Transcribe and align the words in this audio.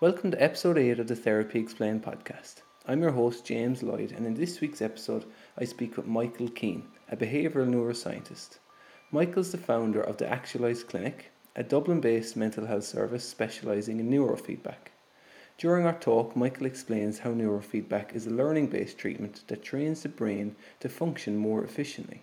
Welcome 0.00 0.30
to 0.30 0.42
episode 0.42 0.78
8 0.78 0.98
of 0.98 1.08
the 1.08 1.14
Therapy 1.14 1.58
Explained 1.58 2.02
podcast. 2.02 2.62
I'm 2.88 3.02
your 3.02 3.10
host, 3.10 3.44
James 3.44 3.82
Lloyd, 3.82 4.12
and 4.12 4.26
in 4.26 4.32
this 4.32 4.58
week's 4.62 4.80
episode, 4.80 5.26
I 5.58 5.66
speak 5.66 5.98
with 5.98 6.06
Michael 6.06 6.48
Keane, 6.48 6.84
a 7.10 7.18
behavioural 7.18 7.68
neuroscientist. 7.68 8.60
Michael's 9.10 9.52
the 9.52 9.58
founder 9.58 10.00
of 10.00 10.16
the 10.16 10.26
Actualize 10.26 10.82
Clinic, 10.84 11.32
a 11.54 11.62
Dublin 11.62 12.00
based 12.00 12.34
mental 12.34 12.64
health 12.64 12.84
service 12.84 13.28
specialising 13.28 14.00
in 14.00 14.08
neurofeedback. 14.08 14.88
During 15.58 15.84
our 15.84 15.98
talk, 15.98 16.34
Michael 16.34 16.64
explains 16.64 17.18
how 17.18 17.32
neurofeedback 17.32 18.14
is 18.14 18.26
a 18.26 18.30
learning 18.30 18.68
based 18.68 18.96
treatment 18.96 19.42
that 19.48 19.62
trains 19.62 20.02
the 20.02 20.08
brain 20.08 20.56
to 20.80 20.88
function 20.88 21.36
more 21.36 21.62
efficiently. 21.62 22.22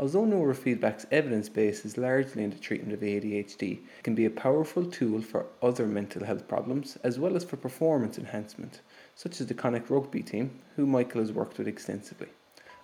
Although 0.00 0.26
neurofeedback's 0.26 1.06
evidence 1.10 1.48
base 1.48 1.84
is 1.84 1.98
largely 1.98 2.44
in 2.44 2.50
the 2.50 2.58
treatment 2.58 2.92
of 2.92 3.00
ADHD, 3.00 3.80
it 3.98 4.04
can 4.04 4.14
be 4.14 4.26
a 4.26 4.30
powerful 4.30 4.84
tool 4.84 5.20
for 5.20 5.46
other 5.60 5.86
mental 5.86 6.24
health 6.24 6.46
problems 6.46 6.96
as 7.02 7.18
well 7.18 7.34
as 7.34 7.42
for 7.42 7.56
performance 7.56 8.16
enhancement, 8.16 8.80
such 9.16 9.40
as 9.40 9.48
the 9.48 9.54
Connacht 9.54 9.90
rugby 9.90 10.22
team, 10.22 10.60
who 10.76 10.86
Michael 10.86 11.20
has 11.20 11.32
worked 11.32 11.58
with 11.58 11.66
extensively. 11.66 12.28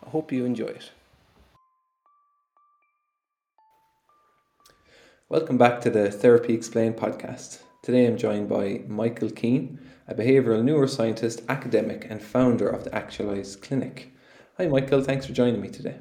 I 0.04 0.10
hope 0.10 0.32
you 0.32 0.44
enjoy 0.44 0.66
it. 0.66 0.90
Welcome 5.28 5.56
back 5.56 5.80
to 5.82 5.90
the 5.90 6.10
Therapy 6.10 6.52
Explained 6.52 6.96
podcast. 6.96 7.60
Today 7.84 8.06
I'm 8.06 8.16
joined 8.16 8.48
by 8.48 8.82
Michael 8.88 9.30
Keane, 9.30 9.78
a 10.08 10.16
behavioural 10.16 10.64
neuroscientist, 10.64 11.46
academic, 11.48 12.08
and 12.10 12.20
founder 12.20 12.68
of 12.68 12.82
the 12.82 12.92
Actualize 12.92 13.54
Clinic. 13.54 14.12
Hi, 14.58 14.66
Michael. 14.66 15.00
Thanks 15.00 15.26
for 15.26 15.32
joining 15.32 15.60
me 15.60 15.68
today. 15.68 15.98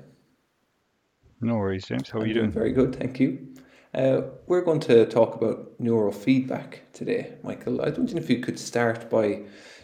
No 1.43 1.55
worries, 1.55 1.85
James. 1.85 2.09
How 2.09 2.19
are 2.19 2.21
I'm 2.21 2.27
you 2.27 2.33
doing? 2.33 2.51
Very 2.51 2.71
good, 2.71 2.95
thank 2.95 3.19
you. 3.19 3.53
Uh, 3.93 4.21
we're 4.47 4.61
going 4.61 4.79
to 4.79 5.05
talk 5.05 5.35
about 5.35 5.79
neurofeedback 5.79 6.79
today, 6.93 7.33
Michael. 7.43 7.81
I 7.81 7.89
was 7.89 7.97
wondering 7.97 8.17
if 8.17 8.29
you 8.29 8.39
could 8.39 8.57
start 8.57 9.09
by 9.09 9.41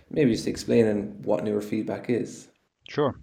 maybe 0.09 0.31
just 0.31 0.47
explaining 0.47 1.21
what 1.21 1.43
neurofeedback 1.43 2.09
is. 2.09 2.47
Sure. 2.88 3.13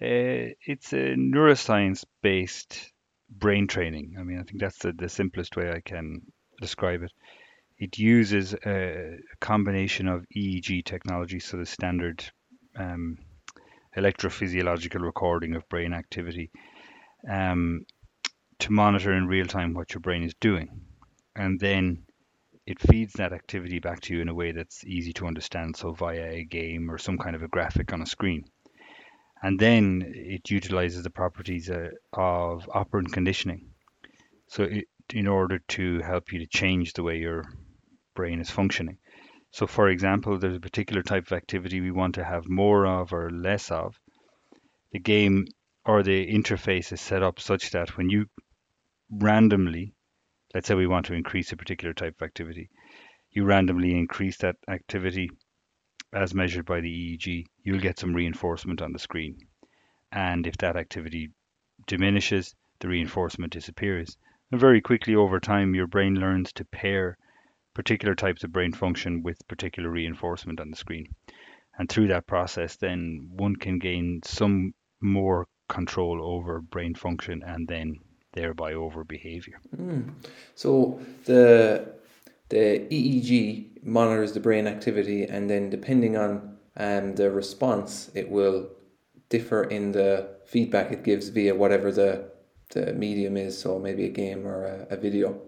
Uh, 0.00 0.56
it's 0.66 0.92
a 0.92 1.14
neuroscience 1.14 2.04
based 2.22 2.92
brain 3.28 3.66
training. 3.66 4.16
I 4.18 4.22
mean, 4.22 4.40
I 4.40 4.42
think 4.42 4.60
that's 4.60 4.78
the, 4.78 4.92
the 4.92 5.08
simplest 5.08 5.56
way 5.56 5.70
I 5.70 5.80
can 5.80 6.22
describe 6.60 7.02
it. 7.02 7.12
It 7.78 7.98
uses 7.98 8.54
a 8.54 9.18
combination 9.40 10.08
of 10.08 10.24
EEG 10.36 10.84
technology, 10.84 11.38
so 11.38 11.58
the 11.58 11.66
standard 11.66 12.24
um, 12.76 13.18
electrophysiological 13.96 15.00
recording 15.00 15.54
of 15.54 15.68
brain 15.68 15.92
activity, 15.92 16.50
um, 17.28 17.84
to 18.58 18.72
monitor 18.72 19.12
in 19.12 19.26
real 19.26 19.46
time 19.46 19.74
what 19.74 19.94
your 19.94 20.00
brain 20.00 20.22
is 20.22 20.34
doing. 20.34 20.82
And 21.34 21.58
then 21.58 22.04
it 22.66 22.80
feeds 22.80 23.14
that 23.14 23.32
activity 23.32 23.78
back 23.78 24.00
to 24.00 24.14
you 24.14 24.20
in 24.20 24.28
a 24.28 24.34
way 24.34 24.52
that's 24.52 24.84
easy 24.84 25.12
to 25.14 25.26
understand, 25.26 25.76
so 25.76 25.92
via 25.92 26.30
a 26.30 26.44
game 26.44 26.90
or 26.90 26.98
some 26.98 27.16
kind 27.16 27.34
of 27.34 27.42
a 27.42 27.48
graphic 27.48 27.92
on 27.92 28.02
a 28.02 28.06
screen. 28.06 28.44
And 29.42 29.58
then 29.58 30.12
it 30.14 30.50
utilizes 30.50 31.02
the 31.02 31.10
properties 31.10 31.70
uh, 31.70 31.90
of 32.12 32.68
operant 32.74 33.12
conditioning. 33.12 33.70
So, 34.48 34.64
it, 34.64 34.86
in 35.14 35.26
order 35.26 35.60
to 35.68 36.00
help 36.00 36.32
you 36.32 36.40
to 36.40 36.46
change 36.46 36.92
the 36.92 37.02
way 37.02 37.18
your 37.18 37.44
brain 38.14 38.40
is 38.40 38.50
functioning. 38.50 38.98
So, 39.50 39.66
for 39.66 39.88
example, 39.88 40.38
there's 40.38 40.56
a 40.56 40.60
particular 40.60 41.02
type 41.02 41.26
of 41.26 41.32
activity 41.32 41.80
we 41.80 41.90
want 41.90 42.16
to 42.16 42.24
have 42.24 42.48
more 42.48 42.86
of 42.86 43.12
or 43.12 43.30
less 43.30 43.70
of. 43.70 43.98
The 44.92 44.98
game 44.98 45.46
or 45.88 46.02
the 46.02 46.26
interface 46.30 46.92
is 46.92 47.00
set 47.00 47.22
up 47.22 47.40
such 47.40 47.70
that 47.70 47.96
when 47.96 48.10
you 48.10 48.26
randomly, 49.10 49.94
let's 50.52 50.68
say 50.68 50.74
we 50.74 50.86
want 50.86 51.06
to 51.06 51.14
increase 51.14 51.50
a 51.50 51.56
particular 51.56 51.94
type 51.94 52.14
of 52.20 52.26
activity, 52.26 52.68
you 53.30 53.42
randomly 53.42 53.96
increase 53.96 54.36
that 54.36 54.56
activity 54.68 55.30
as 56.12 56.34
measured 56.34 56.66
by 56.66 56.80
the 56.82 56.90
EEG, 56.90 57.46
you'll 57.62 57.80
get 57.80 57.98
some 57.98 58.12
reinforcement 58.12 58.82
on 58.82 58.92
the 58.92 58.98
screen. 58.98 59.38
And 60.12 60.46
if 60.46 60.58
that 60.58 60.76
activity 60.76 61.30
diminishes, 61.86 62.54
the 62.80 62.88
reinforcement 62.88 63.54
disappears. 63.54 64.18
And 64.52 64.60
very 64.60 64.82
quickly 64.82 65.14
over 65.14 65.40
time, 65.40 65.74
your 65.74 65.86
brain 65.86 66.16
learns 66.16 66.52
to 66.54 66.66
pair 66.66 67.16
particular 67.72 68.14
types 68.14 68.44
of 68.44 68.52
brain 68.52 68.72
function 68.72 69.22
with 69.22 69.48
particular 69.48 69.88
reinforcement 69.88 70.60
on 70.60 70.70
the 70.70 70.76
screen. 70.76 71.14
And 71.78 71.88
through 71.88 72.08
that 72.08 72.26
process, 72.26 72.76
then 72.76 73.28
one 73.30 73.56
can 73.56 73.78
gain 73.78 74.20
some 74.22 74.74
more 75.00 75.46
control 75.68 76.22
over 76.22 76.60
brain 76.60 76.94
function 76.94 77.42
and 77.42 77.68
then 77.68 77.98
thereby 78.32 78.72
over 78.72 79.04
behavior. 79.04 79.60
Mm. 79.76 80.12
So 80.54 81.00
the 81.24 81.94
the 82.48 82.86
EEG 82.90 83.84
monitors 83.84 84.32
the 84.32 84.40
brain 84.40 84.66
activity, 84.66 85.24
and 85.24 85.48
then 85.50 85.70
depending 85.70 86.16
on 86.16 86.56
um, 86.76 87.14
the 87.14 87.30
response, 87.30 88.10
it 88.14 88.30
will 88.30 88.68
differ 89.28 89.64
in 89.64 89.92
the 89.92 90.28
feedback 90.46 90.90
it 90.92 91.04
gives 91.04 91.28
via 91.28 91.54
whatever 91.54 91.92
the 91.92 92.30
the 92.70 92.92
medium 92.94 93.36
is. 93.36 93.58
So 93.58 93.78
maybe 93.78 94.04
a 94.06 94.10
game 94.10 94.46
or 94.46 94.64
a, 94.64 94.86
a 94.90 94.96
video. 94.96 95.40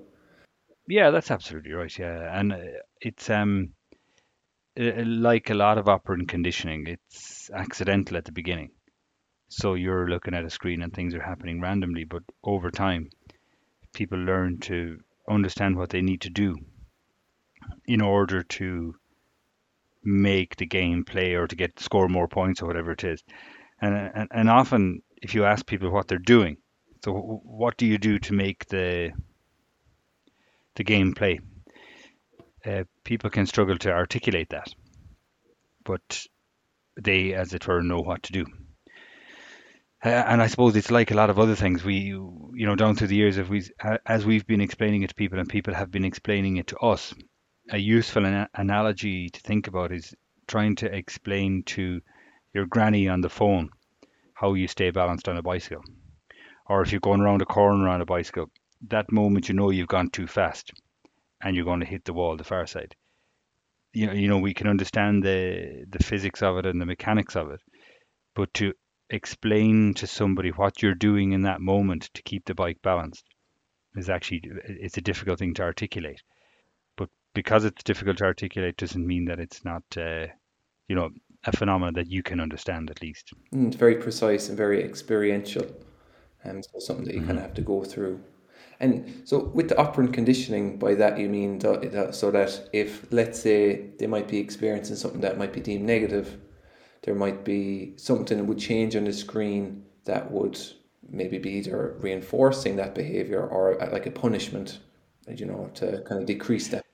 Yeah, 0.87 1.11
that's 1.11 1.31
absolutely 1.31 1.73
right. 1.73 1.99
Yeah, 1.99 2.39
and 2.39 2.53
uh, 2.53 2.59
it's 3.01 3.31
um 3.31 3.71
like 4.77 5.51
a 5.51 5.55
lot 5.55 5.79
of 5.79 5.89
operant 5.89 6.29
conditioning, 6.29 6.87
it's 6.87 7.51
accidental 7.51 8.17
at 8.17 8.25
the 8.25 8.33
beginning. 8.33 8.71
So 9.53 9.75
you're 9.75 10.09
looking 10.09 10.33
at 10.33 10.45
a 10.45 10.51
screen 10.51 10.81
and 10.81 10.93
things 10.93 11.13
are 11.13 11.23
happening 11.23 11.61
randomly, 11.61 12.05
but 12.05 12.23
over 12.45 12.71
time, 12.71 13.11
people 13.93 14.17
learn 14.17 14.61
to 14.61 15.01
understand 15.29 15.77
what 15.77 15.91
they 15.91 16.03
need 16.03 16.21
to 16.21 16.31
do 16.31 16.57
in 17.85 18.01
order 18.01 18.45
to 18.45 18.95
make 20.05 20.55
the 20.55 20.67
game 20.67 21.05
play 21.05 21.35
or 21.35 21.49
to 21.49 21.57
get 21.57 21.81
score 21.81 22.09
more 22.09 22.29
points 22.29 22.63
or 22.63 22.67
whatever 22.67 22.93
it 22.93 23.03
is. 23.03 23.25
And 23.83 23.95
and, 24.15 24.29
and 24.31 24.49
often, 24.49 25.03
if 25.21 25.35
you 25.35 25.45
ask 25.45 25.67
people 25.67 25.91
what 25.91 26.07
they're 26.07 26.19
doing, 26.19 26.57
so 27.05 27.13
what 27.13 27.77
do 27.77 27.87
you 27.87 27.99
do 27.99 28.21
to 28.21 28.33
make 28.33 28.67
the 28.67 29.11
the 30.77 30.85
game 30.85 31.13
play? 31.13 31.41
Uh, 32.65 32.85
people 33.03 33.31
can 33.31 33.47
struggle 33.47 33.79
to 33.79 33.91
articulate 33.91 34.51
that, 34.51 34.73
but 35.85 36.27
they, 36.97 37.35
as 37.35 37.53
it 37.53 37.67
were, 37.67 37.83
know 37.83 38.01
what 38.01 38.23
to 38.23 38.33
do. 38.33 38.47
Uh, 40.03 40.09
and 40.09 40.41
I 40.41 40.47
suppose 40.47 40.77
it's 40.77 40.91
like 40.91 41.11
a 41.11 41.15
lot 41.15 41.29
of 41.29 41.39
other 41.39 41.55
things. 41.55 41.85
We, 41.85 41.95
you 41.95 42.67
know, 42.67 42.75
down 42.75 42.97
through 42.97 43.09
the 43.09 43.17
years, 43.17 43.37
if 43.37 43.51
we, 43.51 43.69
as 44.07 44.25
we've 44.25 44.47
been 44.47 44.63
explaining 44.63 45.03
it 45.03 45.09
to 45.09 45.15
people, 45.15 45.39
and 45.39 45.49
people 45.49 45.75
have 45.75 45.91
been 45.91 46.07
explaining 46.07 46.57
it 46.57 46.69
to 46.69 46.79
us, 46.79 47.15
a 47.71 47.77
useful 47.79 48.25
an- 48.25 48.49
analogy 48.55 49.29
to 49.29 49.41
think 49.41 49.67
about 49.67 49.93
is 49.93 50.15
trying 50.47 50.77
to 50.77 50.95
explain 50.95 51.63
to 51.65 52.01
your 52.55 52.67
granny 52.67 53.09
on 53.09 53.21
the 53.21 53.29
phone 53.29 53.69
how 54.35 54.55
you 54.55 54.67
stay 54.67 54.91
balanced 54.91 55.29
on 55.29 55.37
a 55.37 55.43
bicycle, 55.43 55.85
or 56.67 56.81
if 56.81 56.93
you're 56.93 57.01
going 57.01 57.21
around 57.21 57.43
a 57.43 57.47
corner 57.47 57.89
on 57.89 58.01
a 58.01 58.07
bicycle, 58.07 58.51
that 58.89 59.13
moment 59.13 59.49
you 59.49 59.55
know 59.55 59.69
you've 59.69 59.87
gone 59.87 60.09
too 60.09 60.27
fast, 60.27 60.73
and 61.43 61.55
you're 61.55 61.67
going 61.67 61.81
to 61.81 61.87
hit 61.87 62.05
the 62.07 62.15
wall 62.15 62.37
the 62.37 62.45
far 62.45 62.67
side. 62.67 62.97
You 63.93 64.07
know, 64.07 64.13
you 64.15 64.29
know, 64.29 64.39
we 64.39 64.55
can 64.55 64.67
understand 64.67 65.23
the 65.23 65.85
the 65.91 66.03
physics 66.03 66.43
of 66.43 66.57
it 66.57 66.65
and 66.65 66.81
the 66.81 66.87
mechanics 66.87 67.37
of 67.37 67.51
it, 67.51 67.61
but 68.35 68.53
to 68.55 68.73
explain 69.11 69.95
to 69.95 70.07
somebody 70.07 70.51
what 70.51 70.83
you're 70.83 70.95
doing 70.95 71.33
in 71.33 71.43
that 71.43 71.61
moment 71.61 72.11
to 72.15 72.23
keep 72.23 72.45
the 72.45 72.55
bike 72.55 72.79
balanced 72.83 73.25
is 73.97 74.09
actually 74.09 74.43
it's 74.65 74.97
a 74.97 75.03
difficult 75.03 75.39
thing 75.39 75.55
to 75.55 75.63
articulate. 75.63 76.23
But 76.97 77.09
because 77.35 77.65
it's 77.65 77.83
difficult 77.83 78.19
to 78.19 78.25
articulate 78.25 78.77
doesn't 78.77 79.07
mean 79.07 79.25
that 79.27 79.41
it's 79.41 79.65
not 79.65 79.83
uh, 79.97 80.27
you 80.89 80.95
know 80.95 81.11
a 81.45 81.57
phenomenon 81.57 81.95
that 81.95 82.11
you 82.11 82.23
can 82.23 82.41
understand 82.41 82.91
at 82.91 83.03
least. 83.03 83.33
Mm, 83.55 83.69
it's 83.69 83.77
very 83.77 83.97
precise 83.97 84.49
and 84.49 84.57
very 84.57 84.83
experiential 84.85 85.67
and 86.45 86.57
um, 86.57 86.63
so 86.63 86.79
something 86.79 87.05
that 87.05 87.15
you 87.15 87.21
mm-hmm. 87.21 87.29
kind 87.29 87.39
of 87.39 87.45
have 87.45 87.55
to 87.55 87.63
go 87.63 87.85
through. 87.85 88.21
And 88.79 89.23
so 89.25 89.45
with 89.45 89.69
the 89.69 89.79
operant 89.79 90.15
conditioning 90.15 90.79
by 90.79 90.95
that 90.95 91.19
you 91.19 91.29
mean 91.29 91.59
that, 91.59 92.15
so 92.15 92.31
that 92.31 92.69
if 92.73 93.07
let's 93.13 93.39
say 93.39 93.91
they 93.99 94.07
might 94.07 94.27
be 94.27 94.39
experiencing 94.39 94.97
something 94.97 95.21
that 95.21 95.37
might 95.37 95.53
be 95.53 95.61
deemed 95.61 95.85
negative 95.85 96.39
there 97.03 97.15
might 97.15 97.45
be 97.45 97.95
something 97.97 98.39
that 98.39 98.45
would 98.45 98.59
change 98.59 98.97
on 98.97 99.05
the 99.05 99.13
screen 99.13 99.85
that 100.05 100.31
would 100.31 100.61
maybe 101.09 101.39
be 101.39 101.51
either 101.51 101.97
reinforcing 102.01 102.77
that 102.77 102.95
behavior 102.95 103.47
or 103.47 103.81
uh, 103.83 103.91
like 103.91 104.07
a 104.07 104.11
punishment, 104.11 104.79
you 105.29 105.47
know, 105.47 105.71
to 105.75 106.03
kind 106.03 106.21
of 106.21 106.27
decrease 106.27 106.69
that. 106.69 106.85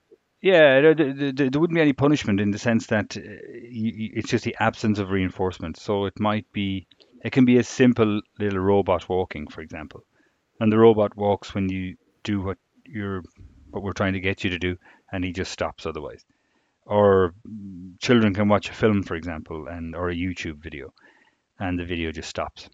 Yeah, 0.41 0.81
there, 0.81 0.95
there, 0.95 1.33
there 1.33 1.61
wouldn't 1.61 1.75
be 1.75 1.81
any 1.81 1.93
punishment 1.93 2.41
in 2.41 2.51
the 2.51 2.59
sense 2.59 2.87
that 2.87 3.17
uh, 3.17 3.21
it's 3.21 4.31
just 4.31 4.45
the 4.45 4.57
absence 4.61 4.99
of 4.99 5.11
reinforcement. 5.11 5.77
So 5.77 6.05
it 6.07 6.21
might 6.21 6.51
be, 6.53 6.87
it 7.25 7.33
can 7.33 7.45
be 7.45 7.59
a 7.59 7.65
simple 7.65 8.21
little 8.39 8.61
robot 8.61 9.09
walking, 9.09 9.49
for 9.49 9.61
example, 9.61 10.05
and 10.61 10.71
the 10.71 10.79
robot 10.79 11.17
walks 11.17 11.55
when 11.55 11.69
you 11.69 11.97
do 12.23 12.41
what 12.41 12.59
you're, 12.85 13.23
what 13.71 13.83
we're 13.83 13.93
trying 13.93 14.13
to 14.13 14.21
get 14.21 14.45
you 14.45 14.51
to 14.51 14.59
do, 14.59 14.77
and 15.11 15.25
he 15.25 15.33
just 15.33 15.51
stops 15.51 15.85
otherwise 15.85 16.25
or 16.87 17.35
children 18.01 18.35
can 18.35 18.49
watch 18.49 18.71
a 18.71 18.75
film, 18.75 19.03
for 19.03 19.15
example, 19.15 19.67
and 19.69 19.95
or 19.95 20.11
a 20.11 20.15
YouTube 20.15 20.63
video, 20.63 20.93
and 21.59 21.79
the 21.79 21.85
video 21.85 22.13
just 22.13 22.31
stops, 22.31 22.71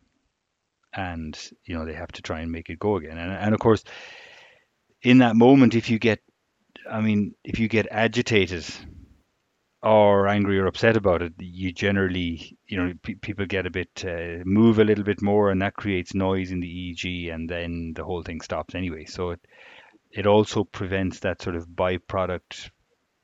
and 0.95 1.39
you 1.65 1.75
know 1.75 1.85
they 1.85 1.95
have 1.95 2.13
to 2.13 2.23
try 2.23 2.41
and 2.41 2.53
make 2.53 2.71
it 2.71 2.79
go 2.79 2.97
again. 2.97 3.19
And, 3.19 3.33
and 3.33 3.55
of 3.55 3.61
course, 3.61 3.85
in 5.03 5.19
that 5.19 5.37
moment, 5.37 5.75
if 5.75 5.91
you 5.91 5.99
get, 5.99 6.21
I 6.89 7.01
mean, 7.01 7.35
if 7.43 7.59
you 7.59 7.69
get 7.69 7.89
agitated, 7.91 8.67
or 9.83 10.29
angry 10.29 10.59
or 10.59 10.67
upset 10.67 10.97
about 10.97 11.23
it, 11.23 11.33
you 11.39 11.73
generally, 11.73 12.57
you 12.69 12.77
know, 12.77 12.93
pe- 13.03 13.15
people 13.15 13.47
get 13.47 13.67
a 13.67 13.71
bit, 13.71 14.05
uh, 14.07 14.43
move 14.45 14.79
a 14.79 14.85
little 14.85 15.05
bit 15.05 15.21
more, 15.21 15.51
and 15.51 15.61
that 15.63 15.75
creates 15.75 16.15
noise 16.15 16.53
in 16.53 16.61
the 16.61 16.69
EEG, 16.69 17.33
and 17.35 17.49
then 17.49 17.93
the 17.97 18.05
whole 18.05 18.23
thing 18.23 18.41
stops 18.41 18.75
anyway. 18.75 19.05
So 19.07 19.31
it 19.31 19.41
it 20.13 20.27
also 20.27 20.65
prevents 20.65 21.21
that 21.21 21.41
sort 21.41 21.57
of 21.57 21.67
byproduct 21.67 22.71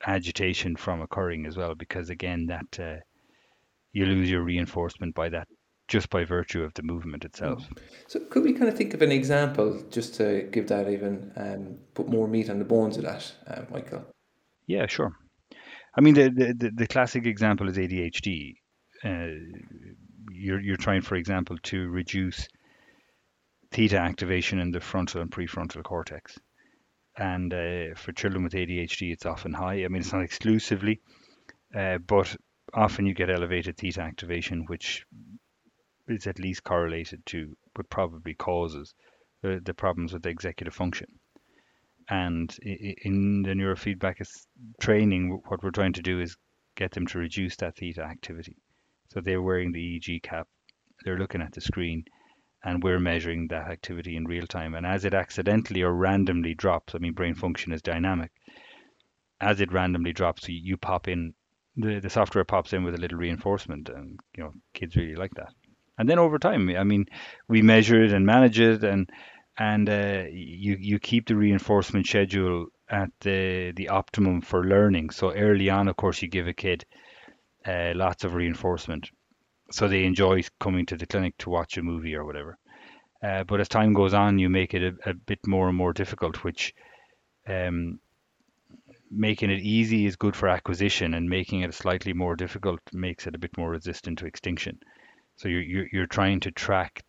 agitation 0.06 0.76
from 0.76 1.00
occurring 1.00 1.46
as 1.46 1.56
well, 1.56 1.74
because 1.74 2.10
again, 2.10 2.46
that 2.46 2.80
uh, 2.80 3.00
you 3.92 4.06
lose 4.06 4.30
your 4.30 4.42
reinforcement 4.42 5.14
by 5.14 5.28
that 5.28 5.48
just 5.88 6.10
by 6.10 6.22
virtue 6.24 6.62
of 6.62 6.74
the 6.74 6.82
movement 6.82 7.24
itself. 7.24 7.66
So 8.06 8.20
could 8.20 8.44
we 8.44 8.52
kind 8.52 8.68
of 8.68 8.76
think 8.76 8.92
of 8.92 9.00
an 9.00 9.10
example 9.10 9.82
just 9.90 10.14
to 10.16 10.42
give 10.52 10.68
that 10.68 10.88
even 10.88 11.32
um, 11.36 11.78
put 11.94 12.08
more 12.08 12.28
meat 12.28 12.50
on 12.50 12.58
the 12.58 12.64
bones 12.64 12.98
of 12.98 13.04
that, 13.04 13.32
uh, 13.46 13.62
Michael? 13.70 14.04
Yeah, 14.66 14.86
sure. 14.86 15.12
I 15.96 16.02
mean, 16.02 16.14
the, 16.14 16.28
the, 16.28 16.54
the, 16.54 16.70
the 16.74 16.86
classic 16.86 17.26
example 17.26 17.68
is 17.68 17.78
ADHD. 17.78 18.52
Uh, 19.02 19.28
you're, 20.30 20.60
you're 20.60 20.76
trying, 20.76 21.00
for 21.00 21.16
example, 21.16 21.56
to 21.62 21.88
reduce 21.88 22.46
theta 23.72 23.98
activation 23.98 24.58
in 24.60 24.70
the 24.70 24.80
frontal 24.80 25.22
and 25.22 25.30
prefrontal 25.30 25.82
cortex. 25.82 26.38
And 27.18 27.52
uh, 27.52 27.94
for 27.96 28.12
children 28.12 28.44
with 28.44 28.52
ADHD, 28.52 29.12
it's 29.12 29.26
often 29.26 29.52
high. 29.52 29.84
I 29.84 29.88
mean, 29.88 30.02
it's 30.02 30.12
not 30.12 30.22
exclusively, 30.22 31.00
uh, 31.74 31.98
but 31.98 32.36
often 32.72 33.06
you 33.06 33.14
get 33.14 33.28
elevated 33.28 33.76
theta 33.76 34.02
activation, 34.02 34.66
which 34.66 35.04
is 36.06 36.28
at 36.28 36.38
least 36.38 36.62
correlated 36.62 37.26
to, 37.26 37.56
but 37.74 37.90
probably 37.90 38.34
causes 38.34 38.94
the, 39.42 39.60
the 39.64 39.74
problems 39.74 40.12
with 40.12 40.22
the 40.22 40.28
executive 40.28 40.74
function. 40.74 41.18
And 42.08 42.56
in 42.62 43.42
the 43.42 43.50
neurofeedback 43.50 44.24
training, 44.80 45.42
what 45.46 45.62
we're 45.62 45.70
trying 45.70 45.94
to 45.94 46.02
do 46.02 46.20
is 46.20 46.36
get 46.76 46.92
them 46.92 47.06
to 47.08 47.18
reduce 47.18 47.56
that 47.56 47.76
theta 47.76 48.02
activity. 48.02 48.56
So 49.12 49.20
they're 49.20 49.42
wearing 49.42 49.72
the 49.72 49.98
EEG 49.98 50.22
cap, 50.22 50.46
they're 51.04 51.18
looking 51.18 51.42
at 51.42 51.52
the 51.52 51.60
screen, 51.60 52.04
and 52.64 52.82
we're 52.82 53.00
measuring 53.00 53.48
that 53.48 53.70
activity 53.70 54.16
in 54.16 54.24
real 54.24 54.46
time. 54.46 54.74
And 54.74 54.86
as 54.86 55.04
it 55.04 55.14
accidentally 55.14 55.82
or 55.82 55.92
randomly 55.92 56.54
drops, 56.54 56.94
I 56.94 56.98
mean, 56.98 57.12
brain 57.12 57.34
function 57.34 57.72
is 57.72 57.82
dynamic. 57.82 58.30
As 59.40 59.60
it 59.60 59.72
randomly 59.72 60.12
drops, 60.12 60.48
you, 60.48 60.76
pop 60.76 61.06
in 61.06 61.34
the, 61.76 62.00
the 62.00 62.10
software 62.10 62.44
pops 62.44 62.72
in 62.72 62.82
with 62.82 62.94
a 62.94 62.98
little 62.98 63.18
reinforcement, 63.18 63.88
and 63.88 64.18
you 64.36 64.42
know 64.42 64.52
kids 64.74 64.96
really 64.96 65.14
like 65.14 65.32
that. 65.34 65.52
And 65.96 66.08
then 66.08 66.18
over 66.18 66.38
time, 66.38 66.68
I 66.76 66.84
mean, 66.84 67.06
we 67.48 67.62
measure 67.62 68.02
it 68.02 68.12
and 68.12 68.26
manage 68.26 68.58
it, 68.58 68.82
and 68.82 69.08
and 69.56 69.88
uh, 69.88 70.24
you 70.30 70.76
you 70.80 70.98
keep 70.98 71.26
the 71.26 71.36
reinforcement 71.36 72.06
schedule 72.06 72.66
at 72.88 73.10
the 73.20 73.72
the 73.76 73.90
optimum 73.90 74.40
for 74.40 74.64
learning. 74.64 75.10
So 75.10 75.32
early 75.32 75.70
on, 75.70 75.88
of 75.88 75.96
course, 75.96 76.20
you 76.20 76.28
give 76.28 76.48
a 76.48 76.52
kid 76.52 76.84
uh, 77.66 77.92
lots 77.94 78.24
of 78.24 78.34
reinforcement, 78.34 79.10
so 79.70 79.88
they 79.88 80.04
enjoy 80.04 80.42
coming 80.60 80.86
to 80.86 80.96
the 80.96 81.06
clinic 81.06 81.36
to 81.38 81.50
watch 81.50 81.76
a 81.76 81.82
movie 81.82 82.14
or 82.14 82.24
whatever. 82.24 82.58
Uh, 83.22 83.44
but 83.44 83.60
as 83.60 83.68
time 83.68 83.92
goes 83.92 84.14
on, 84.14 84.38
you 84.38 84.48
make 84.48 84.74
it 84.74 84.82
a, 84.82 85.10
a 85.10 85.14
bit 85.14 85.46
more 85.46 85.68
and 85.68 85.76
more 85.76 85.92
difficult, 85.92 86.44
which 86.44 86.74
um, 87.46 87.98
making 89.10 89.50
it 89.50 89.60
easy 89.60 90.06
is 90.06 90.16
good 90.16 90.36
for 90.36 90.48
acquisition, 90.48 91.14
and 91.14 91.28
making 91.28 91.62
it 91.62 91.74
slightly 91.74 92.12
more 92.12 92.36
difficult 92.36 92.80
makes 92.92 93.26
it 93.26 93.34
a 93.34 93.38
bit 93.38 93.56
more 93.58 93.70
resistant 93.70 94.18
to 94.18 94.26
extinction. 94.26 94.78
So 95.36 95.48
you're, 95.48 95.62
you're, 95.62 95.88
you're 95.92 96.06
trying 96.06 96.40
to 96.40 96.50
track 96.50 97.02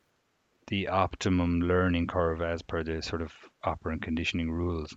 the 0.67 0.88
optimum 0.88 1.62
learning 1.62 2.07
curve 2.07 2.41
as 2.41 2.62
per 2.62 2.83
the 2.83 3.01
sort 3.01 3.21
of 3.21 3.33
operant 3.63 4.01
conditioning 4.01 4.51
rules. 4.51 4.95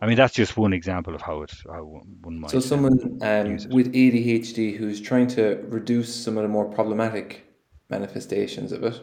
I 0.00 0.06
mean, 0.06 0.16
that's 0.16 0.32
just 0.32 0.56
one 0.56 0.72
example 0.72 1.14
of 1.14 1.20
how 1.20 1.42
it 1.42 1.52
how 1.66 2.02
one 2.22 2.40
might. 2.40 2.50
So 2.50 2.60
someone 2.60 3.18
um, 3.22 3.58
with 3.70 3.92
ADHD 3.92 4.76
who's 4.76 5.00
trying 5.00 5.26
to 5.28 5.62
reduce 5.68 6.14
some 6.14 6.38
of 6.38 6.42
the 6.42 6.48
more 6.48 6.64
problematic 6.64 7.46
manifestations 7.90 8.72
of 8.72 8.82
it, 8.84 9.00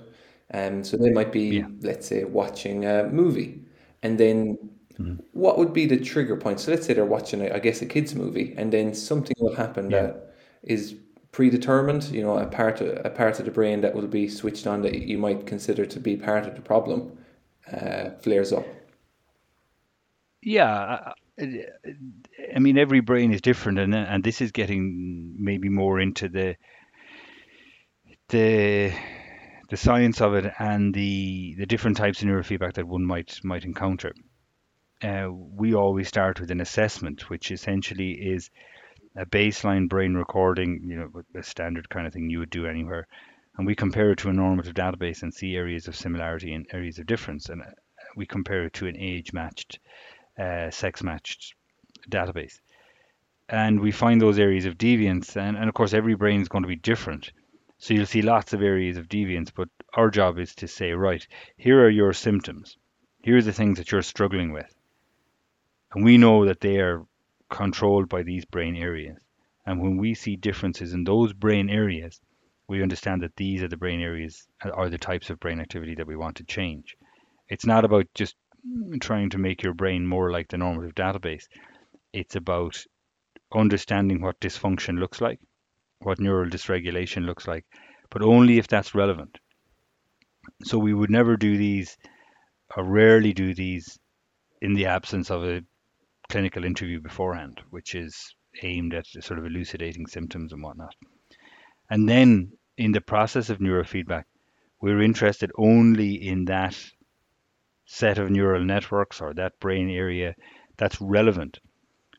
and 0.50 0.78
um, 0.78 0.84
so 0.84 0.98
they 0.98 1.12
might 1.12 1.32
be, 1.32 1.58
yeah. 1.58 1.68
let's 1.82 2.08
say, 2.08 2.24
watching 2.24 2.86
a 2.86 3.04
movie, 3.10 3.62
and 4.02 4.20
then 4.20 4.58
mm-hmm. 5.00 5.16
what 5.34 5.60
would 5.60 5.72
be 5.72 5.86
the 5.86 6.00
trigger 6.00 6.36
point? 6.36 6.60
So 6.60 6.72
let's 6.72 6.88
say 6.88 6.94
they're 6.94 7.06
watching, 7.06 7.52
I 7.52 7.60
guess, 7.60 7.82
a 7.82 7.86
kids 7.86 8.16
movie, 8.16 8.56
and 8.58 8.74
then 8.74 8.96
something 8.96 9.36
will 9.40 9.56
happen 9.56 9.92
yeah. 9.92 10.02
that 10.02 10.36
is 10.64 10.96
predetermined, 11.32 12.06
you 12.06 12.24
know, 12.24 12.40
a 12.40 12.48
part 12.48 12.82
of, 12.82 13.06
a 13.06 13.12
part 13.12 13.38
of 13.38 13.46
the 13.46 13.52
brain 13.52 13.82
that 13.82 13.94
will 13.94 14.08
be 14.08 14.28
switched 14.28 14.66
on 14.66 14.82
that 14.82 14.96
you 14.96 15.20
might 15.20 15.46
consider 15.46 15.86
to 15.86 16.00
be 16.00 16.16
part 16.16 16.48
of 16.48 16.56
the 16.56 16.62
problem 16.62 17.16
uh, 17.72 18.10
flares 18.20 18.52
up. 18.52 18.66
Yeah, 20.48 21.12
I 22.56 22.60
mean 22.60 22.78
every 22.78 23.02
brain 23.02 23.34
is 23.34 23.42
different, 23.42 23.80
and 23.80 23.94
and 23.94 24.24
this 24.24 24.40
is 24.40 24.54
getting 24.54 25.36
maybe 25.38 25.68
more 25.68 26.00
into 26.00 26.30
the 26.30 26.56
the 28.30 28.94
the 29.70 29.76
science 29.76 30.22
of 30.22 30.36
it 30.36 30.54
and 30.58 30.94
the 30.94 31.56
the 31.58 31.66
different 31.66 31.98
types 31.98 32.22
of 32.22 32.30
neurofeedback 32.30 32.76
that 32.76 32.88
one 32.88 33.06
might 33.06 33.44
might 33.44 33.66
encounter. 33.66 34.14
Uh, 35.04 35.28
we 35.30 35.74
always 35.74 36.08
start 36.08 36.40
with 36.40 36.50
an 36.50 36.62
assessment, 36.62 37.30
which 37.30 37.52
essentially 37.52 38.12
is 38.14 38.50
a 39.18 39.26
baseline 39.26 39.90
brain 39.90 40.14
recording, 40.14 40.82
you 40.88 40.96
know, 40.98 41.10
a 41.36 41.44
standard 41.44 41.90
kind 41.90 42.08
of 42.08 42.14
thing 42.14 42.30
you 42.30 42.40
would 42.40 42.50
do 42.50 42.66
anywhere, 42.68 43.06
and 43.58 43.68
we 43.68 43.76
compare 43.76 44.12
it 44.12 44.20
to 44.20 44.30
a 44.30 44.34
normative 44.34 44.74
database 44.74 45.24
and 45.24 45.34
see 45.34 45.58
areas 45.58 45.90
of 45.90 45.96
similarity 45.96 46.54
and 46.54 46.66
areas 46.72 47.00
of 47.00 47.06
difference, 47.06 47.50
and 47.50 47.62
uh, 47.62 47.66
we 48.16 48.26
compare 48.26 48.64
it 48.64 48.74
to 48.74 48.88
an 48.88 48.96
age-matched, 48.96 49.80
uh, 50.38 50.70
sex-matched 50.72 51.56
database, 52.10 52.60
and 53.50 53.80
we 53.80 53.92
find 53.92 54.22
those 54.22 54.40
areas 54.40 54.66
of 54.66 54.78
deviance, 54.78 55.36
and, 55.36 55.58
and 55.58 55.68
of 55.68 55.74
course 55.74 55.94
every 55.94 56.16
brain 56.16 56.42
is 56.42 56.50
going 56.50 56.64
to 56.64 56.68
be 56.68 56.76
different. 56.76 57.32
So 57.80 57.94
you'll 57.94 58.08
see 58.08 58.22
lots 58.22 58.54
of 58.54 58.62
areas 58.62 58.98
of 58.98 59.08
deviance, 59.08 59.52
but 59.56 59.70
our 59.94 60.10
job 60.10 60.40
is 60.40 60.56
to 60.56 60.68
say, 60.68 60.94
right, 60.94 61.26
here 61.58 61.80
are 61.84 61.90
your 61.90 62.14
symptoms. 62.14 62.76
Here 63.22 63.38
are 63.38 63.42
the 63.42 63.54
things 63.54 63.78
that 63.78 63.92
you're 63.92 64.02
struggling 64.02 64.52
with. 64.52 64.74
And 65.94 66.04
we 66.04 66.18
know 66.18 66.46
that 66.46 66.60
they 66.60 66.80
are 66.80 67.06
controlled 67.50 68.10
by 68.10 68.24
these 68.24 68.46
brain 68.46 68.76
areas. 68.76 69.18
And 69.66 69.82
when 69.82 69.98
we 69.98 70.16
see 70.16 70.36
differences 70.36 70.94
in 70.94 71.04
those 71.04 71.34
brain 71.34 71.70
areas, 71.70 72.20
we 72.68 72.82
understand 72.82 73.22
that 73.22 73.36
these 73.36 73.62
are 73.62 73.68
the 73.68 73.78
brain 73.78 74.02
areas 74.02 74.48
are 74.62 74.90
the 74.90 74.98
types 74.98 75.30
of 75.30 75.40
brain 75.40 75.60
activity 75.60 75.96
that 75.96 76.08
we 76.08 76.16
want 76.16 76.38
to 76.38 76.44
change. 76.44 76.98
It's 77.48 77.66
not 77.66 77.86
about 77.86 78.08
just 78.14 78.36
trying 79.00 79.30
to 79.32 79.38
make 79.38 79.64
your 79.64 79.74
brain 79.74 80.06
more 80.06 80.32
like 80.32 80.48
the 80.50 80.58
normative 80.58 80.96
database. 80.96 81.46
It's 82.14 82.36
about 82.36 82.84
understanding 83.54 84.22
what 84.22 84.40
dysfunction 84.40 85.00
looks 85.00 85.22
like, 85.22 85.40
what 86.00 86.20
neural 86.20 86.50
dysregulation 86.50 87.26
looks 87.26 87.48
like, 87.48 87.66
but 88.10 88.22
only 88.22 88.58
if 88.58 88.68
that's 88.68 88.96
relevant. 88.96 89.38
So 90.64 90.78
we 90.78 90.94
would 90.94 91.10
never 91.10 91.38
do 91.38 91.58
these, 91.58 91.98
or 92.76 92.84
rarely 92.84 93.34
do 93.34 93.54
these, 93.54 94.00
in 94.62 94.74
the 94.74 94.88
absence 94.88 95.30
of 95.30 95.44
a 95.44 95.62
clinical 96.30 96.64
interview 96.66 97.00
beforehand, 97.00 97.62
which 97.70 97.96
is 97.96 98.34
aimed 98.64 98.94
at 98.94 99.06
sort 99.08 99.40
of 99.40 99.46
elucidating 99.46 100.08
symptoms 100.08 100.52
and 100.52 100.64
whatnot. 100.64 100.96
And 101.90 102.08
then 102.10 102.52
in 102.78 102.92
the 102.92 103.02
process 103.02 103.50
of 103.50 103.60
neurofeedback, 103.60 104.24
we're 104.82 105.02
interested 105.02 105.52
only 105.58 106.28
in 106.28 106.46
that 106.46 106.78
set 107.88 108.18
of 108.20 108.30
neural 108.30 108.64
networks 108.64 109.22
or 109.22 109.34
that 109.34 109.60
brain 109.60 109.90
area 109.90 110.36
that's 110.78 111.02
relevant 111.02 111.58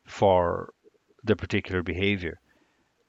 for 0.06 0.72
the 1.22 1.36
particular 1.36 1.82
behavior. 1.82 2.40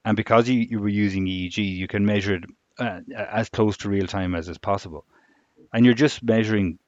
And 0.04 0.16
because 0.16 0.48
you, 0.48 0.60
you 0.60 0.78
were 0.78 0.88
using 0.88 1.26
EEG, 1.26 1.56
you 1.58 1.88
can 1.88 2.04
measure 2.04 2.36
it 2.36 2.44
uh, 2.78 3.00
as 3.16 3.48
close 3.48 3.78
to 3.78 3.88
real 3.88 4.06
time 4.06 4.34
as 4.34 4.48
is 4.48 4.58
possible. 4.58 5.04
And 5.72 5.84
you're 5.84 5.94
just 5.94 6.22
measuring 6.22 6.78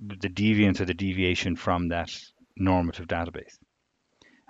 the 0.00 0.28
deviance 0.28 0.80
or 0.80 0.86
the 0.86 0.94
deviation 0.94 1.54
from 1.54 1.88
that 1.88 2.10
normative 2.56 3.06
database. 3.06 3.58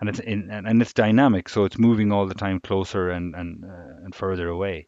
And 0.01 0.09
it's 0.09 0.21
in, 0.21 0.51
and, 0.51 0.81
it's 0.81 0.95
dynamic, 0.95 1.49
so 1.49 1.65
it's 1.65 1.79
moving 1.79 2.11
all 2.11 2.27
the 2.27 2.35
time 2.35 2.59
closer 2.59 3.11
and 3.11 3.35
and 3.35 3.65
uh, 3.65 4.05
and 4.05 4.15
further 4.15 4.49
away. 4.49 4.87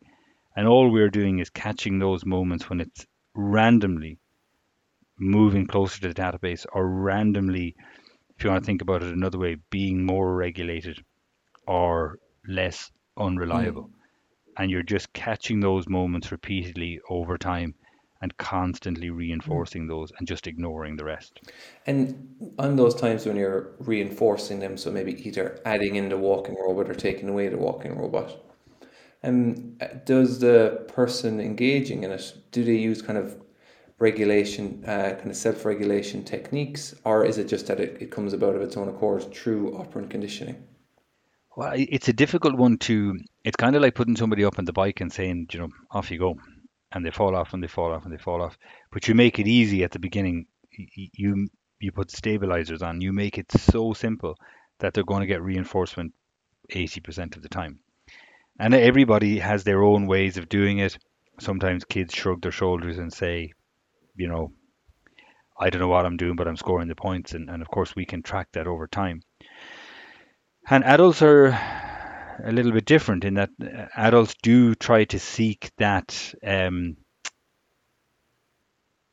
And 0.56 0.66
all 0.66 0.90
we're 0.90 1.10
doing 1.10 1.38
is 1.38 1.50
catching 1.50 1.98
those 1.98 2.24
moments 2.24 2.70
when 2.70 2.80
it's 2.80 3.06
randomly 3.34 4.18
moving 5.22 5.66
closer 5.66 6.00
to 6.00 6.08
the 6.08 6.14
database 6.14 6.66
or 6.72 6.88
randomly, 6.88 7.74
if 8.36 8.44
you 8.44 8.50
want 8.50 8.62
to 8.62 8.66
think 8.66 8.82
about 8.82 9.02
it 9.02 9.12
another 9.12 9.38
way, 9.38 9.56
being 9.70 10.04
more 10.04 10.34
regulated 10.34 10.98
or 11.66 12.18
less 12.46 12.90
unreliable. 13.16 13.84
Mm. 13.84 13.90
And 14.58 14.70
you're 14.70 14.82
just 14.82 15.12
catching 15.12 15.60
those 15.60 15.88
moments 15.88 16.30
repeatedly 16.30 17.00
over 17.08 17.38
time 17.38 17.74
and 18.20 18.36
constantly 18.36 19.10
reinforcing 19.10 19.86
those 19.86 20.12
and 20.18 20.28
just 20.28 20.46
ignoring 20.46 20.96
the 20.96 21.04
rest. 21.04 21.40
And 21.86 22.52
on 22.58 22.76
those 22.76 22.94
times 22.94 23.26
when 23.26 23.36
you're 23.36 23.72
reinforcing 23.80 24.60
them, 24.60 24.76
so 24.76 24.90
maybe 24.90 25.26
either 25.26 25.60
adding 25.64 25.96
in 25.96 26.08
the 26.08 26.16
walking 26.16 26.54
robot 26.54 26.88
or 26.88 26.94
taking 26.94 27.28
away 27.28 27.48
the 27.48 27.56
walking 27.56 27.98
robot, 27.98 28.36
um, 29.24 29.76
does 30.04 30.38
the 30.38 30.84
person 30.88 31.40
engaging 31.40 32.04
in 32.04 32.10
it, 32.12 32.32
do 32.50 32.64
they 32.64 32.76
use 32.76 33.02
kind 33.02 33.18
of 33.18 33.36
regulation, 34.02 34.84
uh, 34.84 35.14
kind 35.16 35.30
of 35.30 35.36
self-regulation 35.36 36.24
techniques, 36.24 36.92
or 37.04 37.24
is 37.24 37.38
it 37.38 37.46
just 37.46 37.68
that 37.68 37.78
it, 37.78 38.02
it 38.02 38.10
comes 38.10 38.32
about 38.32 38.56
of 38.56 38.62
its 38.62 38.76
own 38.76 38.88
accord 38.88 39.32
through 39.32 39.76
operant 39.78 40.10
conditioning? 40.10 40.56
Well, 41.56 41.72
it's 41.76 42.08
a 42.08 42.12
difficult 42.12 42.56
one 42.56 42.78
to. 42.78 43.16
It's 43.44 43.56
kind 43.56 43.76
of 43.76 43.82
like 43.82 43.94
putting 43.94 44.16
somebody 44.16 44.44
up 44.44 44.58
on 44.58 44.64
the 44.64 44.72
bike 44.72 45.00
and 45.00 45.12
saying, 45.12 45.48
you 45.52 45.60
know, 45.60 45.68
off 45.92 46.10
you 46.10 46.18
go, 46.18 46.34
and 46.90 47.06
they 47.06 47.12
fall 47.12 47.36
off 47.36 47.52
and 47.52 47.62
they 47.62 47.68
fall 47.68 47.92
off 47.92 48.04
and 48.04 48.12
they 48.12 48.18
fall 48.18 48.42
off. 48.42 48.58
But 48.90 49.06
you 49.06 49.14
make 49.14 49.38
it 49.38 49.46
easy 49.46 49.84
at 49.84 49.92
the 49.92 49.98
beginning. 49.98 50.46
You 50.72 51.48
you 51.78 51.92
put 51.92 52.10
stabilizers 52.10 52.82
on. 52.82 53.00
You 53.00 53.12
make 53.12 53.38
it 53.38 53.52
so 53.52 53.92
simple 53.92 54.36
that 54.80 54.94
they're 54.94 55.04
going 55.04 55.20
to 55.20 55.26
get 55.26 55.42
reinforcement 55.42 56.12
80% 56.70 57.36
of 57.36 57.42
the 57.42 57.48
time. 57.48 57.78
And 58.58 58.74
everybody 58.74 59.38
has 59.38 59.62
their 59.62 59.82
own 59.82 60.06
ways 60.06 60.36
of 60.38 60.48
doing 60.48 60.78
it. 60.78 60.98
Sometimes 61.40 61.84
kids 61.84 62.14
shrug 62.14 62.40
their 62.42 62.52
shoulders 62.52 62.98
and 62.98 63.12
say, 63.12 63.52
you 64.16 64.28
know, 64.28 64.52
I 65.58 65.70
don't 65.70 65.80
know 65.80 65.88
what 65.88 66.06
I'm 66.06 66.16
doing, 66.16 66.36
but 66.36 66.48
I'm 66.48 66.56
scoring 66.56 66.88
the 66.88 66.94
points. 66.94 67.32
And, 67.34 67.48
and 67.50 67.62
of 67.62 67.68
course, 67.68 67.94
we 67.94 68.04
can 68.04 68.22
track 68.22 68.48
that 68.52 68.66
over 68.66 68.86
time. 68.86 69.22
And 70.68 70.84
adults 70.84 71.22
are 71.22 71.48
a 72.44 72.52
little 72.52 72.72
bit 72.72 72.84
different 72.84 73.24
in 73.24 73.34
that 73.34 73.50
uh, 73.62 73.86
adults 73.96 74.34
do 74.42 74.74
try 74.74 75.04
to 75.04 75.18
seek 75.18 75.70
that 75.78 76.34
um, 76.44 76.96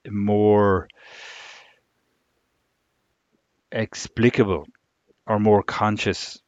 more 0.09 0.87
explicable 3.71 4.65
or 5.27 5.39
more 5.39 5.63
conscious 5.63 6.39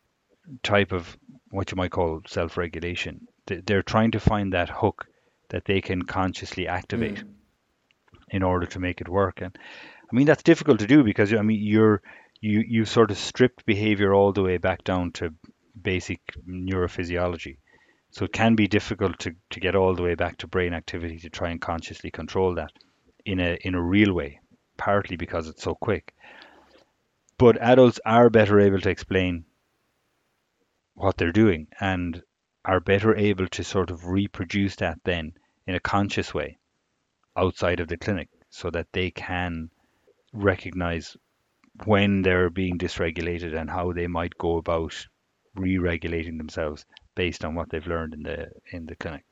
type 0.63 0.91
of 0.91 1.17
what 1.51 1.72
you 1.72 1.75
might 1.77 1.91
call 1.91 2.22
self-regulation. 2.27 3.27
They- 3.46 3.62
They're 3.62 3.84
trying 3.84 4.12
to 4.12 4.20
find 4.20 4.53
that 4.53 4.70
hook 4.70 5.05
that 5.50 5.65
they 5.65 5.81
can 5.81 6.03
consciously 6.03 6.67
activate 6.67 7.24
Mm. 7.24 7.34
In 8.31 8.43
order 8.43 8.65
to 8.65 8.79
make 8.79 9.01
it 9.01 9.09
work. 9.09 9.41
And 9.41 9.55
I 10.11 10.15
mean 10.15 10.25
that's 10.25 10.43
difficult 10.43 10.79
to 10.79 10.88
do 10.88 11.03
because 11.03 11.33
I 11.33 11.41
mean 11.41 11.59
you're 11.61 12.01
you 12.39 12.63
you 12.67 12.85
sort 12.85 13.11
of 13.11 13.17
stripped 13.17 13.65
behavior 13.65 14.13
all 14.13 14.33
the 14.33 14.41
way 14.41 14.57
back 14.57 14.83
down 14.83 15.11
to 15.13 15.33
basic 15.79 16.21
neurophysiology. 16.47 17.57
So 18.11 18.25
it 18.25 18.33
can 18.33 18.55
be 18.55 18.67
difficult 18.67 19.19
to, 19.19 19.35
to 19.51 19.59
get 19.61 19.75
all 19.75 19.95
the 19.95 20.03
way 20.03 20.15
back 20.15 20.38
to 20.39 20.47
brain 20.47 20.73
activity 20.73 21.19
to 21.19 21.29
try 21.29 21.50
and 21.50 21.61
consciously 21.61 22.11
control 22.11 22.55
that 22.55 22.71
in 23.25 23.39
a 23.39 23.57
in 23.61 23.75
a 23.75 23.81
real 23.81 24.13
way, 24.13 24.39
partly 24.77 25.17
because 25.17 25.47
it's 25.47 25.63
so 25.63 25.75
quick. 25.75 26.13
But 27.38 27.61
adults 27.61 28.00
are 28.05 28.29
better 28.29 28.59
able 28.59 28.81
to 28.81 28.89
explain 28.89 29.45
what 30.93 31.17
they're 31.17 31.31
doing 31.31 31.67
and 31.79 32.21
are 32.65 32.79
better 32.79 33.15
able 33.15 33.47
to 33.47 33.63
sort 33.63 33.89
of 33.89 34.05
reproduce 34.05 34.75
that 34.77 35.00
then 35.03 35.33
in 35.65 35.73
a 35.73 35.79
conscious 35.79 36.33
way 36.33 36.59
outside 37.35 37.79
of 37.79 37.88
the 37.88 37.97
clinic 37.97 38.29
so 38.50 38.69
that 38.69 38.88
they 38.93 39.11
can 39.11 39.69
recognize 40.33 41.15
when 41.85 42.21
they're 42.21 42.50
being 42.50 42.77
dysregulated 42.77 43.55
and 43.57 43.69
how 43.69 43.91
they 43.93 44.07
might 44.07 44.38
go 44.38 44.57
about 44.57 44.93
re-regulating 45.55 46.38
themselves 46.38 46.85
based 47.15 47.43
on 47.43 47.55
what 47.55 47.69
they've 47.69 47.88
learned 47.88 48.13
in 48.13 48.23
the 48.23 48.50
in 48.71 48.85
the 48.85 48.95
clinic. 48.95 49.23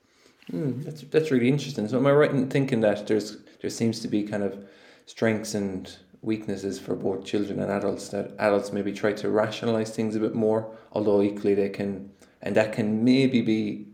Mm, 0.52 0.84
that's 0.84 1.02
that's 1.04 1.32
really 1.32 1.48
interesting. 1.50 1.88
So 1.88 1.98
am 1.98 2.08
I 2.08 2.12
right 2.12 2.32
in 2.32 2.50
thinking 2.50 2.82
that 2.82 3.08
there's 3.08 3.38
there 3.62 3.70
seems 3.70 4.00
to 4.02 4.08
be 4.08 4.24
kind 4.24 4.44
of 4.44 4.66
strengths 5.06 5.54
and 5.54 5.96
weaknesses 6.22 6.80
for 6.80 6.96
both 6.96 7.24
children 7.26 7.60
and 7.60 7.72
adults 7.72 8.10
that 8.10 8.34
adults 8.40 8.74
maybe 8.74 8.92
try 8.92 9.14
to 9.14 9.30
rationalize 9.30 9.96
things 9.96 10.16
a 10.16 10.20
bit 10.20 10.36
more, 10.36 10.76
although 10.92 11.22
equally 11.22 11.56
they 11.56 11.70
can 11.70 12.12
and 12.42 12.56
that 12.56 12.74
can 12.74 13.04
maybe 13.04 13.42
be 13.42 13.88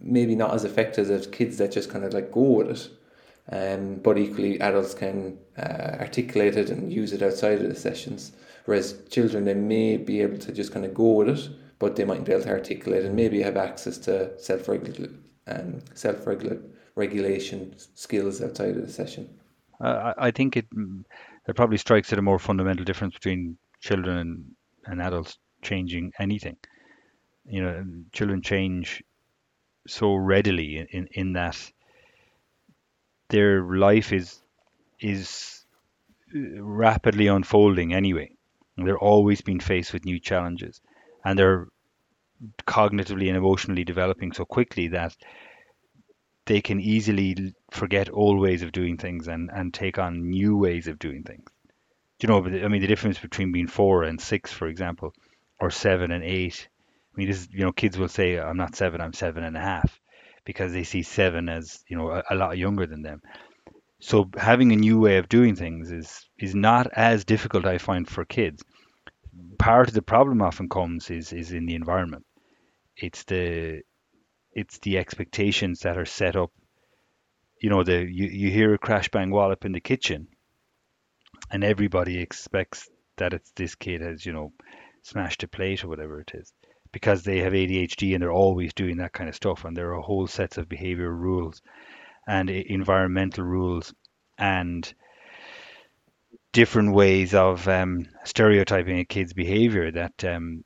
maybe 0.00 0.34
not 0.34 0.54
as 0.54 0.64
effective 0.64 1.10
as 1.10 1.26
kids 1.26 1.58
that 1.58 1.72
just 1.72 1.90
kind 1.90 2.04
of 2.04 2.14
like 2.14 2.30
go 2.30 2.40
with 2.42 2.70
it. 2.70 2.90
Um, 3.50 3.96
but 3.96 4.18
equally, 4.18 4.60
adults 4.60 4.94
can 4.94 5.38
uh, 5.56 5.96
articulate 6.00 6.56
it 6.56 6.70
and 6.70 6.92
use 6.92 7.12
it 7.12 7.22
outside 7.22 7.60
of 7.60 7.68
the 7.68 7.76
sessions. 7.76 8.32
Whereas 8.64 9.00
children, 9.08 9.44
they 9.44 9.54
may 9.54 9.96
be 9.96 10.20
able 10.20 10.38
to 10.38 10.52
just 10.52 10.72
kind 10.72 10.84
of 10.84 10.94
go 10.94 11.12
with 11.12 11.28
it, 11.28 11.48
but 11.78 11.94
they 11.94 12.04
might 12.04 12.24
be 12.24 12.32
able 12.32 12.42
to 12.42 12.50
articulate 12.50 13.04
and 13.04 13.14
maybe 13.14 13.42
have 13.42 13.56
access 13.56 13.98
to 13.98 14.36
self 14.40 14.68
um, 14.68 15.78
self 15.94 16.26
regulation 16.96 17.74
skills 17.94 18.42
outside 18.42 18.70
of 18.70 18.84
the 18.84 18.92
session. 18.92 19.28
Uh, 19.80 20.12
I 20.18 20.30
think 20.32 20.56
it 20.56 20.68
mm, 20.70 21.04
it 21.46 21.54
probably 21.54 21.76
strikes 21.78 22.12
at 22.12 22.18
a 22.18 22.22
more 22.22 22.40
fundamental 22.40 22.84
difference 22.84 23.14
between 23.14 23.58
children 23.80 24.18
and, 24.18 24.44
and 24.86 25.02
adults 25.02 25.38
changing 25.62 26.12
anything. 26.18 26.56
You 27.44 27.62
know, 27.62 27.84
children 28.12 28.42
change 28.42 29.04
so 29.86 30.14
readily 30.14 30.78
in, 30.78 30.86
in, 30.90 31.08
in 31.12 31.32
that 31.34 31.56
their 33.28 33.62
life 33.62 34.12
is 34.12 34.40
is 35.00 35.64
uh, 36.34 36.62
rapidly 36.62 37.26
unfolding 37.26 37.92
anyway. 37.92 38.30
They're 38.76 38.98
always 38.98 39.40
being 39.40 39.60
faced 39.60 39.92
with 39.92 40.04
new 40.04 40.20
challenges, 40.20 40.80
and 41.24 41.38
they're 41.38 41.68
cognitively 42.66 43.28
and 43.28 43.36
emotionally 43.36 43.84
developing 43.84 44.32
so 44.32 44.44
quickly 44.44 44.88
that 44.88 45.16
they 46.44 46.60
can 46.60 46.80
easily 46.80 47.54
forget 47.70 48.12
old 48.12 48.38
ways 48.38 48.62
of 48.62 48.72
doing 48.72 48.96
things 48.96 49.26
and, 49.28 49.50
and 49.52 49.74
take 49.74 49.98
on 49.98 50.30
new 50.30 50.56
ways 50.56 50.86
of 50.86 50.98
doing 50.98 51.22
things. 51.22 51.50
Do 52.18 52.26
you 52.26 52.28
know? 52.28 52.64
I 52.64 52.68
mean, 52.68 52.80
the 52.80 52.86
difference 52.86 53.18
between 53.18 53.52
being 53.52 53.66
four 53.66 54.04
and 54.04 54.20
six, 54.20 54.52
for 54.52 54.68
example, 54.68 55.12
or 55.60 55.70
seven 55.70 56.10
and 56.10 56.24
eight. 56.24 56.68
I 56.72 57.14
mean, 57.16 57.28
this 57.28 57.40
is, 57.40 57.48
you 57.50 57.64
know, 57.64 57.72
kids 57.72 57.98
will 57.98 58.08
say, 58.08 58.38
"I'm 58.38 58.56
not 58.56 58.76
seven, 58.76 59.00
I'm 59.00 59.12
seven 59.12 59.44
and 59.44 59.56
a 59.56 59.60
half," 59.60 60.00
because 60.46 60.72
they 60.72 60.84
see 60.84 61.02
seven 61.02 61.50
as 61.50 61.84
you 61.88 61.98
know 61.98 62.10
a, 62.10 62.22
a 62.30 62.34
lot 62.34 62.56
younger 62.56 62.86
than 62.86 63.02
them. 63.02 63.20
So 64.00 64.30
having 64.36 64.72
a 64.72 64.76
new 64.76 64.98
way 64.98 65.18
of 65.18 65.28
doing 65.28 65.56
things 65.56 65.90
is 65.90 66.24
is 66.38 66.54
not 66.54 66.86
as 66.92 67.26
difficult, 67.26 67.66
I 67.66 67.76
find, 67.76 68.08
for 68.08 68.24
kids. 68.24 68.62
Part 69.58 69.88
of 69.88 69.94
the 69.94 70.02
problem 70.02 70.40
often 70.40 70.68
comes 70.70 71.10
is 71.10 71.32
is 71.32 71.52
in 71.52 71.66
the 71.66 71.74
environment. 71.74 72.24
It's 72.96 73.24
the 73.24 73.82
it's 74.54 74.78
the 74.78 74.96
expectations 74.96 75.80
that 75.80 75.98
are 75.98 76.06
set 76.06 76.36
up. 76.36 76.52
You 77.60 77.68
know, 77.70 77.82
the 77.82 77.98
you, 78.04 78.26
you 78.26 78.50
hear 78.50 78.72
a 78.72 78.78
crash 78.78 79.10
bang 79.10 79.30
wallop 79.30 79.64
in 79.64 79.72
the 79.72 79.80
kitchen, 79.80 80.28
and 81.50 81.64
everybody 81.64 82.20
expects 82.20 82.88
that 83.16 83.34
it's 83.34 83.50
this 83.56 83.74
kid 83.74 84.00
has 84.00 84.24
you 84.24 84.32
know 84.32 84.52
smashed 85.02 85.42
a 85.42 85.48
plate 85.48 85.84
or 85.84 85.88
whatever 85.88 86.20
it 86.20 86.32
is 86.34 86.52
because 86.96 87.24
they 87.24 87.40
have 87.40 87.52
ADHD 87.52 88.14
and 88.14 88.22
they're 88.22 88.32
always 88.32 88.72
doing 88.72 88.96
that 88.96 89.12
kind 89.12 89.28
of 89.28 89.36
stuff 89.36 89.66
and 89.66 89.76
there 89.76 89.94
are 89.94 90.00
whole 90.00 90.26
sets 90.26 90.56
of 90.56 90.66
behavior 90.66 91.10
rules 91.10 91.60
and 92.26 92.48
environmental 92.48 93.44
rules 93.44 93.92
and 94.38 94.94
different 96.52 96.94
ways 96.94 97.34
of 97.34 97.68
um, 97.68 98.06
stereotyping 98.24 98.98
a 98.98 99.04
kid's 99.04 99.34
behavior 99.34 99.90
that 99.90 100.24
um, 100.24 100.64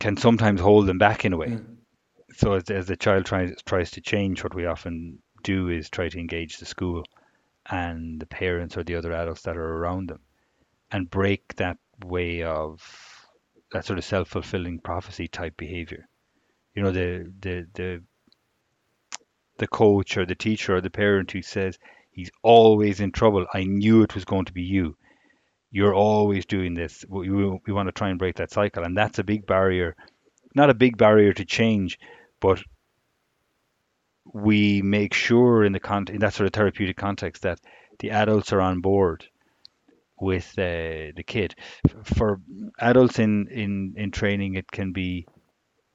can 0.00 0.16
sometimes 0.16 0.58
hold 0.58 0.86
them 0.86 0.96
back 0.96 1.26
in 1.26 1.34
a 1.34 1.36
way. 1.36 1.48
Mm. 1.48 1.76
So 2.34 2.54
as, 2.54 2.70
as 2.70 2.86
the 2.86 2.96
child 2.96 3.26
tries 3.26 3.54
tries 3.66 3.90
to 3.90 4.00
change, 4.00 4.42
what 4.42 4.54
we 4.54 4.64
often 4.64 5.18
do 5.42 5.68
is 5.68 5.90
try 5.90 6.08
to 6.08 6.18
engage 6.18 6.56
the 6.56 6.64
school 6.64 7.04
and 7.68 8.18
the 8.18 8.26
parents 8.26 8.78
or 8.78 8.84
the 8.84 8.94
other 8.94 9.12
adults 9.12 9.42
that 9.42 9.58
are 9.58 9.76
around 9.76 10.08
them 10.08 10.20
and 10.90 11.10
break 11.10 11.56
that 11.56 11.76
way 12.06 12.42
of 12.42 12.80
that 13.72 13.84
sort 13.84 13.98
of 13.98 14.04
self-fulfilling 14.04 14.80
prophecy 14.80 15.28
type 15.28 15.56
behavior. 15.56 16.08
You 16.74 16.82
know, 16.82 16.90
the 16.90 17.32
the 17.40 17.66
the 17.74 18.02
the 19.58 19.66
coach 19.66 20.16
or 20.16 20.24
the 20.24 20.34
teacher 20.34 20.76
or 20.76 20.80
the 20.80 20.90
parent 20.90 21.30
who 21.32 21.42
says 21.42 21.78
he's 22.10 22.30
always 22.42 23.00
in 23.00 23.12
trouble. 23.12 23.46
I 23.52 23.64
knew 23.64 24.02
it 24.02 24.14
was 24.14 24.24
going 24.24 24.46
to 24.46 24.52
be 24.52 24.62
you. 24.62 24.96
You're 25.70 25.94
always 25.94 26.46
doing 26.46 26.74
this. 26.74 27.04
We, 27.08 27.28
we, 27.28 27.58
we 27.66 27.72
want 27.72 27.88
to 27.88 27.92
try 27.92 28.08
and 28.08 28.18
break 28.18 28.36
that 28.36 28.52
cycle, 28.52 28.84
and 28.84 28.96
that's 28.96 29.18
a 29.18 29.24
big 29.24 29.46
barrier. 29.46 29.96
Not 30.54 30.70
a 30.70 30.74
big 30.74 30.96
barrier 30.96 31.32
to 31.34 31.44
change, 31.44 31.98
but 32.40 32.62
we 34.32 34.82
make 34.82 35.14
sure 35.14 35.64
in 35.64 35.72
the 35.72 35.80
con- 35.80 36.06
in 36.08 36.20
that 36.20 36.34
sort 36.34 36.46
of 36.46 36.52
therapeutic 36.52 36.96
context 36.96 37.42
that 37.42 37.60
the 37.98 38.10
adults 38.10 38.52
are 38.52 38.60
on 38.60 38.80
board 38.80 39.26
with 40.20 40.48
uh, 40.58 41.12
the 41.16 41.24
kid. 41.26 41.54
For 42.04 42.40
adults 42.80 43.18
in, 43.18 43.48
in, 43.48 43.94
in 43.96 44.10
training, 44.10 44.54
it 44.54 44.70
can 44.70 44.92
be 44.92 45.26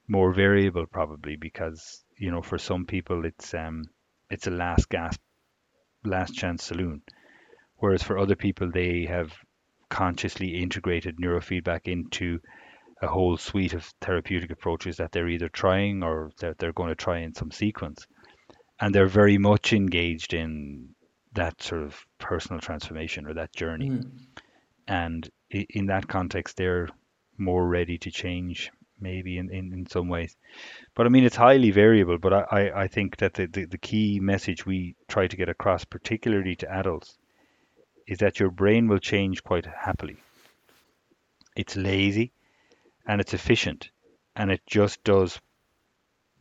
more 0.08 0.32
variable 0.32 0.86
probably 0.86 1.36
because 1.36 2.04
you 2.18 2.30
know 2.30 2.42
for 2.42 2.58
some 2.58 2.84
people 2.84 3.24
it's 3.24 3.54
um 3.54 3.84
it's 4.30 4.46
a 4.46 4.50
last 4.50 4.88
gasp, 4.88 5.20
last 6.04 6.34
chance 6.34 6.64
saloon, 6.64 7.02
whereas 7.76 8.02
for 8.02 8.18
other 8.18 8.36
people 8.36 8.70
they 8.70 9.04
have 9.04 9.32
consciously 9.88 10.56
integrated 10.62 11.16
neurofeedback 11.18 11.82
into 11.86 12.40
a 13.02 13.06
whole 13.06 13.36
suite 13.36 13.74
of 13.74 13.84
therapeutic 14.00 14.50
approaches 14.50 14.96
that 14.96 15.12
they're 15.12 15.28
either 15.28 15.48
trying 15.48 16.02
or 16.02 16.30
that 16.40 16.58
they're 16.58 16.72
going 16.72 16.88
to 16.88 16.94
try 16.94 17.18
in 17.18 17.34
some 17.34 17.50
sequence, 17.50 18.06
and 18.80 18.94
they're 18.94 19.06
very 19.06 19.38
much 19.38 19.72
engaged 19.72 20.34
in 20.34 20.88
that 21.34 21.62
sort 21.62 21.82
of 21.82 22.06
personal 22.18 22.60
transformation 22.60 23.26
or 23.26 23.34
that 23.34 23.52
journey 23.52 23.90
Mm. 23.90 24.10
and 24.88 25.30
in 25.50 25.86
that 25.86 26.08
context 26.08 26.56
they're 26.56 26.88
more 27.38 27.66
ready 27.66 27.98
to 27.98 28.10
change 28.10 28.70
maybe 29.00 29.38
in, 29.38 29.50
in, 29.50 29.72
in 29.72 29.86
some 29.86 30.08
ways 30.08 30.36
but 30.94 31.06
i 31.06 31.08
mean 31.08 31.24
it's 31.24 31.36
highly 31.36 31.70
variable 31.70 32.18
but 32.18 32.32
i, 32.32 32.44
I, 32.50 32.82
I 32.82 32.88
think 32.88 33.16
that 33.18 33.34
the, 33.34 33.46
the, 33.46 33.64
the 33.66 33.78
key 33.78 34.20
message 34.20 34.64
we 34.66 34.96
try 35.08 35.26
to 35.26 35.36
get 35.36 35.48
across 35.48 35.84
particularly 35.84 36.56
to 36.56 36.70
adults 36.70 37.18
is 38.06 38.18
that 38.18 38.38
your 38.38 38.50
brain 38.50 38.88
will 38.88 38.98
change 38.98 39.42
quite 39.42 39.66
happily 39.66 40.16
it's 41.56 41.76
lazy 41.76 42.32
and 43.06 43.20
it's 43.20 43.34
efficient 43.34 43.90
and 44.36 44.50
it 44.50 44.62
just 44.66 45.02
does 45.04 45.40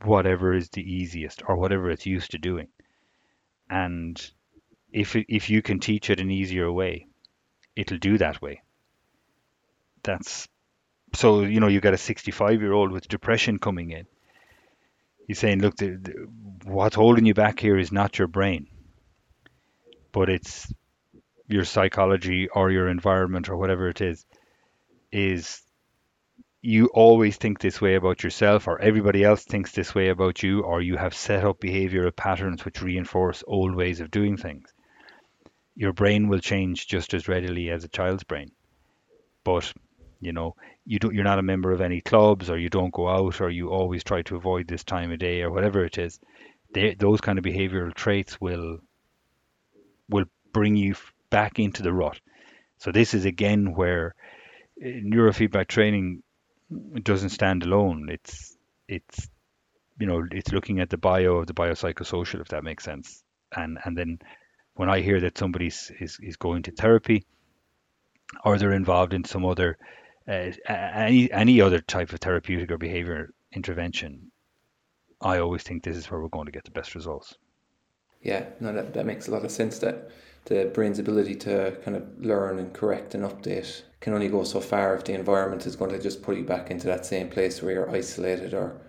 whatever 0.03 0.53
is 0.53 0.69
the 0.69 0.81
easiest 0.81 1.41
or 1.47 1.55
whatever 1.55 1.89
it's 1.89 2.05
used 2.05 2.31
to 2.31 2.37
doing. 2.37 2.67
And 3.69 4.19
if 4.93 5.15
if 5.15 5.49
you 5.49 5.61
can 5.61 5.79
teach 5.79 6.09
it 6.09 6.19
an 6.19 6.29
easier 6.29 6.71
way, 6.71 7.07
it'll 7.75 7.97
do 7.97 8.17
that 8.19 8.41
way. 8.41 8.61
That's 10.03 10.47
so 11.15 11.41
you 11.41 11.59
know 11.59 11.67
you 11.67 11.81
got 11.81 11.95
a 11.95 11.97
65 11.97 12.61
year 12.61 12.71
old 12.71 12.91
with 12.91 13.07
depression 13.07 13.57
coming 13.57 13.89
in. 13.89 14.05
He's 15.27 15.39
saying, 15.39 15.61
look, 15.61 15.77
the, 15.77 15.95
the, 15.95 16.27
what's 16.65 16.95
holding 16.95 17.25
you 17.25 17.33
back 17.33 17.59
here 17.59 17.77
is 17.77 17.91
not 17.91 18.19
your 18.19 18.27
brain, 18.27 18.67
but 20.11 20.29
it's 20.29 20.71
your 21.47 21.63
psychology 21.63 22.49
or 22.49 22.69
your 22.69 22.89
environment 22.89 23.49
or 23.49 23.55
whatever 23.55 23.87
it 23.87 24.01
is. 24.01 24.25
Is 25.11 25.61
you 26.61 26.87
always 26.87 27.37
think 27.37 27.59
this 27.59 27.81
way 27.81 27.95
about 27.95 28.23
yourself 28.23 28.67
or 28.67 28.79
everybody 28.79 29.23
else 29.23 29.43
thinks 29.43 29.71
this 29.71 29.95
way 29.95 30.09
about 30.09 30.43
you 30.43 30.61
or 30.61 30.81
you 30.81 30.97
have 30.97 31.13
set 31.13 31.43
up 31.43 31.59
behavioral 31.59 32.15
patterns 32.15 32.63
which 32.65 32.81
reinforce 32.81 33.43
old 33.47 33.75
ways 33.75 33.99
of 33.99 34.11
doing 34.11 34.37
things 34.37 34.72
your 35.75 35.93
brain 35.93 36.27
will 36.27 36.39
change 36.39 36.87
just 36.87 37.13
as 37.13 37.27
readily 37.27 37.69
as 37.69 37.83
a 37.83 37.87
child's 37.87 38.23
brain 38.23 38.51
but 39.43 39.73
you 40.21 40.31
know 40.31 40.55
you 40.85 40.99
don't 40.99 41.13
you're 41.13 41.23
not 41.23 41.39
a 41.39 41.43
member 41.43 41.71
of 41.71 41.81
any 41.81 42.01
clubs 42.01 42.49
or 42.49 42.57
you 42.57 42.69
don't 42.69 42.93
go 42.93 43.07
out 43.07 43.41
or 43.41 43.49
you 43.49 43.69
always 43.69 44.03
try 44.03 44.21
to 44.21 44.35
avoid 44.35 44.67
this 44.67 44.83
time 44.83 45.11
of 45.11 45.19
day 45.19 45.41
or 45.41 45.51
whatever 45.51 45.83
it 45.83 45.97
is 45.97 46.19
they, 46.73 46.95
those 46.95 47.21
kind 47.21 47.37
of 47.37 47.45
behavioral 47.45 47.93
traits 47.93 48.39
will 48.39 48.79
will 50.09 50.25
bring 50.51 50.75
you 50.75 50.95
back 51.29 51.59
into 51.59 51.81
the 51.81 51.93
rut 51.93 52.19
so 52.77 52.91
this 52.91 53.13
is 53.13 53.25
again 53.25 53.73
where 53.73 54.13
uh, 54.81 54.85
neurofeedback 54.85 55.67
training 55.67 56.21
doesn't 57.01 57.29
stand 57.29 57.63
alone. 57.63 58.09
It's 58.09 58.57
it's 58.87 59.29
you 59.99 60.07
know 60.07 60.25
it's 60.31 60.51
looking 60.51 60.79
at 60.79 60.89
the 60.89 60.97
bio 60.97 61.37
of 61.37 61.47
the 61.47 61.53
biopsychosocial 61.53 62.41
if 62.41 62.49
that 62.49 62.63
makes 62.63 62.83
sense. 62.83 63.23
And 63.55 63.77
and 63.83 63.97
then 63.97 64.19
when 64.75 64.89
I 64.89 65.01
hear 65.01 65.19
that 65.21 65.37
somebody 65.37 65.67
is, 65.67 65.91
is 65.99 66.37
going 66.37 66.63
to 66.63 66.71
therapy 66.71 67.25
or 68.43 68.57
they're 68.57 68.73
involved 68.73 69.13
in 69.13 69.23
some 69.23 69.45
other 69.45 69.77
uh, 70.27 70.51
any 70.69 71.31
any 71.31 71.59
other 71.59 71.81
type 71.81 72.13
of 72.13 72.19
therapeutic 72.19 72.71
or 72.71 72.77
behavior 72.77 73.33
intervention, 73.51 74.31
I 75.21 75.39
always 75.39 75.63
think 75.63 75.83
this 75.83 75.97
is 75.97 76.09
where 76.09 76.21
we're 76.21 76.29
going 76.29 76.45
to 76.45 76.51
get 76.51 76.63
the 76.63 76.71
best 76.71 76.95
results. 76.95 77.35
Yeah, 78.21 78.45
no, 78.61 78.71
that, 78.71 78.93
that 78.93 79.05
makes 79.05 79.27
a 79.27 79.31
lot 79.31 79.43
of 79.43 79.51
sense. 79.51 79.79
That 79.79 80.09
the 80.45 80.71
brain's 80.73 80.99
ability 80.99 81.35
to 81.35 81.77
kind 81.83 81.97
of 81.97 82.03
learn 82.19 82.57
and 82.59 82.73
correct 82.73 83.15
and 83.15 83.23
update 83.23 83.81
can 83.99 84.13
only 84.13 84.29
go 84.29 84.43
so 84.43 84.61
far 84.61 84.95
if 84.95 85.03
the 85.03 85.13
environment 85.13 85.65
is 85.65 85.75
going 85.75 85.91
to 85.91 85.99
just 85.99 86.21
put 86.21 86.37
you 86.37 86.43
back 86.43 86.71
into 86.71 86.87
that 86.87 87.05
same 87.05 87.29
place 87.29 87.61
where 87.61 87.73
you're 87.73 87.89
isolated 87.89 88.53
or 88.53 88.79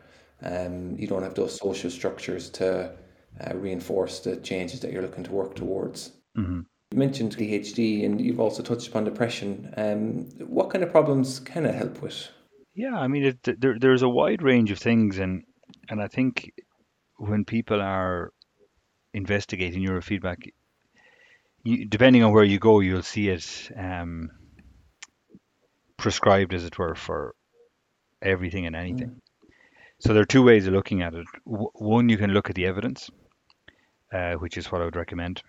um, 0.42 0.96
you 0.98 1.06
don't 1.06 1.22
have 1.22 1.34
those 1.34 1.58
social 1.58 1.90
structures 1.90 2.50
to 2.50 2.92
uh, 3.40 3.56
reinforce 3.56 4.20
the 4.20 4.36
changes 4.36 4.80
that 4.80 4.92
you're 4.92 5.02
looking 5.02 5.24
to 5.24 5.32
work 5.32 5.54
towards. 5.54 6.12
Mm-hmm. 6.36 6.60
You 6.92 6.98
mentioned 6.98 7.36
ADHD 7.36 8.04
and 8.04 8.20
you've 8.20 8.40
also 8.40 8.62
touched 8.62 8.88
upon 8.88 9.04
depression. 9.04 9.72
Um, 9.76 10.28
what 10.46 10.70
kind 10.70 10.84
of 10.84 10.90
problems 10.90 11.40
can 11.40 11.66
it 11.66 11.74
help 11.74 12.02
with? 12.02 12.28
Yeah, 12.74 12.98
I 12.98 13.08
mean, 13.08 13.24
it, 13.24 13.60
there, 13.60 13.78
there's 13.78 14.02
a 14.02 14.08
wide 14.08 14.42
range 14.42 14.70
of 14.70 14.78
things, 14.78 15.18
and 15.18 15.44
and 15.88 16.02
I 16.02 16.08
think 16.08 16.52
when 17.18 17.44
people 17.44 17.80
are 17.80 18.32
investigating 19.12 19.84
neurofeedback, 19.84 20.48
you, 21.62 21.86
depending 21.86 22.24
on 22.24 22.32
where 22.32 22.42
you 22.42 22.58
go, 22.58 22.80
you'll 22.80 23.02
see 23.02 23.28
it. 23.28 23.70
Um, 23.76 24.30
prescribed, 25.96 26.52
as 26.52 26.64
it 26.64 26.78
were, 26.78 26.94
for 26.94 27.34
everything 28.20 28.66
and 28.66 28.76
anything. 28.76 29.08
Mm. 29.08 29.20
So 30.00 30.12
there 30.12 30.22
are 30.22 30.26
two 30.26 30.42
ways 30.42 30.66
of 30.66 30.74
looking 30.74 31.02
at 31.02 31.14
it. 31.14 31.26
W- 31.46 31.70
one, 31.74 32.08
you 32.08 32.18
can 32.18 32.32
look 32.32 32.50
at 32.50 32.56
the 32.56 32.66
evidence, 32.66 33.08
uh, 34.14 34.34
which 34.34 34.56
is 34.56 34.70
what 34.70 34.80
I 34.80 34.84
would 34.84 34.96
recommend, 34.96 35.42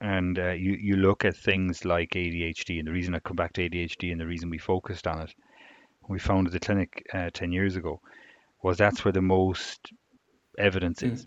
and 0.00 0.38
uh, 0.38 0.50
you 0.50 0.72
you 0.72 0.96
look 0.96 1.24
at 1.24 1.36
things 1.36 1.84
like 1.84 2.10
ADHD. 2.10 2.78
And 2.78 2.88
the 2.88 2.92
reason 2.92 3.14
I 3.14 3.20
come 3.20 3.36
back 3.36 3.52
to 3.54 3.68
ADHD 3.68 4.10
and 4.10 4.20
the 4.20 4.26
reason 4.26 4.50
we 4.50 4.58
focused 4.58 5.06
on 5.06 5.22
it, 5.22 5.34
we 6.08 6.18
founded 6.18 6.52
the 6.52 6.60
clinic 6.60 7.04
uh, 7.12 7.30
ten 7.32 7.52
years 7.52 7.76
ago, 7.76 8.00
was 8.62 8.78
that's 8.78 9.04
where 9.04 9.12
the 9.12 9.22
most 9.22 9.92
evidence 10.58 11.02
mm. 11.02 11.12
is. 11.12 11.26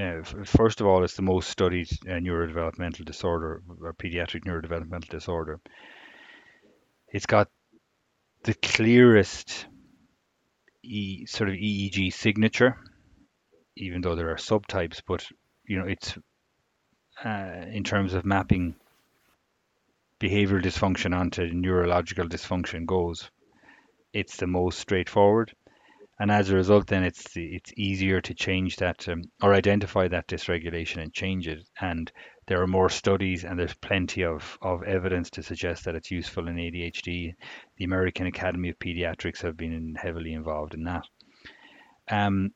Uh, 0.00 0.22
first 0.46 0.80
of 0.80 0.86
all, 0.86 1.04
it's 1.04 1.16
the 1.16 1.22
most 1.22 1.50
studied 1.50 1.88
uh, 2.08 2.12
neurodevelopmental 2.12 3.04
disorder 3.04 3.62
or 3.82 3.92
pediatric 3.92 4.44
neurodevelopmental 4.44 5.10
disorder 5.10 5.60
it's 7.12 7.26
got 7.26 7.48
the 8.44 8.54
clearest 8.54 9.66
e, 10.82 11.26
sort 11.26 11.50
of 11.50 11.56
EEG 11.56 12.12
signature, 12.12 12.76
even 13.76 14.00
though 14.00 14.16
there 14.16 14.30
are 14.30 14.36
subtypes. 14.36 15.02
But 15.06 15.26
you 15.66 15.78
know, 15.78 15.86
it's 15.86 16.16
uh, 17.24 17.66
in 17.70 17.84
terms 17.84 18.14
of 18.14 18.24
mapping 18.24 18.74
behavioral 20.20 20.62
dysfunction 20.62 21.16
onto 21.16 21.46
neurological 21.52 22.26
dysfunction 22.26 22.86
goes, 22.86 23.30
it's 24.12 24.36
the 24.36 24.46
most 24.46 24.78
straightforward 24.78 25.52
and 26.20 26.30
as 26.30 26.50
a 26.50 26.54
result 26.54 26.86
then 26.86 27.02
it's 27.02 27.24
it's 27.34 27.72
easier 27.76 28.20
to 28.20 28.34
change 28.34 28.76
that 28.76 29.08
um, 29.08 29.22
or 29.42 29.54
identify 29.54 30.06
that 30.06 30.28
dysregulation 30.28 31.02
and 31.02 31.12
change 31.14 31.48
it 31.48 31.66
and 31.80 32.12
there 32.46 32.60
are 32.60 32.66
more 32.66 32.88
studies 32.88 33.44
and 33.44 33.58
there's 33.58 33.74
plenty 33.74 34.24
of, 34.24 34.58
of 34.62 34.82
evidence 34.82 35.30
to 35.30 35.42
suggest 35.42 35.84
that 35.84 35.94
it's 35.94 36.10
useful 36.10 36.48
in 36.48 36.56
ADHD. 36.56 37.34
The 37.76 37.84
American 37.84 38.26
Academy 38.26 38.70
of 38.70 38.78
Pediatrics 38.78 39.42
have 39.42 39.56
been 39.56 39.94
heavily 39.94 40.32
involved 40.32 40.74
in 40.74 40.84
that. 40.84 41.04
Um, 42.10 42.50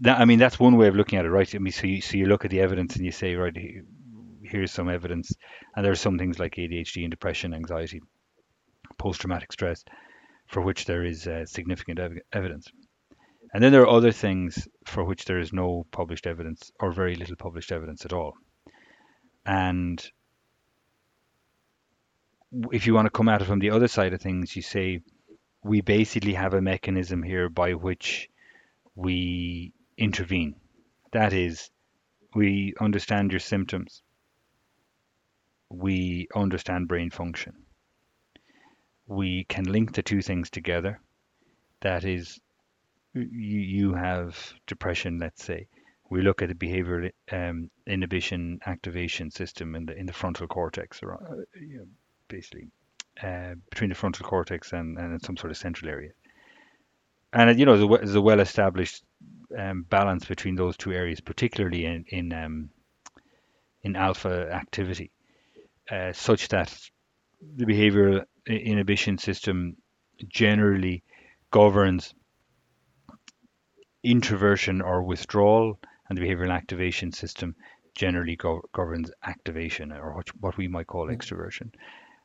that, 0.00 0.18
I 0.18 0.24
mean, 0.24 0.38
that's 0.38 0.58
one 0.58 0.76
way 0.76 0.88
of 0.88 0.96
looking 0.96 1.18
at 1.18 1.24
it, 1.24 1.30
right? 1.30 1.54
I 1.54 1.58
mean, 1.58 1.72
so 1.72 1.86
you, 1.86 2.00
so 2.00 2.16
you 2.16 2.26
look 2.26 2.44
at 2.44 2.50
the 2.50 2.60
evidence 2.60 2.96
and 2.96 3.04
you 3.04 3.12
say, 3.12 3.34
right, 3.34 3.56
here's 4.42 4.72
some 4.72 4.88
evidence, 4.88 5.32
and 5.76 5.84
there 5.84 5.92
are 5.92 5.96
some 5.96 6.18
things 6.18 6.38
like 6.38 6.54
ADHD 6.54 7.02
and 7.02 7.10
depression, 7.10 7.54
anxiety, 7.54 8.00
post-traumatic 8.98 9.52
stress, 9.52 9.84
for 10.46 10.62
which 10.62 10.86
there 10.86 11.04
is 11.04 11.26
uh, 11.26 11.44
significant 11.46 11.98
ev- 11.98 12.18
evidence. 12.32 12.68
And 13.52 13.62
then 13.62 13.72
there 13.72 13.82
are 13.82 13.88
other 13.88 14.12
things 14.12 14.68
for 14.86 15.04
which 15.04 15.24
there 15.24 15.38
is 15.38 15.52
no 15.52 15.84
published 15.90 16.26
evidence 16.26 16.70
or 16.80 16.92
very 16.92 17.16
little 17.16 17.36
published 17.36 17.72
evidence 17.72 18.04
at 18.04 18.12
all. 18.12 18.34
And 19.44 20.04
if 22.72 22.86
you 22.86 22.94
want 22.94 23.06
to 23.06 23.10
come 23.10 23.28
at 23.28 23.42
it 23.42 23.46
from 23.46 23.58
the 23.58 23.70
other 23.70 23.88
side 23.88 24.12
of 24.12 24.20
things, 24.20 24.54
you 24.54 24.62
say 24.62 25.00
we 25.62 25.80
basically 25.80 26.34
have 26.34 26.54
a 26.54 26.60
mechanism 26.60 27.22
here 27.22 27.48
by 27.48 27.74
which 27.74 28.28
we 28.94 29.72
intervene. 30.00 30.56
That 31.12 31.32
is, 31.32 31.70
we 32.34 32.74
understand 32.80 33.30
your 33.30 33.40
symptoms, 33.40 34.02
we 35.68 36.26
understand 36.34 36.88
brain 36.88 37.10
function, 37.10 37.54
we 39.06 39.44
can 39.44 39.64
link 39.64 39.94
the 39.94 40.02
two 40.02 40.22
things 40.22 40.50
together. 40.50 41.00
That 41.80 42.04
is, 42.04 42.40
you, 43.14 43.94
have 43.94 44.52
depression, 44.66 45.18
let's 45.18 45.44
say. 45.44 45.66
We 46.10 46.22
look 46.22 46.42
at 46.42 46.48
the 46.48 46.54
behavioral 46.54 47.10
um, 47.30 47.70
inhibition 47.86 48.60
activation 48.66 49.30
system 49.30 49.74
in 49.74 49.86
the 49.86 49.96
in 49.96 50.06
the 50.06 50.12
frontal 50.12 50.48
cortex, 50.48 51.00
or 51.02 51.14
uh, 51.14 51.44
you 51.54 51.78
know, 51.78 51.86
basically 52.28 52.68
uh, 53.22 53.54
between 53.70 53.90
the 53.90 53.96
frontal 53.96 54.26
cortex 54.26 54.72
and, 54.72 54.98
and 54.98 55.22
some 55.22 55.36
sort 55.36 55.50
of 55.50 55.56
central 55.56 55.90
area. 55.90 56.10
And 57.32 57.58
you 57.58 57.66
know, 57.66 57.76
there's 57.96 58.14
a 58.14 58.20
well-established 58.20 59.04
um, 59.56 59.84
balance 59.88 60.24
between 60.24 60.56
those 60.56 60.76
two 60.76 60.92
areas, 60.92 61.20
particularly 61.20 61.84
in 61.84 62.04
in 62.08 62.32
um, 62.32 62.70
in 63.82 63.96
alpha 63.96 64.50
activity, 64.52 65.10
uh, 65.90 66.12
such 66.12 66.48
that 66.48 66.76
the 67.56 67.64
behavioral 67.64 68.24
inhibition 68.46 69.18
system 69.18 69.76
generally 70.28 71.02
governs 71.50 72.14
introversion 74.02 74.80
or 74.82 75.02
withdrawal, 75.02 75.78
and 76.08 76.18
the 76.18 76.22
behavioral 76.22 76.54
activation 76.54 77.12
system 77.12 77.54
generally 77.94 78.36
go- 78.36 78.62
governs 78.72 79.10
activation 79.24 79.92
or 79.92 80.14
what, 80.14 80.28
what 80.40 80.56
we 80.56 80.68
might 80.68 80.86
call 80.86 81.06
mm. 81.08 81.16
extroversion. 81.16 81.72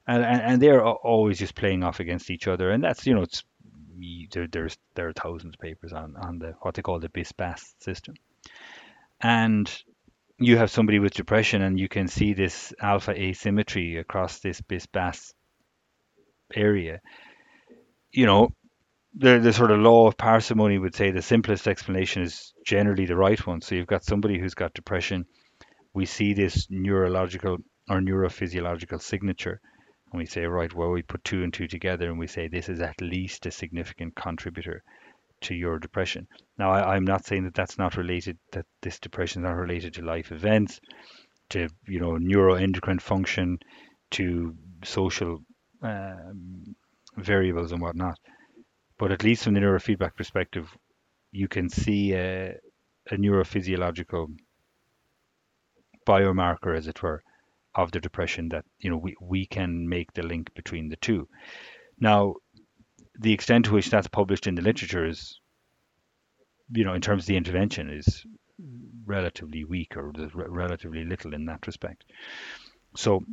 And, 0.07 0.23
and, 0.23 0.41
and 0.41 0.61
they're 0.61 0.85
always 0.85 1.39
just 1.39 1.55
playing 1.55 1.83
off 1.83 1.99
against 1.99 2.29
each 2.29 2.47
other. 2.47 2.69
And 2.69 2.83
that's, 2.83 3.07
you 3.07 3.15
know, 3.15 3.23
it's 3.23 3.43
there, 4.31 4.47
there's 4.47 4.77
there 4.95 5.07
are 5.07 5.13
thousands 5.13 5.55
of 5.55 5.59
papers 5.59 5.93
on, 5.93 6.15
on 6.17 6.39
the 6.39 6.55
what 6.61 6.75
they 6.75 6.81
call 6.81 6.99
the 6.99 7.09
BIS-BAS 7.09 7.75
system. 7.79 8.15
And 9.21 9.71
you 10.37 10.57
have 10.57 10.69
somebody 10.69 10.99
with 10.99 11.13
depression 11.13 11.61
and 11.61 11.79
you 11.79 11.87
can 11.87 12.07
see 12.07 12.33
this 12.33 12.73
alpha 12.81 13.11
asymmetry 13.11 13.97
across 13.97 14.39
this 14.39 14.61
BIS-BAS 14.61 15.33
area. 16.53 17.01
You 18.11 18.25
know, 18.25 18.49
the 19.17 19.39
the 19.39 19.53
sort 19.53 19.71
of 19.71 19.79
law 19.79 20.07
of 20.07 20.17
parsimony 20.17 20.77
would 20.77 20.95
say 20.95 21.11
the 21.11 21.21
simplest 21.21 21.67
explanation 21.67 22.23
is 22.23 22.53
generally 22.65 23.05
the 23.05 23.15
right 23.15 23.45
one. 23.47 23.61
So 23.61 23.75
you've 23.75 23.87
got 23.87 24.03
somebody 24.03 24.39
who's 24.39 24.55
got 24.55 24.73
depression. 24.73 25.25
We 25.93 26.05
see 26.05 26.33
this 26.33 26.67
neurological 26.69 27.57
or 27.89 27.99
neurophysiological 27.99 29.01
signature. 29.01 29.61
And 30.15 30.21
we 30.21 30.25
say, 30.25 30.45
right, 30.45 30.73
well, 30.73 30.91
we 30.91 31.01
put 31.01 31.25
two 31.25 31.43
and 31.43 31.53
two 31.53 31.67
together 31.67 32.09
and 32.09 32.17
we 32.17 32.25
say 32.25 32.47
this 32.47 32.69
is 32.69 32.79
at 32.79 33.01
least 33.01 33.45
a 33.45 33.51
significant 33.51 34.15
contributor 34.15 34.81
to 35.41 35.53
your 35.53 35.77
depression. 35.77 36.25
Now, 36.57 36.71
I, 36.71 36.95
am 36.95 37.03
not 37.03 37.25
saying 37.25 37.43
that 37.43 37.53
that's 37.53 37.77
not 37.77 37.97
related, 37.97 38.37
that 38.53 38.65
this 38.81 38.97
depression 38.97 39.41
is 39.41 39.47
not 39.47 39.57
related 39.57 39.95
to 39.95 40.05
life 40.05 40.31
events, 40.31 40.79
to 41.49 41.67
you 41.85 41.99
know 41.99 42.11
neuroendocrine 42.13 43.01
function, 43.01 43.59
to 44.11 44.55
social 44.85 45.43
um, 45.81 46.77
variables 47.17 47.73
and 47.73 47.81
whatnot. 47.81 48.17
But 48.97 49.11
at 49.11 49.25
least 49.25 49.43
from 49.43 49.53
the 49.53 49.59
neurofeedback 49.59 50.15
perspective, 50.15 50.69
you 51.33 51.49
can 51.49 51.67
see 51.67 52.13
a, 52.13 52.55
a 53.11 53.17
neurophysiological 53.17 54.27
biomarker, 56.07 56.77
as 56.77 56.87
it 56.87 57.03
were, 57.03 57.21
of 57.75 57.91
the 57.91 57.99
depression 57.99 58.49
that 58.49 58.65
you 58.79 58.89
know 58.89 58.97
we, 58.97 59.15
we 59.21 59.45
can 59.45 59.87
make 59.87 60.13
the 60.13 60.23
link 60.23 60.53
between 60.53 60.89
the 60.89 60.95
two. 60.97 61.27
Now, 61.99 62.35
the 63.19 63.33
extent 63.33 63.65
to 63.65 63.73
which 63.73 63.89
that's 63.89 64.07
published 64.07 64.47
in 64.47 64.55
the 64.55 64.61
literature 64.61 65.05
is, 65.05 65.39
you 66.71 66.83
know, 66.83 66.93
in 66.93 67.01
terms 67.01 67.23
of 67.23 67.27
the 67.27 67.37
intervention, 67.37 67.89
is 67.89 68.25
relatively 69.05 69.63
weak 69.63 69.95
or 69.97 70.11
re- 70.11 70.29
relatively 70.47 71.03
little 71.03 71.33
in 71.33 71.45
that 71.45 71.67
respect. 71.67 72.03
So, 72.95 73.23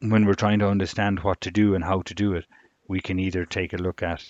when 0.00 0.24
we're 0.24 0.34
trying 0.34 0.58
to 0.60 0.68
understand 0.68 1.20
what 1.20 1.40
to 1.42 1.50
do 1.50 1.74
and 1.74 1.84
how 1.84 2.02
to 2.02 2.14
do 2.14 2.34
it, 2.34 2.46
we 2.88 3.00
can 3.00 3.18
either 3.18 3.46
take 3.46 3.72
a 3.72 3.82
look 3.82 4.02
at 4.02 4.24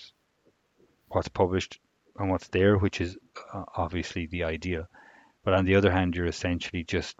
what's 1.07 1.27
published 1.27 1.79
and 2.17 2.29
what's 2.29 2.47
there, 2.49 2.77
which 2.77 3.01
is 3.01 3.17
uh, 3.53 3.63
obviously 3.75 4.27
the 4.27 4.43
ideal. 4.43 4.87
But 5.43 5.55
on 5.55 5.65
the 5.65 5.75
other 5.75 5.91
hand, 5.91 6.15
you're 6.15 6.27
essentially 6.27 6.83
just 6.83 7.15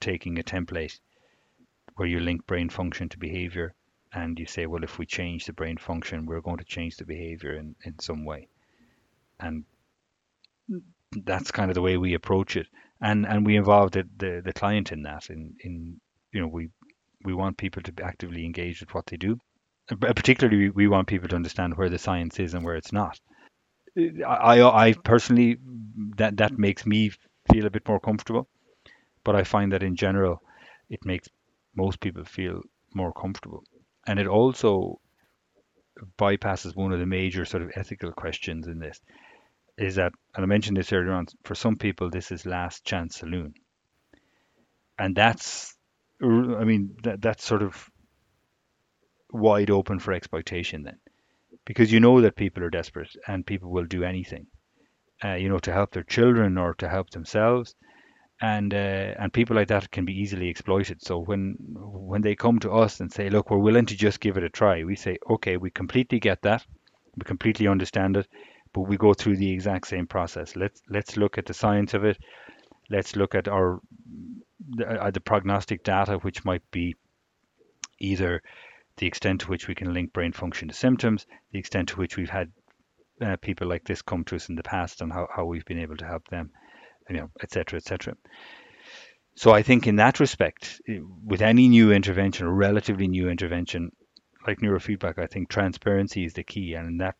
taking 0.00 0.38
a 0.38 0.42
template 0.42 0.98
where 1.96 2.08
you 2.08 2.20
link 2.20 2.46
brain 2.46 2.68
function 2.68 3.08
to 3.08 3.18
behavior 3.18 3.74
and 4.12 4.38
you 4.38 4.46
say, 4.46 4.66
well, 4.66 4.84
if 4.84 4.98
we 4.98 5.06
change 5.06 5.44
the 5.44 5.52
brain 5.52 5.76
function, 5.76 6.26
we're 6.26 6.40
going 6.40 6.58
to 6.58 6.64
change 6.64 6.96
the 6.96 7.04
behavior 7.04 7.54
in, 7.54 7.74
in 7.84 7.98
some 7.98 8.24
way. 8.24 8.48
And 9.40 9.64
that's 11.24 11.50
kind 11.50 11.70
of 11.70 11.74
the 11.74 11.82
way 11.82 11.96
we 11.96 12.14
approach 12.14 12.56
it. 12.56 12.66
And 13.00 13.26
and 13.26 13.44
we 13.44 13.56
involve 13.56 13.90
the, 13.90 14.08
the, 14.16 14.42
the 14.44 14.52
client 14.52 14.92
in 14.92 15.02
that. 15.02 15.28
In, 15.28 15.54
in 15.60 16.00
you 16.32 16.40
know, 16.40 16.48
we 16.48 16.70
we 17.24 17.34
want 17.34 17.58
people 17.58 17.82
to 17.82 17.92
be 17.92 18.02
actively 18.02 18.44
engaged 18.44 18.80
with 18.80 18.94
what 18.94 19.06
they 19.06 19.16
do. 19.16 19.38
Particularly, 20.00 20.70
we 20.70 20.88
want 20.88 21.06
people 21.06 21.28
to 21.28 21.36
understand 21.36 21.76
where 21.76 21.90
the 21.90 21.98
science 21.98 22.40
is 22.40 22.54
and 22.54 22.64
where 22.64 22.74
it's 22.76 22.92
not. 22.92 23.20
I, 23.96 24.62
I 24.62 24.92
personally, 24.92 25.58
that 26.16 26.38
that 26.38 26.58
makes 26.58 26.86
me 26.86 27.12
feel 27.52 27.66
a 27.66 27.70
bit 27.70 27.86
more 27.86 28.00
comfortable. 28.00 28.48
But 29.24 29.36
I 29.36 29.44
find 29.44 29.72
that 29.72 29.82
in 29.82 29.96
general, 29.96 30.42
it 30.88 31.04
makes 31.04 31.28
most 31.76 32.00
people 32.00 32.24
feel 32.24 32.62
more 32.94 33.12
comfortable. 33.12 33.62
And 34.06 34.18
it 34.18 34.26
also 34.26 35.00
bypasses 36.18 36.76
one 36.76 36.92
of 36.92 36.98
the 36.98 37.06
major 37.06 37.44
sort 37.44 37.62
of 37.62 37.72
ethical 37.74 38.12
questions 38.12 38.66
in 38.66 38.78
this 38.78 39.00
is 39.78 39.96
that, 39.96 40.12
and 40.34 40.42
I 40.42 40.46
mentioned 40.46 40.76
this 40.76 40.92
earlier 40.92 41.12
on, 41.12 41.26
for 41.44 41.54
some 41.54 41.76
people, 41.76 42.10
this 42.10 42.32
is 42.32 42.46
last 42.46 42.84
chance 42.84 43.16
saloon. 43.16 43.54
And 44.98 45.14
that's, 45.14 45.76
I 46.22 46.64
mean, 46.64 46.96
that, 47.02 47.20
that's 47.20 47.44
sort 47.44 47.62
of 47.62 47.90
wide 49.30 49.70
open 49.70 49.98
for 49.98 50.12
exploitation 50.12 50.82
then. 50.82 50.98
Because 51.66 51.92
you 51.92 52.00
know 52.00 52.20
that 52.22 52.36
people 52.36 52.62
are 52.62 52.70
desperate 52.70 53.10
and 53.26 53.44
people 53.44 53.70
will 53.70 53.84
do 53.84 54.04
anything, 54.04 54.46
uh, 55.22 55.34
you 55.34 55.48
know, 55.48 55.58
to 55.58 55.72
help 55.72 55.90
their 55.90 56.04
children 56.04 56.56
or 56.56 56.74
to 56.74 56.88
help 56.88 57.10
themselves 57.10 57.74
and 58.40 58.74
uh, 58.74 59.14
and 59.18 59.32
people 59.32 59.56
like 59.56 59.68
that 59.68 59.90
can 59.90 60.04
be 60.04 60.20
easily 60.20 60.48
exploited. 60.48 61.02
So 61.02 61.18
when 61.18 61.56
when 61.58 62.22
they 62.22 62.34
come 62.34 62.58
to 62.60 62.72
us 62.72 63.00
and 63.00 63.12
say, 63.12 63.30
"Look, 63.30 63.50
we're 63.50 63.58
willing 63.58 63.86
to 63.86 63.96
just 63.96 64.20
give 64.20 64.36
it 64.36 64.44
a 64.44 64.50
try," 64.50 64.84
we 64.84 64.96
say, 64.96 65.16
"Okay, 65.30 65.56
we 65.56 65.70
completely 65.70 66.20
get 66.20 66.42
that, 66.42 66.64
we 67.16 67.24
completely 67.24 67.66
understand 67.66 68.16
it, 68.16 68.28
but 68.72 68.82
we 68.82 68.96
go 68.96 69.14
through 69.14 69.36
the 69.36 69.50
exact 69.50 69.86
same 69.86 70.06
process. 70.06 70.54
Let's 70.54 70.82
let's 70.90 71.16
look 71.16 71.38
at 71.38 71.46
the 71.46 71.54
science 71.54 71.94
of 71.94 72.04
it. 72.04 72.18
Let's 72.90 73.16
look 73.16 73.34
at 73.34 73.48
our 73.48 73.80
the, 74.68 74.86
uh, 74.86 75.10
the 75.10 75.20
prognostic 75.20 75.82
data, 75.82 76.18
which 76.18 76.44
might 76.44 76.62
be 76.70 76.94
either 77.98 78.42
the 78.98 79.06
extent 79.06 79.42
to 79.42 79.48
which 79.48 79.66
we 79.66 79.74
can 79.74 79.94
link 79.94 80.12
brain 80.12 80.32
function 80.32 80.68
to 80.68 80.74
symptoms, 80.74 81.26
the 81.52 81.58
extent 81.58 81.88
to 81.88 81.96
which 81.96 82.16
we've 82.16 82.30
had 82.30 82.52
uh, 83.22 83.36
people 83.36 83.66
like 83.66 83.84
this 83.84 84.02
come 84.02 84.24
to 84.24 84.36
us 84.36 84.50
in 84.50 84.56
the 84.56 84.62
past, 84.62 85.00
and 85.00 85.10
how, 85.10 85.26
how 85.34 85.46
we've 85.46 85.64
been 85.64 85.78
able 85.78 85.96
to 85.96 86.06
help 86.06 86.28
them." 86.28 86.50
You 87.08 87.16
know, 87.16 87.30
etc., 87.42 87.78
etc. 87.78 88.14
So 89.34 89.52
I 89.52 89.62
think 89.62 89.86
in 89.86 89.96
that 89.96 90.18
respect, 90.18 90.80
with 91.24 91.42
any 91.42 91.68
new 91.68 91.92
intervention, 91.92 92.46
a 92.46 92.52
relatively 92.52 93.06
new 93.06 93.28
intervention 93.28 93.90
like 94.46 94.60
neurofeedback, 94.60 95.18
I 95.18 95.26
think 95.26 95.48
transparency 95.48 96.24
is 96.24 96.32
the 96.34 96.44
key, 96.44 96.74
and 96.74 97.00
that 97.00 97.16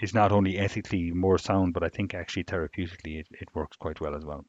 is 0.00 0.14
not 0.14 0.32
only 0.32 0.58
ethically 0.58 1.12
more 1.12 1.38
sound, 1.38 1.74
but 1.74 1.84
I 1.84 1.88
think 1.88 2.14
actually 2.14 2.44
therapeutically 2.44 3.20
it, 3.20 3.26
it 3.30 3.48
works 3.54 3.76
quite 3.76 4.00
well 4.00 4.16
as 4.16 4.24
well 4.24 4.44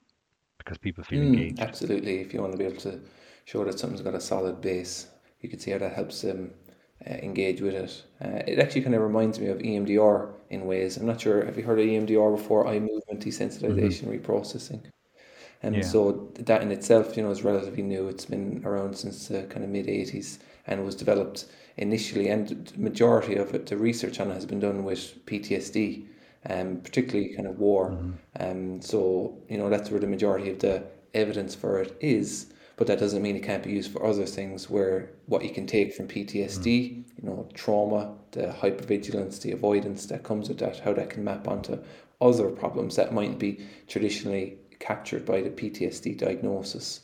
because 0.58 0.78
people 0.78 1.04
feel 1.04 1.20
mm, 1.20 1.28
engaged. 1.28 1.60
Absolutely, 1.60 2.20
if 2.20 2.34
you 2.34 2.42
want 2.42 2.54
to 2.54 2.58
be 2.58 2.66
able 2.66 2.82
to 2.82 3.00
show 3.46 3.64
that 3.66 3.78
something's 3.78 4.02
got 4.02 4.16
a 4.16 4.22
solid 4.22 4.62
base, 4.62 5.08
you 5.42 5.50
can 5.50 5.60
see 5.60 5.72
how 5.72 5.78
that 5.78 5.94
helps 5.94 6.22
them 6.22 6.54
uh, 7.10 7.14
engage 7.16 7.62
with 7.62 7.76
it. 7.76 8.04
Uh, 8.24 8.42
it 8.48 8.60
actually 8.60 8.82
kind 8.82 8.96
of 8.96 9.02
reminds 9.02 9.40
me 9.40 9.48
of 9.48 9.58
EMDR 9.60 10.32
in 10.50 10.66
ways. 10.66 10.98
I'm 10.98 11.06
not 11.06 11.20
sure. 11.20 11.46
Have 11.46 11.58
you 11.58 11.64
heard 11.64 11.80
of 11.80 11.86
EMDR 11.86 12.38
before? 12.38 12.68
Eye 12.68 12.80
movement 12.80 13.20
desensitization 13.20 14.06
mm-hmm. 14.06 14.12
reprocessing. 14.12 14.82
And 15.62 15.78
yeah. 15.78 15.82
so 15.82 16.30
that 16.40 16.62
in 16.62 16.72
itself, 16.72 17.16
you 17.16 17.24
know, 17.24 17.32
is 17.32 17.44
relatively 17.44 17.84
new. 17.84 18.08
It's 18.10 18.26
been 18.26 18.62
around 18.66 18.96
since 18.96 19.30
the 19.30 19.44
kind 19.44 19.64
of 19.64 19.70
mid 19.70 19.88
'80s 19.88 20.40
and 20.68 20.86
was 20.86 20.96
developed 20.96 21.46
initially, 21.78 22.28
and 22.30 22.48
the 22.48 22.80
majority 22.80 23.36
of 23.36 23.54
it, 23.56 23.66
the 23.68 23.78
research 23.78 24.20
on 24.20 24.30
it 24.30 24.34
has 24.34 24.46
been 24.46 24.60
done 24.60 24.84
with 24.84 25.26
PTSD, 25.26 26.06
um, 26.50 26.82
particularly 26.84 27.34
kind 27.34 27.48
of 27.48 27.60
war. 27.60 27.92
Mm-hmm. 27.92 28.12
Um, 28.40 28.82
so 28.82 29.38
you 29.50 29.58
know 29.58 29.70
that's 29.70 29.90
where 29.90 30.02
the 30.02 30.08
majority 30.08 30.50
of 30.50 30.60
the 30.60 30.84
evidence 31.14 31.56
for 31.56 31.80
it 31.80 31.96
is 32.02 32.48
but 32.76 32.88
that 32.88 33.00
doesn't 33.00 33.22
mean 33.22 33.36
it 33.36 33.44
can't 33.44 33.64
be 33.64 33.72
used 33.72 33.92
for 33.92 34.06
other 34.06 34.26
things 34.26 34.70
where 34.70 35.12
what 35.28 35.44
you 35.44 35.52
can 35.52 35.68
take 35.68 35.94
from 35.94 36.08
PTSD, 36.08 36.66
mm. 36.66 37.04
you 37.22 37.30
know, 37.30 37.48
trauma, 37.54 38.16
the 38.32 38.48
hypervigilance, 38.48 39.42
the 39.42 39.52
avoidance 39.52 40.06
that 40.08 40.24
comes 40.24 40.50
with 40.50 40.58
that, 40.60 40.80
how 40.80 40.94
that 40.94 41.10
can 41.10 41.24
map 41.24 41.48
onto 41.48 41.78
other 42.20 42.50
problems 42.50 42.96
that 42.96 43.14
might 43.14 43.38
be 43.38 43.66
traditionally 43.88 44.58
captured 44.80 45.26
by 45.26 45.42
the 45.42 45.50
PTSD 45.50 46.18
diagnosis. 46.18 47.02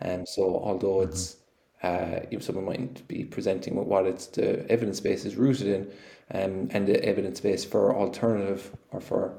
And 0.00 0.20
um, 0.20 0.26
so, 0.26 0.60
although 0.62 0.96
mm-hmm. 0.96 1.10
it's 1.10 1.36
uh, 1.82 2.20
you 2.30 2.38
know, 2.38 2.42
someone 2.42 2.64
might 2.64 3.06
be 3.08 3.24
presenting 3.24 3.76
with 3.76 3.86
what 3.86 4.06
it's 4.06 4.26
the 4.26 4.68
evidence 4.70 5.00
base 5.00 5.24
is 5.24 5.36
rooted 5.36 5.68
in, 5.68 5.82
um, 6.34 6.68
and 6.72 6.86
the 6.86 7.02
evidence 7.04 7.40
base 7.40 7.64
for 7.64 7.94
alternative 7.94 8.74
or 8.90 9.00
for 9.00 9.34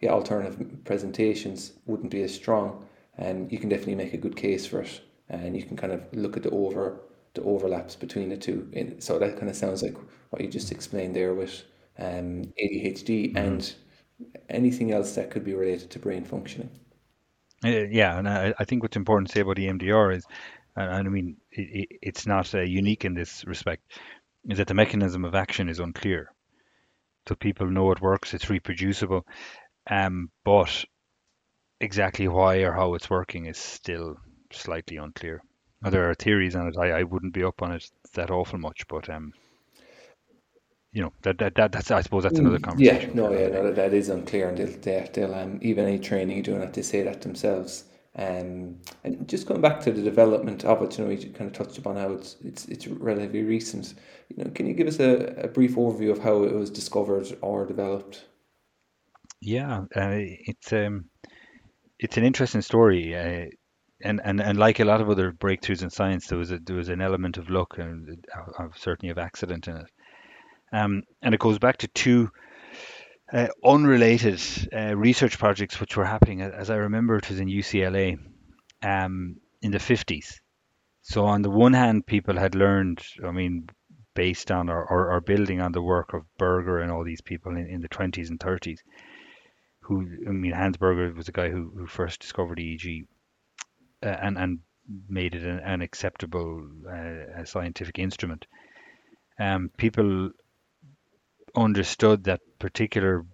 yeah 0.00 0.10
alternative 0.10 0.84
presentations 0.84 1.72
wouldn't 1.86 2.10
be 2.10 2.22
as 2.22 2.34
strong, 2.34 2.86
and 3.16 3.50
you 3.50 3.58
can 3.58 3.68
definitely 3.68 3.96
make 3.96 4.14
a 4.14 4.18
good 4.18 4.36
case 4.36 4.66
for 4.66 4.82
it 4.82 5.00
and 5.28 5.56
you 5.56 5.62
can 5.62 5.76
kind 5.76 5.92
of 5.92 6.02
look 6.12 6.36
at 6.36 6.42
the 6.42 6.50
over 6.50 7.00
the 7.34 7.42
overlaps 7.42 7.94
between 7.94 8.28
the 8.28 8.36
two. 8.36 8.68
So 8.98 9.18
that 9.18 9.36
kind 9.36 9.48
of 9.48 9.56
sounds 9.56 9.82
like 9.82 9.96
what 10.30 10.42
you 10.42 10.48
just 10.48 10.72
explained 10.72 11.14
there 11.14 11.34
with 11.34 11.62
um, 11.98 12.44
ADHD 12.62 13.32
mm-hmm. 13.32 13.36
and 13.36 13.74
anything 14.48 14.92
else 14.92 15.14
that 15.14 15.30
could 15.30 15.44
be 15.44 15.54
related 15.54 15.90
to 15.90 15.98
brain 15.98 16.24
functioning. 16.24 16.70
Uh, 17.64 17.68
yeah, 17.68 18.18
and 18.18 18.28
I, 18.28 18.54
I 18.58 18.64
think 18.64 18.82
what's 18.82 18.96
important 18.96 19.28
to 19.28 19.34
say 19.34 19.40
about 19.40 19.56
EMDR 19.56 20.16
is, 20.16 20.24
and, 20.76 21.08
I 21.08 21.10
mean, 21.10 21.36
it, 21.50 21.88
it's 22.02 22.26
not 22.26 22.54
uh, 22.54 22.60
unique 22.60 23.04
in 23.04 23.14
this 23.14 23.44
respect, 23.46 23.82
is 24.48 24.58
that 24.58 24.68
the 24.68 24.74
mechanism 24.74 25.24
of 25.24 25.34
action 25.34 25.68
is 25.68 25.80
unclear. 25.80 26.32
So 27.28 27.34
people 27.34 27.66
know 27.66 27.90
it 27.90 28.00
works, 28.00 28.32
it's 28.32 28.48
reproducible, 28.48 29.26
um, 29.90 30.30
but 30.44 30.84
exactly 31.80 32.28
why 32.28 32.58
or 32.58 32.72
how 32.72 32.94
it's 32.94 33.10
working 33.10 33.46
is 33.46 33.58
still 33.58 34.16
slightly 34.52 34.96
unclear. 34.96 35.42
Now, 35.82 35.90
there 35.90 36.10
are 36.10 36.14
theories 36.14 36.56
on 36.56 36.68
it. 36.68 36.76
I, 36.76 37.00
I 37.00 37.02
wouldn't 37.04 37.34
be 37.34 37.44
up 37.44 37.62
on 37.62 37.72
it 37.72 37.88
that 38.14 38.30
awful 38.30 38.58
much, 38.58 38.86
but 38.88 39.08
um, 39.08 39.32
you 40.92 41.02
know 41.02 41.12
that, 41.22 41.38
that, 41.38 41.54
that 41.54 41.72
that's 41.72 41.90
I 41.90 42.00
suppose 42.00 42.24
that's 42.24 42.38
another 42.38 42.58
conversation. 42.58 43.10
Yeah, 43.10 43.14
no, 43.14 43.32
yeah, 43.32 43.48
no, 43.48 43.64
that, 43.64 43.76
that 43.76 43.94
is 43.94 44.08
unclear, 44.08 44.48
and 44.48 44.58
they'll, 44.58 44.80
they'll, 44.80 45.08
they'll 45.12 45.34
um, 45.34 45.58
even 45.62 45.86
any 45.86 45.98
training 45.98 46.36
you 46.36 46.42
do 46.42 46.52
not 46.52 46.62
have 46.62 46.72
to 46.72 46.82
say 46.82 47.02
that 47.02 47.20
themselves. 47.20 47.84
Um, 48.16 48.78
and 49.04 49.28
just 49.28 49.46
going 49.46 49.60
back 49.60 49.80
to 49.82 49.92
the 49.92 50.02
development 50.02 50.64
of 50.64 50.82
it, 50.82 50.98
you 50.98 51.04
know, 51.04 51.10
you 51.10 51.30
kind 51.30 51.48
of 51.48 51.52
touched 51.52 51.78
upon 51.78 51.96
how 51.96 52.10
it's 52.12 52.36
it's 52.44 52.64
it's 52.64 52.88
relatively 52.88 53.44
recent. 53.44 53.94
You 54.28 54.44
know, 54.44 54.50
can 54.50 54.66
you 54.66 54.74
give 54.74 54.88
us 54.88 54.98
a, 54.98 55.44
a 55.44 55.48
brief 55.48 55.76
overview 55.76 56.10
of 56.10 56.18
how 56.18 56.42
it 56.42 56.52
was 56.52 56.70
discovered 56.70 57.36
or 57.42 57.64
developed? 57.64 58.24
Yeah, 59.40 59.82
uh, 59.94 60.18
it's 60.18 60.72
um, 60.72 61.04
it's 62.00 62.16
an 62.16 62.24
interesting 62.24 62.62
story. 62.62 63.14
Uh, 63.14 63.46
and, 64.02 64.20
and 64.24 64.40
and 64.40 64.58
like 64.58 64.80
a 64.80 64.84
lot 64.84 65.00
of 65.00 65.10
other 65.10 65.32
breakthroughs 65.32 65.82
in 65.82 65.90
science, 65.90 66.28
there 66.28 66.38
was 66.38 66.52
a, 66.52 66.58
there 66.58 66.76
was 66.76 66.88
an 66.88 67.00
element 67.00 67.36
of 67.36 67.50
luck 67.50 67.78
and 67.78 68.24
uh, 68.58 68.68
certainly 68.76 69.10
of 69.10 69.18
accident 69.18 69.68
in 69.68 69.76
it. 69.76 69.90
Um, 70.72 71.02
and 71.22 71.34
it 71.34 71.40
goes 71.40 71.58
back 71.58 71.78
to 71.78 71.88
two 71.88 72.30
uh, 73.32 73.48
unrelated 73.64 74.40
uh, 74.72 74.96
research 74.96 75.38
projects 75.38 75.80
which 75.80 75.96
were 75.96 76.04
happening. 76.04 76.42
As 76.42 76.70
I 76.70 76.76
remember, 76.76 77.16
it 77.16 77.28
was 77.28 77.40
in 77.40 77.48
UCLA 77.48 78.18
um, 78.82 79.36
in 79.62 79.70
the 79.70 79.78
50s. 79.78 80.40
So 81.02 81.24
on 81.24 81.42
the 81.42 81.50
one 81.50 81.72
hand, 81.72 82.06
people 82.06 82.36
had 82.36 82.54
learned, 82.54 83.02
I 83.24 83.30
mean, 83.30 83.68
based 84.14 84.50
on 84.50 84.68
or, 84.68 84.84
or, 84.84 85.12
or 85.12 85.20
building 85.20 85.60
on 85.60 85.72
the 85.72 85.82
work 85.82 86.12
of 86.12 86.24
Berger 86.38 86.80
and 86.80 86.90
all 86.90 87.04
these 87.04 87.20
people 87.20 87.52
in, 87.52 87.66
in 87.66 87.80
the 87.80 87.88
20s 87.88 88.28
and 88.28 88.38
30s, 88.38 88.78
who, 89.80 90.06
I 90.26 90.30
mean, 90.30 90.52
Hans 90.52 90.76
Berger 90.76 91.12
was 91.14 91.26
the 91.26 91.32
guy 91.32 91.50
who, 91.50 91.72
who 91.76 91.86
first 91.86 92.20
discovered 92.20 92.58
EEG 92.58 93.06
uh, 94.02 94.06
and, 94.08 94.38
and 94.38 94.58
made 95.08 95.34
it 95.34 95.42
an, 95.42 95.58
an 95.60 95.82
acceptable 95.82 96.68
uh, 96.90 97.44
scientific 97.44 97.98
instrument. 97.98 98.46
Um, 99.38 99.70
people 99.76 100.30
understood 101.56 102.24
that 102.24 102.40
particular 102.58 103.24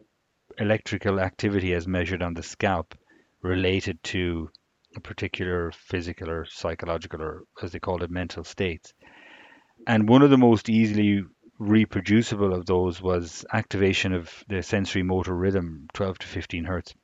electrical 0.59 1.21
activity 1.21 1.75
as 1.75 1.87
measured 1.87 2.23
on 2.23 2.35
the 2.35 2.43
scalp 2.43 2.95
related 3.43 4.03
to 4.03 4.51
a 4.97 5.01
particular 5.01 5.73
physical 5.73 6.31
or 6.31 6.47
psychological 6.47 7.21
or 7.21 7.43
as 7.63 7.73
they 7.73 7.81
called 7.81 8.03
it 8.03 8.11
mental 8.11 8.45
states 8.45 8.95
and 9.87 10.09
one 10.09 10.23
of 10.23 10.31
the 10.31 10.39
most 10.39 10.69
easily 10.69 11.23
reproducible 11.59 12.55
of 12.55 12.67
those 12.67 13.03
was 13.03 13.45
activation 13.53 14.13
of 14.13 14.45
the 14.49 14.63
sensory 14.63 15.03
motor 15.03 15.35
rhythm 15.35 15.87
12 15.95 16.19
to 16.19 16.27
15 16.27 16.65
hertz 16.65 16.95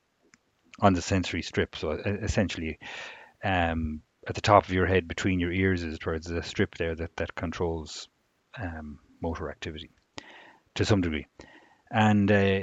on 0.81 0.93
the 0.93 1.03
sensory 1.03 1.43
strip 1.43 1.75
so 1.77 1.91
essentially 1.91 2.79
um, 3.45 4.03
at 4.27 4.35
the 4.35 4.41
top 4.41 4.65
of 4.65 4.71
your 4.71 4.87
head 4.87 5.09
between 5.09 5.41
your 5.41 5.53
ears 5.53 5.83
is 5.83 5.99
towards 5.99 6.31
a 6.31 6.43
strip 6.43 6.77
there 6.77 6.95
that, 6.95 7.17
that 7.17 7.35
controls 7.35 8.09
um, 8.61 8.99
motor 9.23 9.51
activity 9.51 9.91
to 10.75 10.85
some 10.85 11.01
degree. 11.01 11.27
And 11.91 12.31
uh, 12.31 12.61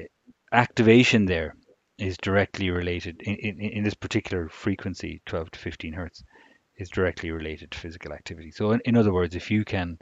activation 0.51 1.25
there 1.25 1.55
is 1.97 2.17
directly 2.17 2.69
related 2.69 3.21
in, 3.21 3.35
in, 3.35 3.59
in 3.59 3.83
this 3.83 3.95
particular 3.95 4.49
frequency 4.49 5.21
12 5.25 5.51
to 5.51 5.59
15 5.59 5.93
hertz 5.93 6.23
is 6.77 6.89
directly 6.89 7.31
related 7.31 7.71
to 7.71 7.77
physical 7.77 8.13
activity. 8.13 8.51
So 8.51 8.71
in, 8.71 8.81
in 8.85 8.95
other 8.95 9.13
words 9.13 9.35
if 9.35 9.49
you 9.49 9.65
can 9.65 9.97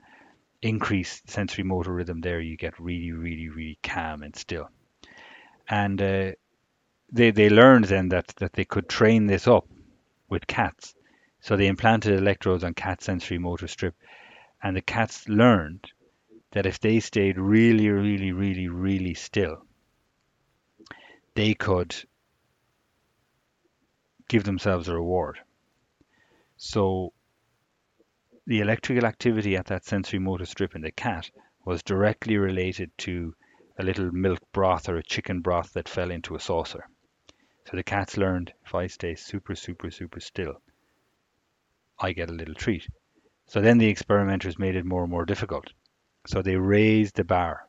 increase 0.61 1.21
sensory 1.27 1.63
motor 1.63 1.93
rhythm 1.93 2.21
there 2.21 2.41
you 2.41 2.57
get 2.57 2.79
really 2.79 3.11
really 3.11 3.49
really 3.49 3.79
calm 3.81 4.23
and 4.23 4.35
still. 4.35 4.69
And 5.69 6.01
uh, 6.01 6.31
they 7.11 7.31
they 7.31 7.49
learned 7.49 7.85
then 7.85 8.09
that 8.09 8.27
that 8.37 8.53
they 8.53 8.65
could 8.65 8.89
train 8.89 9.25
this 9.25 9.47
up 9.47 9.67
with 10.29 10.47
cats 10.47 10.95
so 11.41 11.55
they 11.55 11.67
implanted 11.67 12.17
electrodes 12.17 12.63
on 12.63 12.73
cat 12.73 13.01
sensory 13.01 13.37
motor 13.37 13.67
strip 13.67 13.95
and 14.63 14.75
the 14.75 14.81
cats 14.81 15.27
learned 15.29 15.91
that 16.51 16.65
if 16.65 16.79
they 16.79 16.99
stayed 16.99 17.37
really 17.37 17.89
really 17.89 18.31
really 18.31 18.67
really 18.67 19.13
still 19.13 19.65
they 21.35 21.53
could 21.53 21.95
give 24.27 24.43
themselves 24.43 24.87
a 24.87 24.93
reward. 24.93 25.39
So 26.57 27.13
the 28.47 28.61
electrical 28.61 29.05
activity 29.05 29.55
at 29.55 29.67
that 29.67 29.85
sensory 29.85 30.19
motor 30.19 30.45
strip 30.45 30.75
in 30.75 30.81
the 30.81 30.91
cat 30.91 31.29
was 31.65 31.83
directly 31.83 32.37
related 32.37 32.91
to 32.99 33.35
a 33.77 33.83
little 33.83 34.11
milk 34.11 34.39
broth 34.53 34.87
or 34.87 34.97
a 34.97 35.03
chicken 35.03 35.41
broth 35.41 35.73
that 35.73 35.89
fell 35.89 36.11
into 36.11 36.35
a 36.35 36.39
saucer. 36.39 36.87
So 37.65 37.77
the 37.77 37.83
cats 37.83 38.17
learned 38.17 38.53
if 38.65 38.75
I 38.75 38.87
stay 38.87 39.15
super, 39.15 39.55
super, 39.55 39.91
super 39.91 40.19
still, 40.19 40.61
I 41.99 42.13
get 42.13 42.29
a 42.29 42.33
little 42.33 42.55
treat. 42.55 42.87
So 43.47 43.61
then 43.61 43.77
the 43.77 43.87
experimenters 43.87 44.59
made 44.59 44.75
it 44.75 44.85
more 44.85 45.03
and 45.03 45.11
more 45.11 45.25
difficult. 45.25 45.71
So 46.27 46.41
they 46.41 46.57
raised 46.57 47.15
the 47.15 47.23
bar 47.23 47.67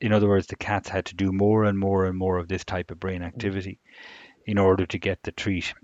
in 0.00 0.12
other 0.12 0.28
words, 0.28 0.46
the 0.46 0.56
cats 0.56 0.88
had 0.88 1.06
to 1.06 1.14
do 1.14 1.32
more 1.32 1.64
and 1.64 1.78
more 1.78 2.06
and 2.06 2.16
more 2.16 2.38
of 2.38 2.48
this 2.48 2.64
type 2.64 2.90
of 2.90 3.00
brain 3.00 3.22
activity 3.22 3.78
in 4.46 4.58
order 4.58 4.86
to 4.86 4.98
get 4.98 5.22
the 5.22 5.32
treat, 5.32 5.74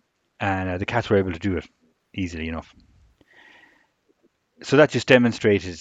and 0.40 0.70
uh, 0.70 0.78
the 0.78 0.86
cats 0.86 1.10
were 1.10 1.16
able 1.16 1.32
to 1.32 1.38
do 1.38 1.56
it 1.56 1.68
easily 2.14 2.48
enough. 2.48 2.74
So 4.62 4.76
that 4.76 4.90
just 4.90 5.08
demonstrated 5.08 5.80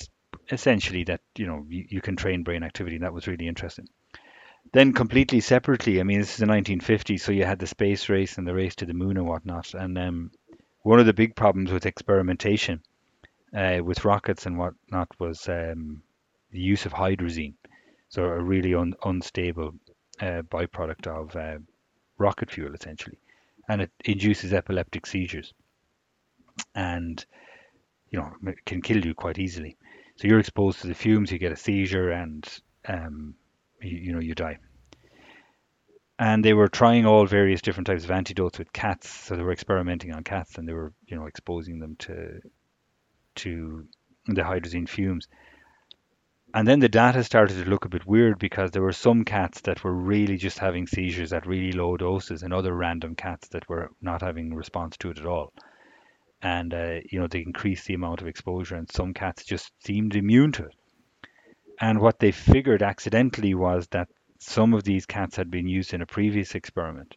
essentially 0.52 1.04
that 1.06 1.22
you 1.38 1.46
know 1.46 1.66
you, 1.70 1.86
you 1.90 2.02
can 2.02 2.16
train 2.16 2.44
brain 2.44 2.64
activity, 2.64 2.96
and 2.96 3.06
that 3.06 3.14
was 3.14 3.28
really 3.28 3.48
interesting. 3.48 3.88
Then 4.74 4.92
completely 4.92 5.40
separately, 5.40 6.00
I 6.00 6.04
mean, 6.04 6.20
this 6.20 6.32
is 6.32 6.38
the 6.38 6.48
1950s, 6.48 7.20
so 7.20 7.32
you 7.32 7.46
had 7.46 7.60
the 7.60 7.68
space 7.68 8.10
race 8.10 8.40
and 8.40 8.48
the 8.48 8.56
race 8.56 8.76
to 8.78 8.88
the 8.88 8.94
moon 8.96 9.18
and 9.18 9.28
whatnot, 9.28 9.76
and 9.76 9.96
um, 10.00 10.32
one 10.82 11.00
of 11.00 11.06
the 11.06 11.14
big 11.14 11.36
problems 11.36 11.72
with 11.72 11.86
experimentation 11.86 12.82
uh, 13.56 13.82
with 13.84 14.04
rockets 14.04 14.48
and 14.48 14.58
whatnot 14.58 15.10
was 15.20 15.48
um, 15.48 16.02
the 16.50 16.60
use 16.60 16.88
of 16.88 16.92
hydrazine. 16.92 17.54
So 18.10 18.24
a 18.24 18.42
really 18.42 18.74
un, 18.74 18.96
unstable 19.04 19.76
uh, 20.20 20.42
byproduct 20.42 21.06
of 21.06 21.36
uh, 21.36 21.60
rocket 22.18 22.50
fuel 22.50 22.74
essentially, 22.74 23.20
and 23.70 23.80
it 23.80 23.92
induces 24.06 24.54
epileptic 24.54 25.06
seizures, 25.06 25.54
and 26.74 27.24
you 28.10 28.18
know 28.18 28.32
can 28.66 28.82
kill 28.82 29.06
you 29.06 29.14
quite 29.14 29.38
easily. 29.38 29.78
So 30.16 30.28
you're 30.28 30.40
exposed 30.40 30.82
to 30.82 30.88
the 30.88 30.96
fumes, 30.96 31.32
you 31.32 31.38
get 31.38 31.52
a 31.52 31.56
seizure, 31.58 32.10
and 32.10 32.48
um, 32.88 33.36
you, 33.84 33.98
you 33.98 34.14
know 34.14 34.20
you 34.20 34.36
die. 34.36 34.58
And 36.20 36.46
they 36.46 36.54
were 36.54 36.68
trying 36.68 37.06
all 37.06 37.26
various 37.26 37.62
different 37.62 37.88
types 37.88 38.04
of 38.04 38.12
antidotes 38.12 38.60
with 38.60 38.72
cats. 38.72 39.10
So 39.10 39.36
they 39.36 39.44
were 39.44 39.52
experimenting 39.52 40.14
on 40.14 40.24
cats, 40.24 40.58
and 40.58 40.68
they 40.68 40.74
were 40.74 40.94
you 41.08 41.18
know 41.18 41.26
exposing 41.26 41.80
them 41.80 41.96
to 42.00 42.42
to 43.36 43.88
the 44.28 44.42
hydrazine 44.42 44.88
fumes 44.88 45.28
and 46.56 46.68
then 46.68 46.80
the 46.80 46.90
data 46.90 47.24
started 47.24 47.64
to 47.64 47.70
look 47.70 47.86
a 47.86 47.90
bit 47.90 48.06
weird 48.06 48.38
because 48.38 48.70
there 48.70 48.84
were 48.84 48.92
some 48.92 49.26
cats 49.26 49.62
that 49.62 49.84
were 49.84 49.94
really 49.94 50.38
just 50.38 50.60
having 50.60 50.86
seizures 50.86 51.34
at 51.34 51.48
really 51.48 51.72
low 51.72 51.98
doses 51.98 52.44
and 52.44 52.54
other 52.54 52.76
random 52.76 53.16
cats 53.16 53.48
that 53.50 53.68
were 53.68 53.90
not 54.02 54.22
having 54.22 54.54
response 54.54 54.96
to 54.98 55.10
it 55.10 55.18
at 55.18 55.26
all. 55.26 55.52
And, 56.44 56.72
uh, 56.74 57.00
you 57.10 57.20
know, 57.20 57.26
they 57.26 57.42
increased 57.42 57.88
the 57.88 57.96
amount 57.96 58.22
of 58.22 58.28
exposure 58.28 58.76
and 58.76 58.92
some 58.92 59.16
cats 59.16 59.44
just 59.44 59.72
seemed 59.84 60.16
immune 60.16 60.52
to 60.54 60.66
it. 60.66 60.76
And 61.80 62.00
what 62.00 62.20
they 62.20 62.32
figured 62.32 62.84
accidentally 62.84 63.54
was 63.54 63.88
that 63.88 64.10
some 64.40 64.74
of 64.74 64.84
these 64.84 65.06
cats 65.06 65.36
had 65.36 65.50
been 65.50 65.68
used 65.68 65.94
in 65.94 66.02
a 66.02 66.06
previous 66.06 66.56
experiment. 66.56 67.16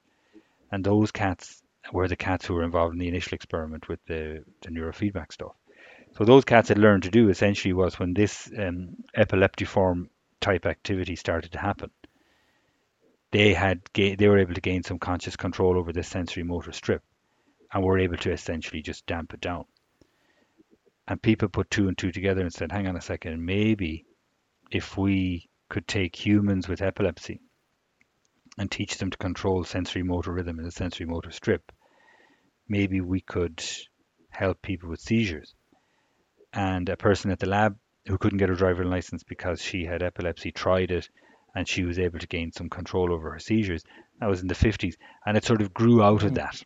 And 0.71 0.85
those 0.85 1.13
cats 1.13 1.63
were 1.93 2.09
the 2.09 2.17
cats 2.17 2.47
who 2.47 2.55
were 2.55 2.65
involved 2.65 2.95
in 2.95 2.99
the 2.99 3.09
initial 3.09 3.35
experiment 3.35 3.89
with 3.89 4.05
the, 4.07 4.45
the 4.63 4.71
neurofeedback 4.71 5.33
stuff. 5.33 5.55
So 6.17 6.25
those 6.25 6.45
cats 6.45 6.69
had 6.71 6.79
learned 6.79 7.03
to 7.03 7.11
do 7.11 7.29
essentially 7.29 7.75
was 7.75 7.99
when 7.99 8.15
this 8.15 8.51
um, 8.59 8.97
epileptiform 9.17 10.09
type 10.41 10.67
activity 10.67 11.15
started 11.15 11.53
to 11.53 11.59
happen, 11.59 11.91
they 13.33 13.53
had 13.53 13.83
ga- 13.93 14.15
they 14.15 14.29
were 14.29 14.39
able 14.39 14.55
to 14.55 14.61
gain 14.61 14.83
some 14.83 14.99
conscious 14.99 15.37
control 15.37 15.77
over 15.77 15.93
this 15.93 16.09
sensory 16.09 16.43
motor 16.43 16.73
strip, 16.73 17.03
and 17.73 17.85
were 17.85 17.99
able 17.99 18.17
to 18.17 18.33
essentially 18.33 18.81
just 18.81 19.05
damp 19.07 19.35
it 19.35 19.41
down. 19.41 19.67
And 21.07 21.21
people 21.21 21.49
put 21.49 21.71
two 21.71 21.89
and 21.89 21.99
two 21.99 22.13
together 22.13 22.41
and 22.41 22.53
said, 22.53 22.73
"Hang 22.73 22.87
on 22.87 22.97
a 22.97 23.01
second, 23.01 23.45
maybe 23.45 24.06
if 24.71 24.97
we 24.97 25.49
could 25.69 25.87
take 25.87 26.15
humans 26.15 26.69
with 26.69 26.83
epilepsy 26.83 27.41
and 28.59 28.71
teach 28.71 28.99
them 28.99 29.11
to 29.11 29.19
control 29.19 29.65
sensory 29.65 30.03
motor 30.03 30.33
rhythm 30.33 30.59
in 30.59 30.65
the 30.65 30.71
sensory 30.71 31.07
motor 31.07 31.31
strip, 31.31 31.73
maybe 32.69 33.01
we 33.01 33.21
could 33.21 33.63
help 34.31 34.63
people 34.63 34.89
with 34.89 35.01
seizures." 35.01 35.55
and 36.57 36.89
a 36.89 36.97
person 36.97 37.31
at 37.31 37.39
the 37.39 37.49
lab 37.49 37.77
who 38.07 38.19
couldn't 38.19 38.39
get 38.39 38.49
her 38.49 38.55
driving 38.55 38.89
license 38.89 39.23
because 39.23 39.61
she 39.61 39.85
had 39.85 40.03
epilepsy 40.03 40.51
tried 40.51 40.91
it 40.91 41.09
and 41.55 41.69
she 41.69 41.85
was 41.85 41.99
able 41.99 42.19
to 42.19 42.27
gain 42.27 42.51
some 42.53 42.69
control 42.69 43.13
over 43.13 43.33
her 43.33 43.39
seizures. 43.39 43.85
That 44.21 44.29
was 44.29 44.41
in 44.41 44.49
the 44.49 44.55
50s, 44.55 44.95
and 45.27 45.37
it 45.37 45.45
sort 45.45 45.61
of 45.61 45.75
grew 45.75 46.03
out 46.03 46.23
of 46.23 46.31
hmm. 46.31 46.37
that 46.37 46.63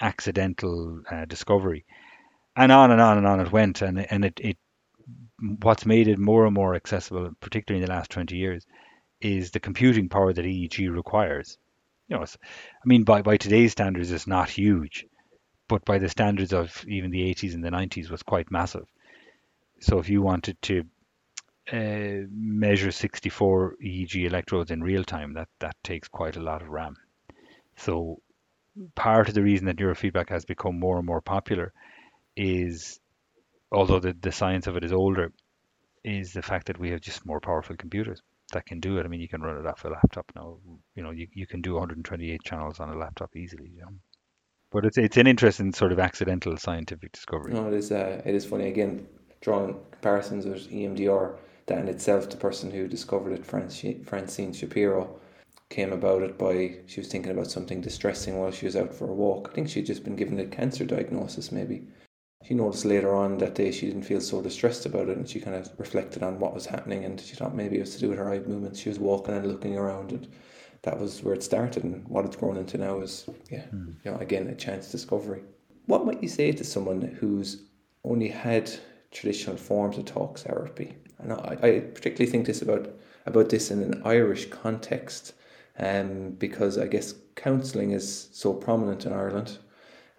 accidental 0.00 1.02
uh, 1.10 1.24
discovery, 1.24 1.84
and 2.56 2.72
on 2.72 2.90
and 2.90 3.00
on 3.00 3.18
and 3.18 3.26
on 3.26 3.40
it 3.40 3.52
went. 3.52 3.82
And 3.82 3.98
and 4.10 4.24
it, 4.24 4.40
it 4.42 4.58
what's 5.40 5.86
made 5.86 6.08
it 6.08 6.18
more 6.18 6.46
and 6.46 6.54
more 6.54 6.74
accessible, 6.74 7.30
particularly 7.40 7.82
in 7.82 7.88
the 7.88 7.94
last 7.94 8.10
20 8.10 8.36
years, 8.36 8.66
is 9.20 9.50
the 9.50 9.60
computing 9.60 10.08
power 10.08 10.32
that 10.32 10.44
EEG 10.44 10.94
requires. 10.94 11.58
You 12.08 12.16
know, 12.16 12.24
I 12.24 12.86
mean, 12.86 13.04
by 13.04 13.22
by 13.22 13.36
today's 13.36 13.72
standards, 13.72 14.10
it's 14.10 14.26
not 14.26 14.48
huge, 14.48 15.06
but 15.68 15.84
by 15.84 15.98
the 15.98 16.08
standards 16.08 16.52
of 16.52 16.84
even 16.88 17.10
the 17.10 17.34
80s 17.34 17.54
and 17.54 17.62
the 17.62 17.70
90s, 17.70 18.10
was 18.10 18.22
quite 18.22 18.50
massive. 18.50 18.86
So 19.80 19.98
if 19.98 20.08
you 20.08 20.22
wanted 20.22 20.60
to 20.62 20.84
uh, 21.72 22.26
measure 22.30 22.90
64 22.90 23.76
EEG 23.84 24.26
electrodes 24.26 24.70
in 24.70 24.82
real 24.82 25.04
time, 25.04 25.34
that, 25.34 25.48
that 25.60 25.76
takes 25.84 26.08
quite 26.08 26.36
a 26.36 26.42
lot 26.42 26.62
of 26.62 26.68
RAM. 26.68 26.96
So 27.76 28.20
part 28.94 29.28
of 29.28 29.34
the 29.34 29.42
reason 29.42 29.66
that 29.66 29.76
neurofeedback 29.76 30.30
has 30.30 30.44
become 30.44 30.78
more 30.78 30.96
and 30.96 31.06
more 31.06 31.20
popular 31.20 31.72
is, 32.36 32.98
although 33.72 34.00
the, 34.00 34.14
the 34.20 34.32
science 34.32 34.66
of 34.66 34.76
it 34.76 34.84
is 34.84 34.92
older, 34.92 35.32
is 36.04 36.32
the 36.32 36.42
fact 36.42 36.66
that 36.66 36.78
we 36.78 36.90
have 36.90 37.00
just 37.00 37.26
more 37.26 37.40
powerful 37.40 37.76
computers 37.76 38.22
that 38.52 38.66
can 38.66 38.80
do 38.80 38.98
it. 38.98 39.04
I 39.04 39.08
mean, 39.08 39.20
you 39.20 39.28
can 39.28 39.42
run 39.42 39.58
it 39.58 39.66
off 39.66 39.84
a 39.84 39.88
laptop 39.88 40.30
now. 40.34 40.58
You 40.94 41.02
know, 41.02 41.10
you, 41.10 41.26
you 41.32 41.46
can 41.46 41.60
do 41.60 41.74
128 41.74 42.42
channels 42.44 42.80
on 42.80 42.90
a 42.90 42.96
laptop 42.96 43.36
easily. 43.36 43.70
You 43.74 43.82
know? 43.82 43.92
But 44.70 44.84
it's 44.84 44.98
it's 44.98 45.16
an 45.16 45.26
interesting 45.26 45.72
sort 45.72 45.92
of 45.92 45.98
accidental 45.98 46.56
scientific 46.56 47.12
discovery. 47.12 47.52
No, 47.52 47.68
it 47.68 47.74
is. 47.74 47.92
Uh, 47.92 48.22
it 48.24 48.34
is 48.34 48.44
funny. 48.44 48.68
Again, 48.68 49.06
drawing 49.40 49.76
comparisons 49.90 50.46
with 50.46 50.70
EMDR, 50.70 51.36
that 51.66 51.78
in 51.78 51.88
itself, 51.88 52.28
the 52.30 52.36
person 52.36 52.70
who 52.70 52.88
discovered 52.88 53.32
it, 53.32 53.44
Francine 53.44 54.52
Shapiro, 54.52 55.20
came 55.68 55.92
about 55.92 56.22
it 56.22 56.38
by 56.38 56.76
she 56.86 57.00
was 57.00 57.08
thinking 57.08 57.32
about 57.32 57.50
something 57.50 57.80
distressing 57.80 58.38
while 58.38 58.50
she 58.50 58.66
was 58.66 58.76
out 58.76 58.94
for 58.94 59.08
a 59.08 59.14
walk. 59.14 59.48
I 59.50 59.54
think 59.54 59.68
she'd 59.68 59.86
just 59.86 60.04
been 60.04 60.16
given 60.16 60.40
a 60.40 60.46
cancer 60.46 60.84
diagnosis, 60.84 61.52
maybe. 61.52 61.86
She 62.44 62.54
noticed 62.54 62.84
later 62.84 63.14
on 63.14 63.38
that 63.38 63.56
day 63.56 63.72
she 63.72 63.86
didn't 63.86 64.04
feel 64.04 64.20
so 64.20 64.40
distressed 64.40 64.86
about 64.86 65.08
it, 65.08 65.16
and 65.16 65.28
she 65.28 65.40
kind 65.40 65.56
of 65.56 65.70
reflected 65.76 66.22
on 66.22 66.38
what 66.38 66.54
was 66.54 66.66
happening, 66.66 67.04
and 67.04 67.20
she 67.20 67.34
thought 67.34 67.54
maybe 67.54 67.76
it 67.76 67.80
was 67.80 67.94
to 67.94 68.00
do 68.00 68.08
with 68.10 68.18
her 68.18 68.32
eye 68.32 68.38
movements. 68.38 68.78
She 68.78 68.88
was 68.88 68.98
walking 68.98 69.34
and 69.34 69.46
looking 69.46 69.76
around, 69.76 70.12
and 70.12 70.28
that 70.82 70.98
was 70.98 71.22
where 71.22 71.34
it 71.34 71.42
started, 71.42 71.84
and 71.84 72.06
what 72.08 72.24
it's 72.24 72.36
grown 72.36 72.56
into 72.56 72.78
now 72.78 73.00
is, 73.00 73.28
yeah, 73.50 73.64
mm. 73.74 73.94
you 74.04 74.10
know, 74.10 74.16
again 74.18 74.46
a 74.46 74.54
chance 74.54 74.90
discovery. 74.90 75.42
What 75.86 76.06
might 76.06 76.22
you 76.22 76.28
say 76.28 76.52
to 76.52 76.64
someone 76.64 77.02
who's 77.02 77.64
only 78.04 78.28
had 78.28 78.70
traditional 79.10 79.56
forms 79.56 79.98
of 79.98 80.04
talk 80.04 80.38
therapy? 80.38 80.94
And 81.18 81.32
I, 81.32 81.58
I 81.62 81.80
particularly 81.80 82.30
think 82.30 82.46
this 82.46 82.62
about 82.62 82.88
about 83.26 83.50
this 83.50 83.70
in 83.70 83.82
an 83.82 84.00
Irish 84.04 84.48
context, 84.48 85.34
um, 85.78 86.30
because 86.38 86.78
I 86.78 86.86
guess 86.86 87.14
counselling 87.34 87.90
is 87.90 88.28
so 88.32 88.54
prominent 88.54 89.04
in 89.06 89.12
Ireland 89.12 89.58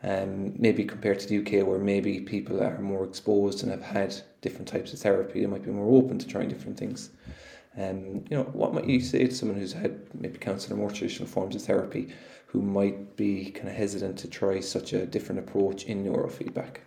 um, 0.03 0.53
maybe 0.57 0.85
compared 0.85 1.19
to 1.19 1.27
the 1.27 1.39
UK, 1.39 1.67
where 1.67 1.79
maybe 1.79 2.21
people 2.21 2.63
are 2.63 2.79
more 2.79 3.03
exposed 3.03 3.63
and 3.63 3.71
have 3.71 3.83
had 3.83 4.15
different 4.41 4.67
types 4.67 4.93
of 4.93 4.99
therapy, 4.99 5.41
they 5.41 5.47
might 5.47 5.63
be 5.63 5.71
more 5.71 5.97
open 5.97 6.17
to 6.19 6.27
trying 6.27 6.47
different 6.47 6.77
things. 6.77 7.09
Um, 7.77 8.25
you 8.29 8.37
know, 8.37 8.43
what 8.43 8.73
might 8.73 8.87
you 8.87 9.01
say 9.01 9.25
to 9.25 9.33
someone 9.33 9.57
who's 9.57 9.73
had 9.73 9.99
maybe 10.13 10.37
counselling 10.37 10.79
or 10.79 10.81
more 10.81 10.91
traditional 10.91 11.27
forms 11.27 11.55
of 11.55 11.61
therapy, 11.61 12.09
who 12.47 12.61
might 12.61 13.15
be 13.15 13.51
kind 13.51 13.67
of 13.67 13.75
hesitant 13.75 14.17
to 14.19 14.27
try 14.27 14.59
such 14.59 14.93
a 14.93 15.05
different 15.05 15.39
approach 15.39 15.83
in 15.83 16.03
neurofeedback? 16.03 16.77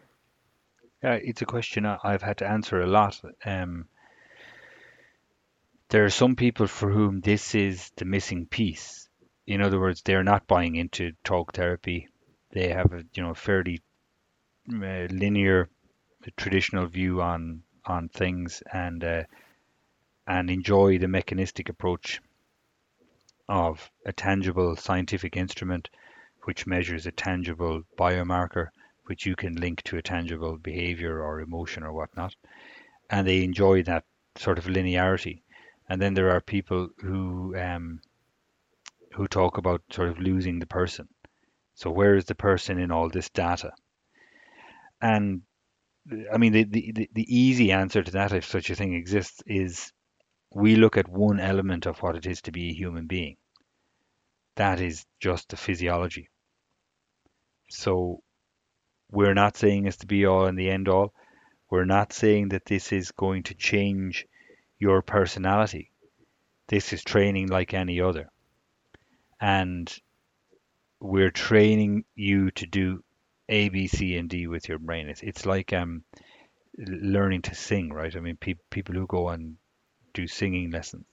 Yeah, 1.02 1.14
it's 1.14 1.42
a 1.42 1.46
question 1.46 1.84
I've 1.84 2.22
had 2.22 2.38
to 2.38 2.48
answer 2.48 2.80
a 2.80 2.86
lot. 2.86 3.20
Um, 3.44 3.88
there 5.90 6.04
are 6.04 6.10
some 6.10 6.36
people 6.36 6.66
for 6.66 6.90
whom 6.90 7.20
this 7.20 7.54
is 7.54 7.90
the 7.96 8.04
missing 8.04 8.46
piece. 8.46 9.08
In 9.46 9.60
other 9.60 9.78
words, 9.78 10.02
they're 10.02 10.24
not 10.24 10.46
buying 10.46 10.76
into 10.76 11.12
talk 11.24 11.52
therapy 11.52 12.08
they 12.52 12.68
have 12.68 12.92
a 12.92 13.04
you 13.14 13.22
know 13.22 13.34
fairly 13.34 13.80
uh, 14.72 15.06
linear 15.10 15.68
traditional 16.36 16.86
view 16.86 17.20
on 17.20 17.62
on 17.84 18.08
things 18.08 18.62
and 18.72 19.02
uh, 19.04 19.22
and 20.26 20.50
enjoy 20.50 20.98
the 20.98 21.08
mechanistic 21.08 21.68
approach 21.68 22.20
of 23.48 23.90
a 24.06 24.12
tangible 24.12 24.76
scientific 24.76 25.36
instrument 25.36 25.90
which 26.44 26.66
measures 26.66 27.06
a 27.06 27.12
tangible 27.12 27.82
biomarker 27.98 28.68
which 29.06 29.26
you 29.26 29.34
can 29.34 29.54
link 29.54 29.82
to 29.82 29.96
a 29.96 30.02
tangible 30.02 30.56
behavior 30.56 31.20
or 31.22 31.40
emotion 31.40 31.82
or 31.82 31.92
whatnot. 31.92 32.34
And 33.10 33.26
they 33.26 33.42
enjoy 33.42 33.82
that 33.82 34.04
sort 34.36 34.58
of 34.58 34.64
linearity. 34.64 35.42
And 35.88 36.00
then 36.00 36.14
there 36.14 36.30
are 36.30 36.40
people 36.40 36.88
who 36.98 37.56
um, 37.56 38.00
who 39.14 39.26
talk 39.28 39.58
about 39.58 39.82
sort 39.90 40.08
of 40.08 40.18
losing 40.18 40.58
the 40.58 40.66
person 40.66 41.08
so 41.74 41.90
where 41.90 42.16
is 42.16 42.26
the 42.26 42.34
person 42.34 42.78
in 42.78 42.90
all 42.90 43.08
this 43.08 43.30
data? 43.30 43.72
And 45.00 45.42
I 46.32 46.38
mean, 46.38 46.52
the, 46.52 46.64
the, 46.64 47.08
the 47.12 47.36
easy 47.36 47.72
answer 47.72 48.02
to 48.02 48.10
that, 48.12 48.32
if 48.32 48.44
such 48.44 48.70
a 48.70 48.74
thing 48.74 48.94
exists, 48.94 49.42
is 49.46 49.92
we 50.54 50.76
look 50.76 50.96
at 50.96 51.08
one 51.08 51.40
element 51.40 51.86
of 51.86 51.98
what 52.02 52.16
it 52.16 52.26
is 52.26 52.42
to 52.42 52.52
be 52.52 52.70
a 52.70 52.74
human 52.74 53.06
being. 53.06 53.36
That 54.56 54.80
is 54.80 55.06
just 55.20 55.48
the 55.48 55.56
physiology. 55.56 56.28
So 57.70 58.22
we're 59.10 59.34
not 59.34 59.56
saying 59.56 59.86
it's 59.86 59.98
to 59.98 60.06
be 60.06 60.26
all 60.26 60.46
and 60.46 60.58
the 60.58 60.70
end 60.70 60.88
all. 60.88 61.14
We're 61.70 61.84
not 61.84 62.12
saying 62.12 62.50
that 62.50 62.66
this 62.66 62.92
is 62.92 63.12
going 63.12 63.44
to 63.44 63.54
change 63.54 64.26
your 64.78 65.00
personality. 65.00 65.90
This 66.68 66.92
is 66.92 67.02
training 67.02 67.48
like 67.48 67.72
any 67.72 68.00
other. 68.00 68.30
And 69.40 69.92
we're 71.02 71.32
training 71.32 72.04
you 72.14 72.52
to 72.52 72.64
do 72.64 73.02
A, 73.48 73.68
B, 73.70 73.88
C, 73.88 74.16
and 74.16 74.30
D 74.30 74.46
with 74.46 74.68
your 74.68 74.78
brain. 74.78 75.08
It's 75.08 75.22
it's 75.22 75.44
like 75.44 75.72
um 75.72 76.04
learning 76.78 77.42
to 77.42 77.54
sing, 77.56 77.92
right? 77.92 78.14
I 78.16 78.20
mean, 78.20 78.36
pe- 78.36 78.68
people 78.70 78.94
who 78.94 79.06
go 79.06 79.28
and 79.30 79.56
do 80.14 80.28
singing 80.28 80.70
lessons. 80.70 81.06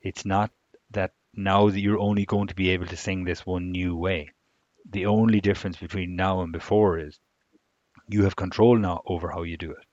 It's 0.00 0.24
not 0.24 0.52
that 0.92 1.12
now 1.34 1.68
that 1.70 1.80
you're 1.80 1.98
only 1.98 2.24
going 2.24 2.46
to 2.48 2.54
be 2.54 2.70
able 2.70 2.86
to 2.86 2.96
sing 2.96 3.24
this 3.24 3.44
one 3.44 3.72
new 3.72 3.96
way. 3.96 4.30
The 4.90 5.06
only 5.06 5.40
difference 5.40 5.76
between 5.76 6.14
now 6.14 6.42
and 6.42 6.52
before 6.52 6.98
is 6.98 7.18
you 8.08 8.22
have 8.24 8.36
control 8.36 8.76
now 8.78 9.02
over 9.06 9.30
how 9.32 9.42
you 9.42 9.56
do 9.56 9.72
it. 9.72 9.86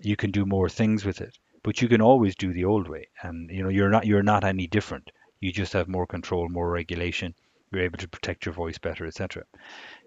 You 0.00 0.16
can 0.16 0.30
do 0.30 0.44
more 0.44 0.68
things 0.68 1.06
with 1.06 1.22
it, 1.22 1.38
but 1.62 1.80
you 1.80 1.88
can 1.88 2.02
always 2.02 2.36
do 2.36 2.52
the 2.52 2.66
old 2.66 2.86
way. 2.88 3.08
And 3.22 3.50
you 3.50 3.62
know, 3.62 3.70
you're 3.70 3.88
not 3.90 4.06
you're 4.06 4.22
not 4.22 4.44
any 4.44 4.66
different. 4.66 5.10
You 5.40 5.52
just 5.52 5.72
have 5.72 5.88
more 5.88 6.06
control, 6.06 6.48
more 6.50 6.70
regulation, 6.70 7.34
you're 7.72 7.82
able 7.82 7.98
to 7.98 8.08
protect 8.08 8.46
your 8.46 8.52
voice 8.52 8.78
better, 8.78 9.06
etc. 9.06 9.44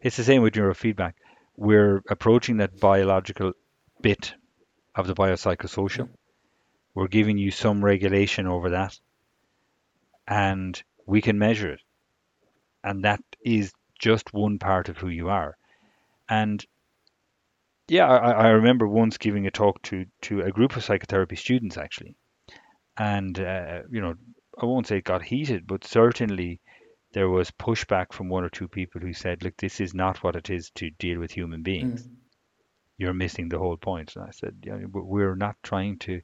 It's 0.01 0.17
the 0.17 0.23
same 0.23 0.41
with 0.41 0.54
neurofeedback. 0.54 1.13
We're 1.58 2.01
approaching 2.10 2.58
that 2.58 2.80
biological 2.80 3.54
bit 4.01 4.34
of 4.93 5.08
the 5.08 5.15
biopsychosocial. 5.15 6.10
We're 6.93 7.08
giving 7.08 7.38
you 7.38 7.51
some 7.51 7.84
regulation 7.84 8.47
over 8.47 8.69
that, 8.71 8.97
and 10.28 10.82
we 11.06 11.21
can 11.21 11.38
measure 11.38 11.71
it. 11.71 11.82
And 12.84 13.04
that 13.04 13.21
is 13.43 13.73
just 13.99 14.34
one 14.34 14.60
part 14.60 14.89
of 14.89 14.97
who 14.97 15.10
you 15.10 15.30
are. 15.30 15.58
And 16.30 16.63
yeah, 17.88 18.08
I, 18.08 18.32
I 18.32 18.47
remember 18.49 18.88
once 18.88 19.17
giving 19.17 19.45
a 19.45 19.51
talk 19.51 19.82
to 19.84 20.06
to 20.21 20.41
a 20.41 20.51
group 20.51 20.75
of 20.75 20.84
psychotherapy 20.84 21.36
students 21.36 21.78
actually, 21.78 22.15
and 22.97 23.39
uh, 23.39 23.82
you 23.91 24.01
know, 24.01 24.15
I 24.58 24.65
won't 24.65 24.88
say 24.88 24.97
it 24.97 25.04
got 25.04 25.21
heated, 25.21 25.67
but 25.67 25.84
certainly 25.84 26.62
there 27.15 27.30
was 27.30 27.49
pushback 27.49 28.12
from 28.12 28.28
one 28.28 28.43
or 28.43 28.49
two 28.49 28.67
people 28.67 28.99
who 28.99 29.13
said, 29.13 29.41
look, 29.41 29.56
this 29.56 29.80
is 29.80 29.93
not 29.93 30.21
what 30.21 30.36
it 30.36 30.49
is 30.49 30.69
to 30.71 30.89
deal 30.89 31.17
with 31.17 31.32
human 31.32 31.63
beings. 31.63 32.04
Mm. 32.04 32.15
You're 32.97 33.13
missing 33.13 33.47
the 33.47 33.58
whole 33.58 33.78
point. 33.78 34.17
And 34.17 34.25
I 34.25 34.32
said, 34.32 34.58
yeah, 34.63 34.80
we're 34.91 35.36
not 35.36 35.56
trying 35.63 35.97
to 35.99 36.21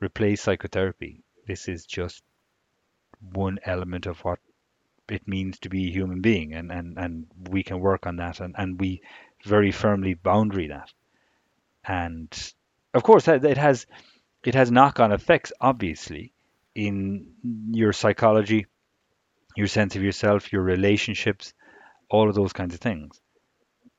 replace 0.00 0.42
psychotherapy. 0.42 1.22
This 1.46 1.68
is 1.68 1.86
just 1.86 2.24
one 3.20 3.60
element 3.64 4.06
of 4.06 4.18
what 4.24 4.40
it 5.08 5.28
means 5.28 5.60
to 5.60 5.68
be 5.68 5.86
a 5.86 5.92
human 5.92 6.20
being 6.20 6.54
and, 6.54 6.72
and, 6.72 6.98
and 6.98 7.26
we 7.48 7.62
can 7.62 7.78
work 7.78 8.04
on 8.08 8.16
that 8.16 8.40
and, 8.40 8.56
and 8.58 8.80
we 8.80 9.02
very 9.44 9.70
firmly 9.70 10.14
boundary 10.14 10.68
that. 10.68 10.90
And 11.84 12.28
of 12.94 13.04
course 13.04 13.28
it 13.28 13.58
has 13.58 13.86
it 14.44 14.54
has 14.54 14.72
knock 14.72 14.98
on 14.98 15.12
effects 15.12 15.52
obviously 15.60 16.32
in 16.74 17.26
your 17.70 17.92
psychology, 17.92 18.66
your 19.56 19.66
sense 19.66 19.96
of 19.96 20.02
yourself, 20.02 20.52
your 20.52 20.62
relationships, 20.62 21.52
all 22.10 22.28
of 22.28 22.34
those 22.34 22.52
kinds 22.52 22.74
of 22.74 22.80
things. 22.80 23.20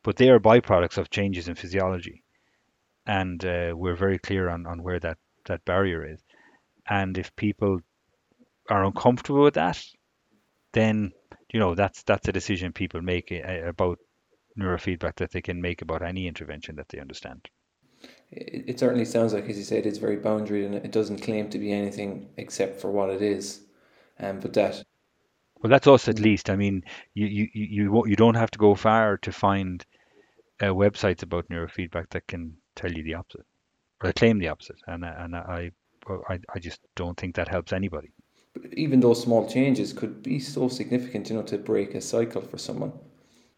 But 0.04 0.18
they 0.18 0.30
are 0.30 0.40
byproducts 0.40 0.98
of 0.98 1.10
changes 1.10 1.48
in 1.48 1.56
physiology. 1.56 2.24
And 3.06 3.44
uh, 3.44 3.74
we're 3.76 3.96
very 3.96 4.20
clear 4.20 4.50
on, 4.50 4.66
on 4.66 4.84
where 4.84 5.00
that, 5.00 5.18
that 5.46 5.66
barrier 5.66 6.06
is. 6.06 6.22
And 6.90 7.18
if 7.18 7.36
people 7.36 7.80
are 8.70 8.86
uncomfortable 8.86 9.44
with 9.44 9.56
that, 9.56 9.84
then 10.74 11.12
you 11.52 11.60
know 11.60 11.76
that's 11.76 12.04
that's 12.04 12.28
a 12.28 12.32
decision 12.32 12.72
people 12.72 13.02
make 13.02 13.32
uh, 13.32 13.68
about 13.68 14.00
neurofeedback 14.58 15.16
that 15.16 15.32
they 15.32 15.42
can 15.42 15.62
make 15.62 15.82
about 15.82 16.02
any 16.02 16.28
intervention 16.28 16.76
that 16.76 16.90
they 16.90 17.00
understand. 17.00 17.48
It, 18.32 18.80
certainly 18.80 19.06
sounds 19.06 19.34
like, 19.34 19.48
as 19.48 19.58
you 19.58 19.64
said, 19.64 19.86
it's 19.86 19.98
very 19.98 20.16
boundary 20.16 20.66
and 20.66 20.74
it 20.74 20.92
doesn't 20.92 21.22
claim 21.22 21.50
to 21.50 21.60
be 21.60 21.72
anything 21.72 22.30
except 22.38 22.82
for 22.82 22.90
what 22.90 23.10
it 23.10 23.22
is. 23.22 23.62
Um, 24.20 24.40
but 24.40 24.54
that 24.54 24.84
well, 25.62 25.70
that's 25.70 25.88
us 25.88 26.08
at 26.08 26.20
least. 26.20 26.50
I 26.50 26.56
mean, 26.56 26.84
you 27.14 27.28
you 27.28 27.48
you 27.54 28.04
you 28.08 28.16
don't 28.16 28.36
have 28.36 28.52
to 28.52 28.60
go 28.60 28.76
far 28.76 29.18
to 29.18 29.32
find 29.32 29.86
uh, 30.62 30.66
websites 30.66 31.24
about 31.24 31.50
neurofeedback 31.50 32.10
that 32.10 32.28
can 32.28 32.58
tell 32.76 32.92
you 32.92 33.04
the 33.04 33.16
opposite 33.16 33.46
or 34.04 34.12
claim 34.14 34.40
the 34.40 34.48
opposite, 34.48 34.78
and 34.88 35.06
and 35.06 35.36
I 35.36 35.72
I 36.30 36.40
I 36.54 36.60
just 36.60 36.80
don't 36.96 37.18
think 37.18 37.36
that 37.36 37.48
helps 37.48 37.74
anybody. 37.74 38.12
But 38.54 38.74
even 38.74 39.00
those 39.00 39.22
small 39.22 39.48
changes 39.48 39.94
could 39.94 40.24
be 40.24 40.40
so 40.40 40.68
significant, 40.68 41.30
you 41.30 41.36
know, 41.36 41.44
to 41.44 41.58
break 41.58 41.96
a 41.96 42.02
cycle 42.02 42.42
for 42.42 42.58
someone. 42.58 42.92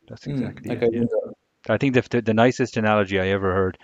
That's 0.07 0.25
hmm, 0.25 0.32
exactly 0.32 0.69
mm, 0.69 0.84
it. 0.84 0.93
Yeah. 0.93 1.32
I 1.73 1.77
think 1.77 1.95
the, 1.95 2.01
the, 2.01 2.21
the 2.21 2.34
nicest 2.34 2.77
analogy 2.77 3.19
I 3.19 3.27
ever 3.30 3.53
heard 3.53 3.77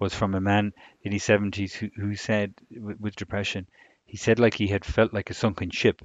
was 0.00 0.12
from 0.12 0.34
a 0.34 0.40
man 0.40 0.72
in 1.02 1.12
his 1.12 1.22
seventies 1.22 1.72
who, 1.72 1.88
who 1.96 2.14
said 2.14 2.52
with, 2.70 3.00
with 3.00 3.16
depression, 3.16 3.66
he 4.04 4.16
said 4.16 4.38
like 4.38 4.54
he 4.54 4.66
had 4.66 4.84
felt 4.84 5.14
like 5.14 5.30
a 5.30 5.34
sunken 5.34 5.70
ship 5.70 6.02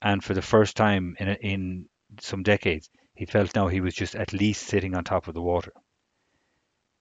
and 0.00 0.22
for 0.22 0.34
the 0.34 0.42
first 0.42 0.76
time 0.76 1.16
in 1.18 1.28
in 1.28 1.88
some 2.20 2.42
decades, 2.42 2.90
he 3.14 3.26
felt 3.26 3.54
now 3.54 3.68
he 3.68 3.80
was 3.80 3.94
just 3.94 4.14
at 4.14 4.32
least 4.32 4.66
sitting 4.66 4.94
on 4.94 5.04
top 5.04 5.28
of 5.28 5.34
the 5.34 5.42
water. 5.42 5.72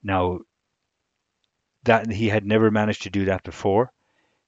Now, 0.04 0.40
that 1.84 2.12
he 2.12 2.30
had 2.30 2.46
never 2.46 2.72
managed 2.72 3.04
to 3.04 3.10
do 3.10 3.26
that 3.26 3.44
before, 3.44 3.92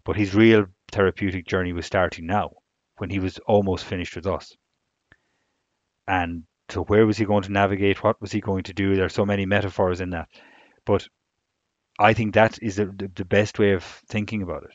but 0.03 0.15
his 0.15 0.35
real 0.35 0.65
therapeutic 0.91 1.47
journey 1.47 1.73
was 1.73 1.85
starting 1.85 2.25
now, 2.25 2.51
when 2.97 3.09
he 3.09 3.19
was 3.19 3.39
almost 3.39 3.85
finished 3.85 4.15
with 4.15 4.27
us. 4.27 4.55
And 6.07 6.43
so, 6.69 6.83
where 6.83 7.05
was 7.05 7.17
he 7.17 7.25
going 7.25 7.43
to 7.43 7.51
navigate? 7.51 8.03
What 8.03 8.21
was 8.21 8.31
he 8.31 8.41
going 8.41 8.63
to 8.63 8.73
do? 8.73 8.95
There 8.95 9.05
are 9.05 9.09
so 9.09 9.25
many 9.25 9.45
metaphors 9.45 10.01
in 10.01 10.09
that, 10.09 10.27
but 10.85 11.07
I 11.99 12.13
think 12.13 12.33
that 12.33 12.57
is 12.61 12.77
the, 12.77 12.85
the 13.15 13.25
best 13.25 13.59
way 13.59 13.73
of 13.73 13.83
thinking 13.83 14.41
about 14.41 14.63
it. 14.63 14.73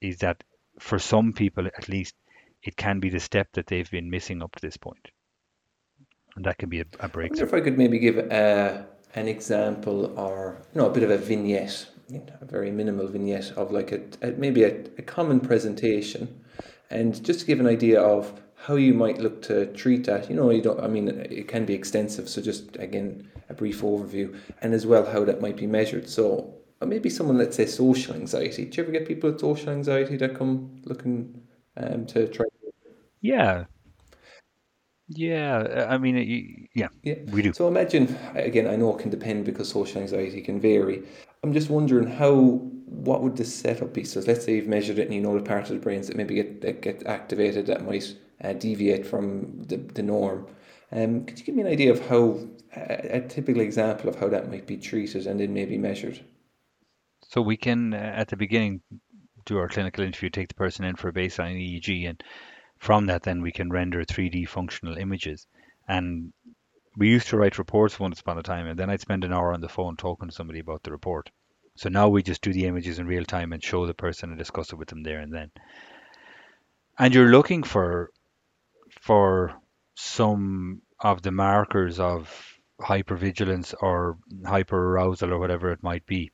Is 0.00 0.18
that 0.18 0.42
for 0.78 0.98
some 0.98 1.32
people, 1.32 1.66
at 1.66 1.88
least, 1.88 2.14
it 2.62 2.76
can 2.76 3.00
be 3.00 3.08
the 3.08 3.20
step 3.20 3.48
that 3.54 3.66
they've 3.66 3.90
been 3.90 4.10
missing 4.10 4.42
up 4.42 4.54
to 4.56 4.60
this 4.60 4.76
point. 4.76 5.08
And 6.36 6.44
that 6.44 6.58
can 6.58 6.68
be 6.68 6.80
a, 6.80 6.84
a 7.00 7.08
breakthrough. 7.08 7.46
if 7.46 7.54
I 7.54 7.60
could 7.60 7.76
maybe 7.76 7.98
give 7.98 8.18
a, 8.18 8.86
an 9.14 9.28
example 9.28 10.18
or 10.18 10.62
you 10.74 10.80
know 10.80 10.88
a 10.88 10.92
bit 10.92 11.02
of 11.02 11.10
a 11.10 11.18
vignette, 11.18 11.88
you 12.08 12.18
know, 12.18 12.32
a 12.40 12.44
very 12.44 12.70
minimal 12.70 13.08
vignette 13.08 13.50
of 13.52 13.72
like 13.72 13.92
a, 13.92 14.00
a 14.22 14.32
maybe 14.32 14.62
a, 14.64 14.84
a 14.98 15.02
common 15.02 15.40
presentation, 15.40 16.42
and 16.88 17.22
just 17.24 17.40
to 17.40 17.46
give 17.46 17.60
an 17.60 17.66
idea 17.66 18.00
of 18.00 18.40
how 18.54 18.76
you 18.76 18.94
might 18.94 19.18
look 19.18 19.42
to 19.42 19.66
treat 19.72 20.04
that. 20.04 20.30
You 20.30 20.36
know, 20.36 20.50
you 20.50 20.62
don't. 20.62 20.80
I 20.80 20.86
mean, 20.86 21.08
it 21.08 21.48
can 21.48 21.64
be 21.64 21.74
extensive. 21.74 22.28
So 22.28 22.40
just 22.40 22.76
again, 22.76 23.28
a 23.48 23.54
brief 23.54 23.80
overview, 23.82 24.38
and 24.62 24.72
as 24.72 24.86
well 24.86 25.04
how 25.10 25.24
that 25.24 25.40
might 25.40 25.56
be 25.56 25.66
measured. 25.66 26.08
So 26.08 26.54
maybe 26.80 27.10
someone, 27.10 27.38
let's 27.38 27.56
say, 27.56 27.66
social 27.66 28.14
anxiety. 28.14 28.66
Do 28.66 28.76
you 28.76 28.82
ever 28.84 28.92
get 28.92 29.08
people 29.08 29.30
with 29.30 29.40
social 29.40 29.70
anxiety 29.70 30.16
that 30.18 30.36
come 30.36 30.80
looking 30.84 31.42
um, 31.80 32.06
to 32.06 32.28
try? 32.28 32.46
Yeah, 33.20 33.64
yeah. 35.08 35.86
I 35.88 35.98
mean, 35.98 36.68
yeah, 36.74 36.88
Yeah. 37.02 37.16
we 37.32 37.42
do. 37.42 37.52
So 37.52 37.68
imagine 37.68 38.16
again. 38.34 38.66
I 38.66 38.76
know 38.76 38.96
it 38.96 39.00
can 39.00 39.10
depend 39.10 39.44
because 39.44 39.68
social 39.68 40.00
anxiety 40.00 40.40
can 40.40 40.60
vary. 40.60 41.02
I'm 41.42 41.52
just 41.52 41.70
wondering 41.70 42.08
how. 42.08 42.60
What 42.90 43.22
would 43.22 43.36
the 43.36 43.44
setup 43.44 43.94
be? 43.94 44.02
So 44.02 44.18
let's 44.26 44.44
say 44.44 44.56
you've 44.56 44.66
measured 44.66 44.98
it 44.98 45.06
and 45.06 45.14
you 45.14 45.20
know 45.20 45.38
the 45.38 45.44
part 45.44 45.62
of 45.62 45.76
the 45.76 45.76
brains 45.76 46.08
that 46.08 46.16
maybe 46.16 46.34
get 46.34 46.60
that 46.62 46.82
get 46.82 47.06
activated 47.06 47.66
that 47.66 47.84
might 47.86 48.16
uh, 48.42 48.52
deviate 48.52 49.06
from 49.06 49.62
the, 49.62 49.76
the 49.76 50.02
norm. 50.02 50.46
Um, 50.90 51.24
could 51.24 51.38
you 51.38 51.44
give 51.44 51.54
me 51.54 51.62
an 51.62 51.68
idea 51.68 51.92
of 51.92 52.04
how 52.08 52.40
a, 52.74 53.18
a 53.18 53.20
typical 53.28 53.62
example 53.62 54.08
of 54.08 54.16
how 54.16 54.28
that 54.28 54.50
might 54.50 54.66
be 54.66 54.76
treated 54.76 55.26
and 55.28 55.38
then 55.38 55.54
maybe 55.54 55.78
measured? 55.78 56.20
So 57.22 57.40
we 57.40 57.56
can, 57.56 57.94
uh, 57.94 58.12
at 58.16 58.28
the 58.28 58.36
beginning, 58.36 58.80
do 59.44 59.58
our 59.58 59.68
clinical 59.68 60.04
interview, 60.04 60.30
take 60.30 60.48
the 60.48 60.54
person 60.54 60.84
in 60.84 60.96
for 60.96 61.08
a 61.08 61.12
baseline 61.12 61.56
EEG, 61.56 62.08
and 62.08 62.22
from 62.78 63.06
that, 63.06 63.22
then 63.22 63.42
we 63.42 63.52
can 63.52 63.70
render 63.70 64.04
3D 64.04 64.48
functional 64.48 64.96
images. 64.96 65.46
And 65.86 66.32
we 66.96 67.08
used 67.08 67.28
to 67.28 67.36
write 67.36 67.58
reports 67.58 68.00
once 68.00 68.20
upon 68.20 68.38
a 68.38 68.42
time, 68.42 68.66
and 68.66 68.78
then 68.78 68.90
I'd 68.90 69.00
spend 69.00 69.24
an 69.24 69.32
hour 69.32 69.52
on 69.52 69.60
the 69.60 69.68
phone 69.68 69.96
talking 69.96 70.28
to 70.28 70.34
somebody 70.34 70.60
about 70.60 70.82
the 70.82 70.90
report. 70.90 71.30
So 71.76 71.88
now 71.88 72.08
we 72.08 72.22
just 72.22 72.42
do 72.42 72.52
the 72.52 72.66
images 72.66 72.98
in 72.98 73.06
real 73.06 73.24
time 73.24 73.52
and 73.52 73.62
show 73.62 73.86
the 73.86 73.94
person 73.94 74.30
and 74.30 74.38
discuss 74.38 74.72
it 74.72 74.76
with 74.76 74.88
them 74.88 75.02
there 75.02 75.20
and 75.20 75.32
then. 75.32 75.50
And 76.98 77.14
you're 77.14 77.30
looking 77.30 77.62
for 77.62 78.10
for 79.00 79.54
some 79.94 80.82
of 80.98 81.22
the 81.22 81.30
markers 81.30 82.00
of 82.00 82.28
hypervigilance 82.80 83.74
or 83.80 84.18
hyperarousal 84.42 85.30
or 85.30 85.38
whatever 85.38 85.70
it 85.70 85.82
might 85.82 86.04
be. 86.06 86.30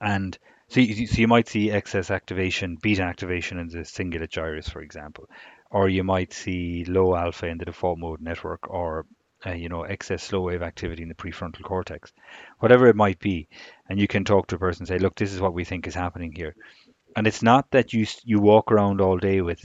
And 0.00 0.36
so 0.68 0.80
you, 0.80 1.06
so 1.06 1.18
you 1.18 1.28
might 1.28 1.48
see 1.48 1.70
excess 1.70 2.10
activation, 2.10 2.76
beta 2.80 3.02
activation 3.02 3.58
in 3.58 3.68
the 3.68 3.84
cingulate 3.84 4.30
gyrus, 4.30 4.68
for 4.68 4.80
example, 4.80 5.28
or 5.70 5.88
you 5.88 6.02
might 6.02 6.32
see 6.32 6.84
low 6.84 7.14
alpha 7.14 7.46
in 7.46 7.58
the 7.58 7.64
default 7.64 7.98
mode 7.98 8.20
network, 8.20 8.68
or 8.68 9.06
uh, 9.46 9.52
you 9.52 9.68
know 9.68 9.84
excess 9.84 10.24
slow 10.24 10.40
wave 10.40 10.62
activity 10.62 11.02
in 11.02 11.08
the 11.08 11.14
prefrontal 11.14 11.62
cortex, 11.62 12.12
whatever 12.58 12.88
it 12.88 12.96
might 12.96 13.20
be. 13.20 13.48
And 13.88 14.00
you 14.00 14.08
can 14.08 14.24
talk 14.24 14.48
to 14.48 14.56
a 14.56 14.58
person 14.58 14.82
and 14.82 14.88
say, 14.88 14.98
look, 14.98 15.14
this 15.14 15.32
is 15.32 15.40
what 15.40 15.54
we 15.54 15.64
think 15.64 15.86
is 15.86 15.94
happening 15.94 16.32
here. 16.32 16.54
And 17.14 17.26
it's 17.26 17.42
not 17.42 17.70
that 17.70 17.92
you 17.92 18.06
you 18.24 18.40
walk 18.40 18.72
around 18.72 19.00
all 19.00 19.18
day 19.18 19.40
with 19.42 19.64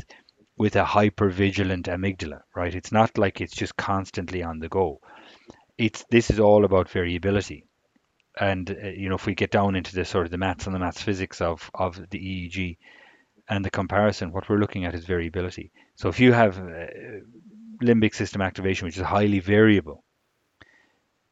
with 0.56 0.76
a 0.76 0.86
hyper 0.86 1.30
vigilant 1.30 1.88
amygdala, 1.88 2.42
right? 2.56 2.76
It's 2.76 2.92
not 2.92 3.18
like 3.18 3.42
it's 3.42 3.56
just 3.56 3.76
constantly 3.76 4.44
on 4.44 4.60
the 4.60 4.70
go. 4.70 5.02
It's 5.80 6.06
this 6.12 6.30
is 6.30 6.40
all 6.40 6.64
about 6.64 6.90
variability 6.90 7.66
and 8.40 8.70
uh, 8.70 8.88
you 8.90 9.10
know 9.10 9.16
if 9.16 9.26
we 9.26 9.36
get 9.36 9.52
down 9.52 9.76
into 9.76 9.94
the 9.96 10.06
sort 10.06 10.26
of 10.26 10.32
the 10.32 10.38
maths 10.38 10.66
and 10.66 10.76
the 10.76 10.80
maths 10.80 11.02
physics 11.02 11.42
of 11.42 11.70
of 11.74 12.10
the 12.10 12.20
EEG 12.20 12.78
and 13.50 13.66
the 13.66 13.70
comparison, 13.70 14.32
what 14.32 14.48
we're 14.48 14.60
looking 14.60 14.86
at 14.86 14.96
is 14.96 15.06
variability. 15.06 15.72
So 15.96 16.08
if 16.08 16.20
you 16.20 16.32
have 16.32 16.58
uh, 16.58 16.86
limbic 17.82 18.16
system 18.16 18.42
activation, 18.42 18.86
which 18.86 18.98
is 18.98 19.04
highly 19.04 19.40
variable, 19.40 20.04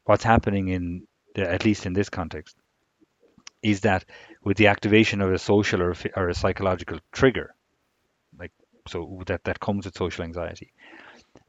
what's 0.04 0.24
happening 0.24 0.68
in 0.68 1.08
the, 1.36 1.50
at 1.50 1.64
least 1.64 1.86
in 1.86 1.94
this 1.94 2.10
context 2.10 2.58
is 3.62 3.82
that 3.82 4.06
with 4.44 4.58
the 4.58 4.68
activation 4.68 5.22
of 5.22 5.32
a 5.32 5.40
social 5.40 5.82
or, 5.82 5.96
or 6.16 6.30
a 6.30 6.34
psychological 6.34 7.00
trigger, 7.12 7.54
like 8.38 8.52
so 8.88 9.22
that 9.28 9.44
that 9.44 9.60
comes 9.60 9.86
with 9.86 9.98
social 9.98 10.24
anxiety, 10.24 10.74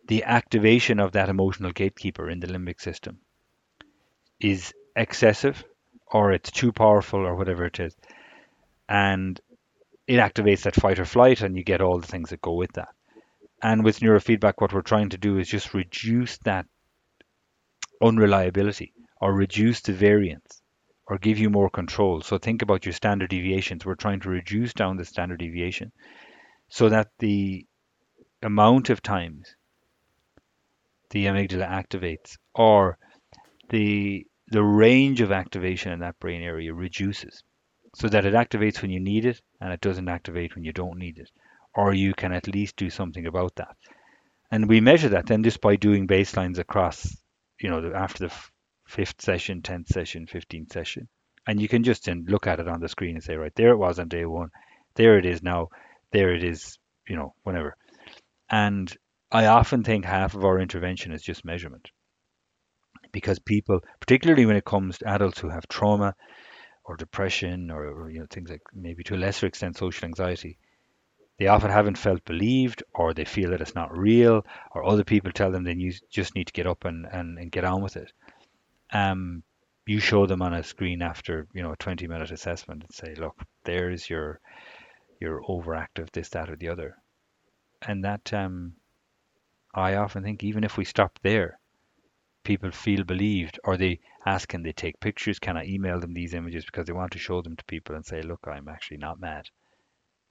the 0.09 0.25
activation 0.25 1.01
of 1.01 1.13
that 1.13 1.29
emotional 1.29 1.73
gatekeeper 1.73 2.29
in 2.29 2.41
the 2.41 2.47
limbic 2.47 2.81
system 2.81 3.19
is 4.41 4.73
excessive 5.01 5.65
or 6.07 6.33
it's 6.33 6.51
too 6.51 6.73
powerful 6.73 7.21
or 7.21 7.35
whatever 7.35 7.65
it 7.65 7.81
is. 7.81 7.97
And 8.89 9.41
it 10.07 10.17
activates 10.17 10.63
that 10.63 10.75
fight 10.75 10.99
or 10.99 11.05
flight 11.05 11.41
and 11.41 11.57
you 11.57 11.65
get 11.65 11.81
all 11.81 11.99
the 11.99 12.07
things 12.07 12.31
that 12.31 12.43
go 12.43 12.55
with 12.55 12.73
that. 12.73 12.89
And 13.63 13.85
with 13.85 14.01
neurofeedback, 14.01 14.55
what 14.59 14.73
we're 14.73 14.83
trying 14.83 15.11
to 15.11 15.19
do 15.19 15.39
is 15.39 15.49
just 15.49 15.75
reduce 15.75 16.39
that 16.39 16.67
unreliability 18.03 18.93
or 19.21 19.35
reduce 19.35 19.81
the 19.81 19.93
variance 19.93 20.63
or 21.07 21.19
give 21.19 21.39
you 21.39 21.51
more 21.51 21.71
control. 21.71 22.21
So 22.21 22.39
think 22.39 22.63
about 22.63 22.85
your 22.85 22.93
standard 22.93 23.31
deviations. 23.31 23.85
We're 23.85 23.95
trying 23.95 24.21
to 24.21 24.31
reduce 24.31 24.73
down 24.73 24.97
the 24.97 25.05
standard 25.05 25.39
deviation 25.39 25.93
so 26.69 26.89
that 26.89 27.09
the 27.19 27.67
amount 28.43 28.91
of 28.91 29.03
times 29.03 29.55
the 31.11 31.27
amygdala 31.27 31.69
activates 31.69 32.37
or 32.55 32.97
the 33.69 34.27
the 34.51 34.63
range 34.63 35.21
of 35.21 35.31
activation 35.31 35.93
in 35.93 36.01
that 36.01 36.19
brain 36.19 36.43
area 36.43 36.75
reduces 36.75 37.43
so 37.95 38.09
that 38.09 38.27
it 38.27 38.35
activates 38.35 38.83
when 38.83 38.91
you 38.91 39.01
need 39.01 39.25
it 39.25 39.41
and 39.61 39.73
it 39.73 39.81
doesn't 39.81 40.09
activate 40.09 40.55
when 40.55 40.65
you 40.65 40.73
don't 40.73 40.99
need 40.99 41.19
it. 41.19 41.31
Or 41.75 41.95
you 41.95 42.15
can 42.15 42.33
at 42.33 42.49
least 42.49 42.77
do 42.77 42.91
something 42.91 43.27
about 43.27 43.55
that. 43.57 43.77
And 44.51 44.69
we 44.69 44.81
measure 44.81 45.11
that 45.11 45.27
then 45.27 45.45
just 45.45 45.61
by 45.61 45.77
doing 45.77 46.09
baselines 46.09 46.59
across, 46.59 47.17
you 47.61 47.71
know, 47.71 47.93
after 47.95 48.27
the 48.27 48.35
fifth 48.89 49.21
session, 49.21 49.63
10th 49.63 49.87
session, 49.87 50.27
15th 50.27 50.73
session. 50.73 51.09
And 51.47 51.61
you 51.61 51.69
can 51.69 51.85
just 51.85 52.05
then 52.05 52.25
look 52.29 52.49
at 52.49 52.59
it 52.59 52.67
on 52.67 52.81
the 52.81 52.89
screen 52.89 53.15
and 53.15 53.23
say, 53.23 53.37
right, 53.37 53.55
there 53.55 53.71
it 53.71 53.77
was 53.77 54.01
on 54.01 54.09
day 54.09 54.27
one. 54.27 54.51
There 54.97 55.17
it 55.17 55.27
is 55.27 55.43
now. 55.45 55.69
There 56.11 56.35
it 56.35 56.43
is, 56.43 56.77
you 57.09 57.15
know, 57.15 57.35
whenever. 57.45 57.77
And 58.51 58.93
I 59.31 59.47
often 59.47 59.85
think 59.85 60.05
half 60.05 60.35
of 60.35 60.45
our 60.45 60.59
intervention 60.59 61.13
is 61.13 61.23
just 61.23 61.45
measurement 61.45 61.89
because 63.13 63.39
people, 63.39 63.81
particularly 64.01 64.47
when 64.47 64.57
it 64.57 64.65
comes 64.65 64.99
to 64.99 65.09
adults 65.09 65.39
who 65.39 65.49
have 65.49 65.67
trauma 65.69 66.15
or 66.85 66.97
depression 66.97 67.71
or, 67.71 67.85
or, 67.85 68.11
you 68.11 68.21
know 68.21 68.27
things 68.31 68.51
like 68.51 68.63
maybe 68.75 69.05
to 69.05 69.15
a 69.15 69.19
lesser 69.19 69.47
extent 69.47 69.77
social 69.77 70.07
anxiety, 70.07 70.59
they 71.39 71.47
often 71.47 71.71
haven't 71.71 71.99
felt 71.99 72.25
believed 72.25 72.83
or 72.95 73.15
they 73.15 73.25
feel 73.25 73.51
that 73.51 73.61
it's 73.61 73.75
not 73.75 73.97
real 73.97 74.45
or 74.75 74.85
other 74.85 75.05
people 75.05 75.33
tell 75.33 75.51
them 75.51 75.65
then 75.65 75.81
you 75.81 75.93
just 76.11 76.35
need 76.35 76.47
to 76.47 76.53
get 76.53 76.67
up 76.67 76.85
and, 76.85 77.07
and, 77.11 77.39
and 77.39 77.53
get 77.53 77.65
on 77.65 77.83
with 77.83 77.97
it. 77.97 78.13
Um, 78.93 79.43
you 79.87 80.01
show 80.01 80.27
them 80.27 80.43
on 80.43 80.55
a 80.55 80.63
screen 80.63 81.03
after 81.03 81.47
you 81.53 81.63
know 81.63 81.73
a 81.73 81.77
20 81.77 82.07
minute 82.07 82.31
assessment 82.31 82.83
and 82.83 82.95
say, 82.95 83.15
look, 83.21 83.37
there's 83.65 84.09
your 84.09 84.41
your 85.21 85.43
overactive 85.43 86.11
this, 86.13 86.31
that, 86.31 86.51
or 86.51 86.57
the 86.57 86.69
other, 86.69 86.97
and 87.83 88.05
that 88.05 88.33
um, 88.33 88.75
I 89.75 89.97
often 89.97 90.23
think 90.23 90.43
even 90.43 90.65
if 90.65 90.77
we 90.77 90.85
stop 90.85 91.19
there, 91.23 91.60
people 92.45 92.71
feel 92.71 93.05
believed 93.05 93.59
or 93.65 93.77
they 93.77 94.01
ask 94.27 94.49
can 94.49 94.63
they 94.63 94.73
take 94.73 95.01
pictures? 95.01 95.39
Can 95.39 95.57
i 95.57 95.65
email 95.65 96.01
them 96.01 96.15
these 96.15 96.35
images? 96.35 96.65
Because 96.65 96.87
they 96.87 96.93
want 96.93 97.13
to 97.13 97.19
show 97.19 97.43
them 97.43 97.57
to 97.57 97.65
people 97.65 97.95
and 97.95 98.05
say 98.05 98.23
look 98.23 98.41
i'm 98.47 98.69
actually 98.69 98.99
not 98.99 99.21
mad. 99.21 99.47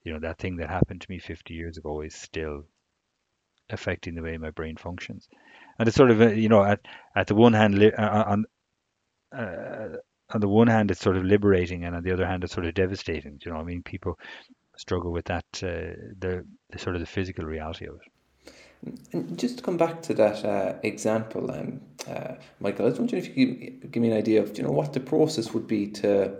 You 0.03 0.13
know 0.13 0.19
that 0.19 0.39
thing 0.39 0.57
that 0.57 0.69
happened 0.69 1.01
to 1.01 1.11
me 1.11 1.19
50 1.19 1.53
years 1.53 1.77
ago 1.77 2.01
is 2.01 2.15
still 2.15 2.65
affecting 3.69 4.15
the 4.15 4.21
way 4.21 4.37
my 4.37 4.51
brain 4.51 4.77
functions. 4.77 5.27
And 5.77 5.87
it's 5.87 5.97
sort 5.97 6.11
of 6.11 6.37
you 6.37 6.49
know 6.49 6.63
at 6.63 6.79
at 7.15 7.27
the 7.27 7.35
one 7.35 7.53
hand 7.53 7.81
uh, 7.81 7.91
uh, 7.97 8.23
on 8.27 8.45
uh, 9.37 9.97
on 10.31 10.41
the 10.41 10.47
one 10.47 10.67
hand 10.67 10.91
it's 10.91 11.01
sort 11.01 11.17
of 11.17 11.23
liberating 11.23 11.85
and 11.85 11.95
on 11.95 12.03
the 12.03 12.11
other 12.11 12.25
hand 12.25 12.43
it's 12.43 12.53
sort 12.53 12.65
of 12.65 12.73
devastating. 12.73 13.39
You 13.45 13.51
know 13.51 13.59
i 13.59 13.63
mean? 13.63 13.83
People 13.83 14.17
struggle 14.77 15.11
with 15.11 15.25
that 15.25 15.45
uh, 15.61 15.93
the, 16.19 16.45
the 16.71 16.79
sort 16.79 16.95
of 16.95 17.01
the 17.01 17.05
physical 17.05 17.43
reality 17.43 17.85
of 17.85 17.95
it 17.95 18.11
and 19.11 19.37
just 19.37 19.57
to 19.57 19.63
come 19.63 19.77
back 19.77 20.01
to 20.03 20.13
that 20.13 20.45
uh, 20.45 20.75
example, 20.83 21.51
um, 21.51 21.81
uh, 22.07 22.35
Michael, 22.59 22.85
I 22.85 22.89
was 22.89 22.99
wondering 22.99 23.23
if 23.23 23.37
you 23.37 23.55
could 23.81 23.91
give 23.91 24.01
me 24.01 24.11
an 24.11 24.17
idea 24.17 24.41
of 24.41 24.57
you 24.57 24.63
know 24.63 24.71
what 24.71 24.93
the 24.93 24.99
process 24.99 25.53
would 25.53 25.67
be 25.67 25.87
to, 25.87 26.33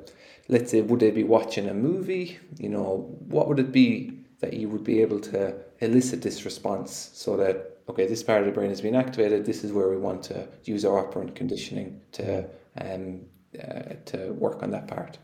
let's 0.47 0.71
say, 0.71 0.81
would 0.81 0.99
they 1.01 1.11
be 1.11 1.23
watching 1.23 1.67
a 1.67 1.73
movie? 1.73 2.39
You 2.57 2.69
know, 2.69 3.15
what 3.27 3.47
would 3.47 3.59
it 3.59 3.71
be 3.71 4.19
that 4.39 4.53
you 4.53 4.69
would 4.69 4.85
be 4.85 5.01
able 5.01 5.19
to 5.19 5.53
elicit 5.79 6.21
this 6.21 6.45
response 6.45 7.11
so 7.13 7.35
that 7.37 7.77
okay, 7.89 8.05
this 8.05 8.23
part 8.23 8.39
of 8.41 8.45
the 8.45 8.51
brain 8.51 8.69
has 8.69 8.81
been 8.81 8.95
activated. 8.95 9.45
This 9.45 9.63
is 9.63 9.73
where 9.73 9.89
we 9.89 9.97
want 9.97 10.23
to 10.23 10.47
use 10.63 10.85
our 10.85 10.99
operant 10.99 11.35
conditioning 11.35 11.99
to 12.13 12.45
um, 12.79 13.21
uh, 13.61 13.95
to 14.05 14.31
work 14.33 14.63
on 14.63 14.71
that 14.71 14.87
part. 14.87 15.17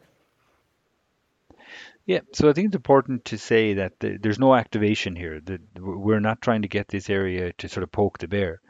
Yeah, 2.06 2.20
so 2.34 2.50
I 2.50 2.54
think 2.54 2.68
it's 2.68 2.76
important 2.76 3.26
to 3.26 3.38
say 3.38 3.76
that 3.76 3.94
the, 4.00 4.18
there's 4.22 4.40
no 4.40 4.54
activation 4.56 5.16
here. 5.16 5.42
We're 5.80 6.20
not 6.20 6.42
trying 6.42 6.62
to 6.64 6.68
get 6.68 6.88
this 6.88 7.10
area 7.10 7.54
to 7.54 7.70
sort 7.70 7.84
of 7.84 7.92
poke 7.92 8.20
the 8.20 8.28
bear. 8.28 8.62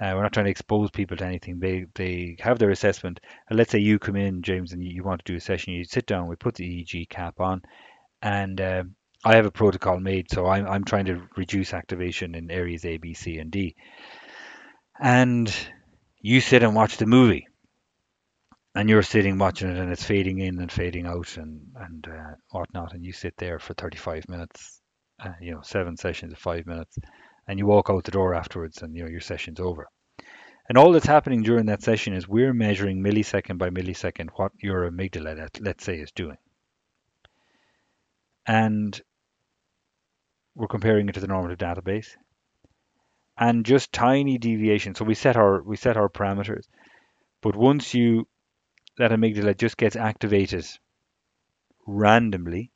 Uh, 0.00 0.12
we're 0.14 0.22
not 0.22 0.32
trying 0.32 0.46
to 0.46 0.50
expose 0.50 0.90
people 0.90 1.16
to 1.18 1.24
anything. 1.26 1.58
They 1.60 1.86
they 1.94 2.36
have 2.40 2.58
their 2.58 2.70
assessment. 2.70 3.20
And 3.48 3.58
let's 3.58 3.72
say 3.72 3.78
you 3.78 3.98
come 3.98 4.16
in, 4.16 4.42
James, 4.42 4.72
and 4.72 4.82
you, 4.84 4.90
you 4.90 5.04
want 5.04 5.24
to 5.24 5.32
do 5.32 5.36
a 5.36 5.40
session. 5.40 5.74
You 5.74 5.84
sit 5.84 6.06
down. 6.06 6.28
We 6.28 6.36
put 6.36 6.56
the 6.56 6.64
EEG 6.64 7.08
cap 7.08 7.40
on, 7.40 7.62
and 8.22 8.60
uh, 8.60 8.84
I 9.24 9.36
have 9.36 9.46
a 9.46 9.52
protocol 9.52 10.00
made. 10.00 10.30
So 10.32 10.46
I'm 10.46 10.66
I'm 10.68 10.84
trying 10.84 11.06
to 11.06 11.22
reduce 11.36 11.74
activation 11.74 12.34
in 12.34 12.50
areas 12.50 12.84
A, 12.84 12.98
B, 12.98 13.14
C, 13.14 13.38
and 13.38 13.50
D. 13.50 13.76
And 15.00 15.52
you 16.20 16.40
sit 16.40 16.62
and 16.62 16.74
watch 16.74 16.98
the 16.98 17.06
movie, 17.06 17.45
and 18.76 18.90
you're 18.90 19.02
sitting 19.02 19.38
watching 19.38 19.70
it 19.70 19.78
and 19.78 19.90
it's 19.90 20.04
fading 20.04 20.38
in 20.38 20.60
and 20.60 20.70
fading 20.70 21.06
out 21.06 21.38
and 21.38 21.62
and 21.76 22.06
uh, 22.08 22.34
whatnot, 22.50 22.92
and 22.92 23.04
you 23.04 23.12
sit 23.12 23.34
there 23.38 23.58
for 23.58 23.72
35 23.72 24.28
minutes, 24.28 24.82
uh, 25.24 25.32
you 25.40 25.52
know, 25.52 25.62
seven 25.62 25.96
sessions 25.96 26.32
of 26.32 26.38
five 26.38 26.66
minutes, 26.66 26.98
and 27.48 27.58
you 27.58 27.66
walk 27.66 27.88
out 27.88 28.04
the 28.04 28.10
door 28.10 28.34
afterwards, 28.34 28.82
and 28.82 28.94
you 28.94 29.02
know 29.02 29.08
your 29.08 29.20
session's 29.20 29.60
over. 29.60 29.88
And 30.68 30.76
all 30.76 30.92
that's 30.92 31.06
happening 31.06 31.42
during 31.42 31.66
that 31.66 31.82
session 31.82 32.12
is 32.12 32.28
we're 32.28 32.52
measuring 32.52 33.02
millisecond 33.02 33.56
by 33.56 33.70
millisecond 33.70 34.28
what 34.34 34.52
your 34.58 34.90
amygdala, 34.90 35.48
let's 35.60 35.84
say, 35.84 35.94
is 35.94 36.10
doing. 36.10 36.36
And 38.46 39.00
we're 40.54 40.66
comparing 40.66 41.08
it 41.08 41.12
to 41.12 41.20
the 41.20 41.28
normative 41.28 41.58
database. 41.58 42.08
And 43.38 43.64
just 43.64 43.92
tiny 43.92 44.36
deviations. 44.36 44.98
So 44.98 45.04
we 45.04 45.14
set 45.14 45.36
our 45.36 45.62
we 45.62 45.76
set 45.76 45.96
our 45.96 46.10
parameters. 46.10 46.64
But 47.40 47.56
once 47.56 47.94
you 47.94 48.26
that 48.98 49.10
amygdala 49.10 49.56
just 49.56 49.76
gets 49.76 49.96
activated 49.96 50.66
randomly 51.86 52.72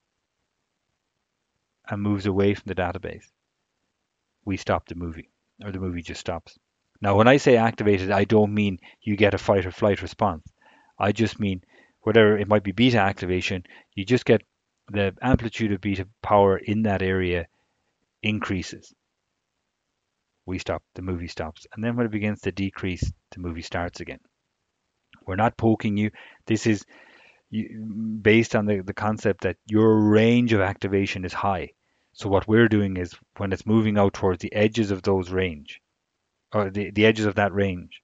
and 1.88 2.02
moves 2.02 2.26
away 2.26 2.54
from 2.54 2.64
the 2.66 2.74
database, 2.74 3.24
we 4.44 4.56
stop 4.56 4.86
the 4.86 4.94
movie, 4.94 5.30
or 5.64 5.72
the 5.72 5.80
movie 5.80 6.02
just 6.02 6.20
stops. 6.20 6.58
Now, 7.00 7.16
when 7.16 7.28
I 7.28 7.38
say 7.38 7.56
activated, 7.56 8.10
I 8.10 8.24
don't 8.24 8.54
mean 8.54 8.78
you 9.00 9.16
get 9.16 9.34
a 9.34 9.38
fight 9.38 9.66
or 9.66 9.70
flight 9.70 10.02
response. 10.02 10.44
I 10.98 11.12
just 11.12 11.40
mean 11.40 11.62
whatever 12.02 12.36
it 12.38 12.48
might 12.48 12.62
be 12.62 12.72
beta 12.72 12.98
activation, 12.98 13.64
you 13.94 14.04
just 14.04 14.24
get 14.24 14.42
the 14.88 15.16
amplitude 15.22 15.72
of 15.72 15.80
beta 15.80 16.06
power 16.22 16.58
in 16.58 16.82
that 16.82 17.02
area 17.02 17.46
increases. 18.22 18.94
We 20.46 20.58
stop, 20.58 20.82
the 20.94 21.02
movie 21.02 21.28
stops. 21.28 21.66
And 21.72 21.82
then 21.82 21.96
when 21.96 22.06
it 22.06 22.12
begins 22.12 22.40
to 22.42 22.52
decrease, 22.52 23.10
the 23.30 23.40
movie 23.40 23.62
starts 23.62 24.00
again. 24.00 24.20
We're 25.26 25.36
not 25.36 25.56
poking 25.56 25.96
you. 25.96 26.10
This 26.46 26.66
is 26.66 26.84
based 27.50 28.54
on 28.54 28.66
the, 28.66 28.80
the 28.80 28.94
concept 28.94 29.42
that 29.42 29.56
your 29.66 30.10
range 30.10 30.52
of 30.52 30.60
activation 30.60 31.24
is 31.24 31.32
high. 31.32 31.70
So 32.12 32.28
what 32.28 32.48
we're 32.48 32.68
doing 32.68 32.96
is 32.96 33.14
when 33.36 33.52
it's 33.52 33.66
moving 33.66 33.98
out 33.98 34.14
towards 34.14 34.40
the 34.40 34.52
edges 34.52 34.90
of 34.90 35.02
those 35.02 35.30
range, 35.30 35.80
or 36.52 36.70
the, 36.70 36.90
the 36.90 37.06
edges 37.06 37.26
of 37.26 37.36
that 37.36 37.54
range, 37.54 38.02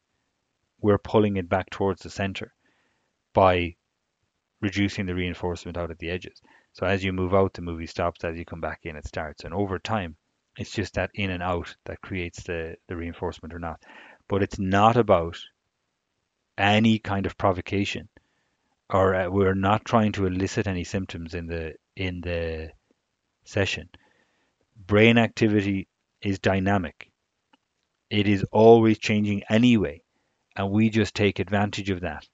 we're 0.80 0.98
pulling 0.98 1.36
it 1.36 1.48
back 1.48 1.70
towards 1.70 2.02
the 2.02 2.10
center 2.10 2.52
by 3.34 3.76
reducing 4.60 5.06
the 5.06 5.14
reinforcement 5.14 5.76
out 5.76 5.90
at 5.90 5.98
the 5.98 6.10
edges. 6.10 6.40
So 6.72 6.86
as 6.86 7.02
you 7.02 7.12
move 7.12 7.34
out, 7.34 7.54
the 7.54 7.62
movie 7.62 7.86
stops. 7.86 8.24
As 8.24 8.36
you 8.36 8.44
come 8.44 8.60
back 8.60 8.80
in, 8.84 8.96
it 8.96 9.06
starts. 9.06 9.44
And 9.44 9.54
over 9.54 9.78
time, 9.78 10.16
it's 10.58 10.70
just 10.70 10.94
that 10.94 11.10
in 11.14 11.30
and 11.30 11.42
out 11.42 11.74
that 11.84 12.00
creates 12.00 12.42
the, 12.42 12.76
the 12.88 12.96
reinforcement 12.96 13.54
or 13.54 13.58
not. 13.58 13.80
But 14.28 14.42
it's 14.42 14.58
not 14.58 14.96
about 14.96 15.38
any 16.58 16.98
kind 16.98 17.26
of 17.26 17.36
provocation, 17.36 18.08
or 18.90 19.14
uh, 19.14 19.28
we're 19.28 19.54
not 19.54 19.84
trying 19.84 20.12
to 20.12 20.26
elicit 20.26 20.66
any 20.66 20.84
symptoms 20.84 21.34
in 21.34 21.46
the 21.46 21.74
in 21.96 22.20
the 22.20 22.70
session. 23.44 23.88
Brain 24.76 25.18
activity 25.18 25.88
is 26.22 26.38
dynamic. 26.38 27.10
It 28.10 28.28
is 28.28 28.44
always 28.52 28.98
changing 28.98 29.42
anyway, 29.48 30.02
and 30.54 30.70
we 30.70 30.90
just 30.90 31.14
take 31.14 31.38
advantage 31.38 31.90
of 31.90 32.00
that 32.00 32.26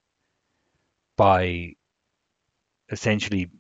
by 1.17 1.75
essentially 2.91 3.51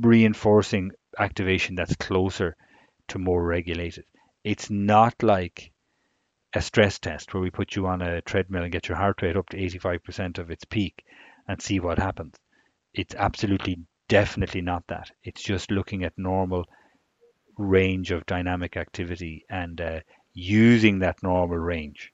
reinforcing 0.00 0.92
activation 1.18 1.74
that's 1.74 1.94
closer 1.96 2.56
to 3.08 3.18
more 3.18 3.42
regulated. 3.42 4.04
It's 4.44 4.70
not 4.70 5.22
like 5.22 5.72
a 6.52 6.60
stress 6.60 6.98
test 6.98 7.32
where 7.32 7.42
we 7.42 7.50
put 7.50 7.76
you 7.76 7.86
on 7.86 8.02
a 8.02 8.22
treadmill 8.22 8.62
and 8.62 8.72
get 8.72 8.88
your 8.88 8.98
heart 8.98 9.22
rate 9.22 9.36
up 9.36 9.48
to 9.50 9.56
85% 9.56 10.38
of 10.38 10.50
its 10.50 10.64
peak 10.64 11.04
and 11.46 11.60
see 11.60 11.80
what 11.80 11.98
happens. 11.98 12.34
It's 12.92 13.14
absolutely 13.14 13.78
definitely 14.08 14.60
not 14.60 14.84
that. 14.88 15.10
It's 15.22 15.42
just 15.42 15.70
looking 15.70 16.04
at 16.04 16.12
normal 16.16 16.64
range 17.56 18.10
of 18.10 18.26
dynamic 18.26 18.76
activity 18.76 19.44
and 19.48 19.80
uh, 19.80 20.00
using 20.34 21.00
that 21.00 21.22
normal 21.22 21.58
range 21.58 22.12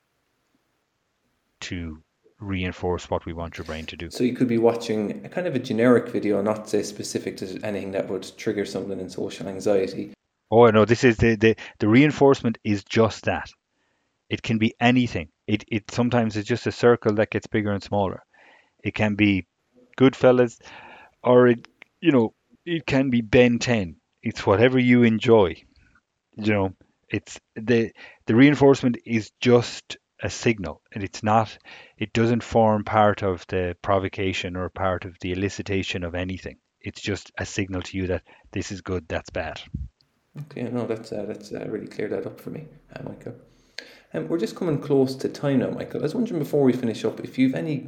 to 1.61 2.03
reinforce 2.39 3.09
what 3.09 3.25
we 3.25 3.33
want 3.33 3.57
your 3.57 3.65
brain 3.65 3.87
to 3.87 3.97
do. 3.97 4.11
So 4.11 4.25
you 4.25 4.35
could 4.35 4.49
be 4.49 4.59
watching 4.59 5.25
a 5.25 5.29
kind 5.29 5.47
of 5.47 5.55
a 5.55 5.59
generic 5.59 6.09
video, 6.09 6.43
not 6.43 6.69
say 6.69 6.83
specific 6.83 7.39
to 7.39 7.59
anything 7.63 7.93
that 7.93 8.09
would 8.09 8.31
trigger 8.37 8.67
something 8.67 9.01
in 9.01 9.09
social 9.09 9.49
anxiety. 9.49 10.13
Oh 10.51 10.67
no, 10.67 10.85
this 10.85 11.03
is 11.03 11.17
the, 11.17 11.37
the, 11.37 11.57
the 11.79 11.89
reinforcement 11.89 12.59
is 12.63 12.85
just 12.85 13.25
that. 13.25 13.49
It 14.29 14.43
can 14.43 14.59
be 14.59 14.75
anything. 14.81 15.29
It 15.47 15.65
it 15.69 15.91
sometimes 15.91 16.37
is 16.37 16.45
just 16.45 16.67
a 16.67 16.73
circle 16.73 17.15
that 17.15 17.31
gets 17.31 17.47
bigger 17.47 17.73
and 17.73 17.83
smaller. 17.83 18.23
It 18.83 18.95
can 18.95 19.15
be 19.15 19.47
Goodfellas, 19.99 20.61
or 21.23 21.49
it 21.49 21.69
you 22.01 22.13
know 22.13 22.35
it 22.65 22.87
can 22.87 23.11
be 23.11 23.21
Ben 23.21 23.59
Ten. 23.59 23.97
It's 24.23 24.47
whatever 24.47 24.79
you 24.79 25.05
enjoy. 25.05 25.63
You 26.37 26.53
know, 26.53 26.77
it's 27.09 27.39
the 27.55 27.93
the 28.27 28.35
reinforcement 28.35 28.99
is 29.05 29.31
just 29.41 29.97
a 30.23 30.31
signal 30.31 30.81
and 30.95 31.05
it's 31.05 31.23
not 31.23 31.59
it 31.99 32.13
doesn't 32.13 32.43
form 32.43 32.85
part 32.85 33.23
of 33.23 33.45
the 33.49 33.77
provocation 33.83 34.57
or 34.57 34.69
part 34.71 35.05
of 35.05 35.15
the 35.21 35.35
elicitation 35.35 36.07
of 36.07 36.15
anything 36.15 36.57
it's 36.81 37.01
just 37.01 37.31
a 37.39 37.45
signal 37.45 37.83
to 37.83 37.99
you 37.99 38.07
that 38.07 38.23
this 38.51 38.73
is 38.73 38.81
good 38.81 39.07
that's 39.09 39.31
bad 39.31 39.61
okay 40.41 40.63
no 40.63 40.87
that's 40.87 41.13
uh, 41.13 41.25
that's 41.27 41.53
uh, 41.53 41.67
really 41.69 41.87
cleared 41.87 42.13
that 42.13 42.27
up 42.27 42.41
for 42.41 42.51
me 42.51 42.65
uh, 42.95 43.03
michael 43.03 43.35
um, 44.17 44.29
we're 44.29 44.39
just 44.39 44.57
coming 44.57 44.79
close 44.79 45.15
to 45.15 45.29
time 45.29 45.59
now 45.59 45.71
michael 45.71 46.01
i 46.01 46.03
was 46.03 46.15
wondering 46.15 46.39
before 46.39 46.63
we 46.63 46.73
finish 46.73 47.05
up 47.05 47.21
if 47.21 47.39
you've 47.39 47.55
any 47.55 47.87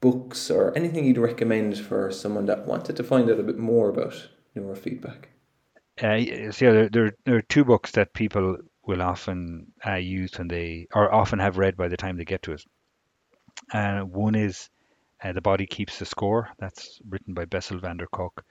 books 0.00 0.50
or 0.50 0.76
anything 0.76 1.04
you'd 1.04 1.18
recommend 1.18 1.78
for 1.78 2.10
someone 2.10 2.46
that 2.46 2.66
wanted 2.66 2.96
to 2.96 3.02
find 3.02 3.30
out 3.30 3.40
a 3.40 3.42
bit 3.42 3.58
more 3.58 3.88
about 3.88 4.28
neurofeedback 4.56 5.26
uh, 6.00 6.52
so 6.52 6.66
yeah, 6.66 6.72
there, 6.72 6.88
there, 6.88 7.12
there 7.24 7.36
are 7.36 7.42
two 7.42 7.64
books 7.64 7.90
that 7.92 8.14
people 8.14 8.56
will 8.84 9.02
often 9.02 9.66
uh, 9.86 9.94
use 9.94 10.38
when 10.38 10.48
they, 10.48 10.86
or 10.94 11.12
often 11.12 11.38
have 11.40 11.58
read 11.58 11.76
by 11.76 11.88
the 11.88 11.96
time 11.96 12.16
they 12.16 12.24
get 12.24 12.42
to 12.42 12.52
it. 12.52 12.64
Uh, 13.72 14.00
one 14.00 14.34
is 14.34 14.70
uh, 15.22 15.32
The 15.32 15.40
Body 15.40 15.66
Keeps 15.66 15.98
the 15.98 16.06
Score. 16.06 16.50
That's 16.58 17.00
written 17.08 17.34
by 17.34 17.46
Bessel 17.46 17.80
van 17.80 17.96
der 17.96 18.06
Kolk. 18.06 18.44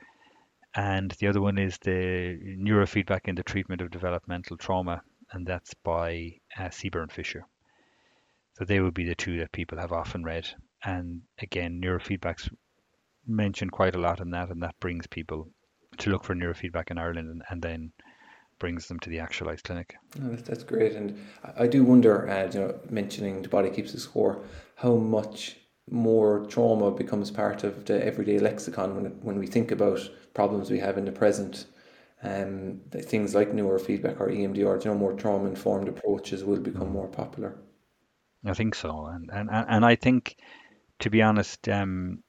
And 0.76 1.12
the 1.20 1.28
other 1.28 1.42
one 1.42 1.58
is 1.58 1.78
the 1.80 2.38
Neurofeedback 2.60 3.22
in 3.26 3.36
the 3.36 3.44
Treatment 3.44 3.82
of 3.82 3.92
Developmental 3.92 4.58
Trauma, 4.58 5.02
and 5.32 5.46
that's 5.46 5.74
by 5.84 6.34
uh, 6.58 6.70
Sebern 6.70 7.12
Fisher. 7.12 7.46
So 8.54 8.66
they 8.66 8.80
would 8.80 8.94
be 8.94 9.06
the 9.06 9.16
two 9.16 9.38
that 9.40 9.52
people 9.52 9.78
have 9.78 9.92
often 9.92 10.24
read. 10.24 10.48
And 10.84 11.22
again, 11.40 11.82
neurofeedback's 11.84 12.50
mentioned 13.28 13.72
quite 13.72 13.96
a 13.96 14.00
lot 14.00 14.20
in 14.20 14.32
that, 14.32 14.50
and 14.50 14.64
that 14.64 14.80
brings 14.80 15.06
people 15.08 15.50
to 15.98 16.10
look 16.10 16.24
for 16.24 16.36
neurofeedback 16.36 16.92
in 16.92 16.98
Ireland 16.98 17.30
and, 17.30 17.42
and 17.50 17.62
then 17.62 17.92
brings 18.60 18.88
them 18.88 19.00
to 19.00 19.10
the 19.10 19.20
actualized 19.20 19.64
clinic. 19.64 19.96
Oh, 20.24 20.36
that's 20.36 20.64
great, 20.64 20.94
and 20.94 21.18
I 21.58 21.68
do 21.68 21.84
wonder, 21.84 22.28
uh, 22.28 22.50
you 22.52 22.60
know, 22.60 22.80
mentioning 22.90 23.42
the 23.42 23.50
body 23.50 23.70
keeps 23.70 23.92
the 23.92 24.00
score, 24.00 24.44
how 24.76 24.96
much 24.96 25.58
more 25.90 26.46
trauma 26.48 26.92
becomes 26.92 27.32
part 27.32 27.64
of 27.64 27.86
the 27.86 28.04
everyday 28.06 28.40
lexicon 28.40 28.96
when 28.96 29.06
when 29.22 29.40
we 29.40 29.48
think 29.48 29.72
about 29.72 30.00
problems 30.34 30.70
we 30.70 30.80
have 30.80 30.98
in 30.98 31.06
the 31.06 31.12
present. 31.12 31.66
Um, 32.24 32.82
things 32.92 33.36
like 33.36 33.52
neurofeedback 33.52 34.20
or 34.20 34.30
EMDR, 34.30 34.84
you 34.84 34.92
know, 34.92 34.98
more 34.98 35.14
trauma 35.14 35.48
informed 35.48 35.88
approaches 35.88 36.44
will 36.44 36.60
become 36.60 36.92
more 36.92 37.08
popular. 37.08 37.60
I 38.46 38.54
think 38.54 38.76
so, 38.76 39.06
and 39.06 39.30
and 39.32 39.50
and 39.52 39.86
I 39.86 39.96
think, 39.96 40.36
to 41.00 41.10
be 41.10 41.22
honest, 41.22 41.68
um, 41.70 42.24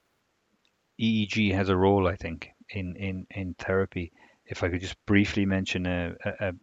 EEG 1.01 1.53
has 1.53 1.69
a 1.69 1.75
role. 1.75 2.07
I 2.07 2.15
think 2.15 2.49
in 2.69 2.95
in 2.95 3.27
in 3.31 3.55
therapy 3.55 4.11
if 4.49 4.63
I 4.63 4.69
could 4.69 4.81
just 4.81 5.05
briefly 5.05 5.45
mention 5.45 5.85
a, 5.85 6.15
a, 6.39 6.53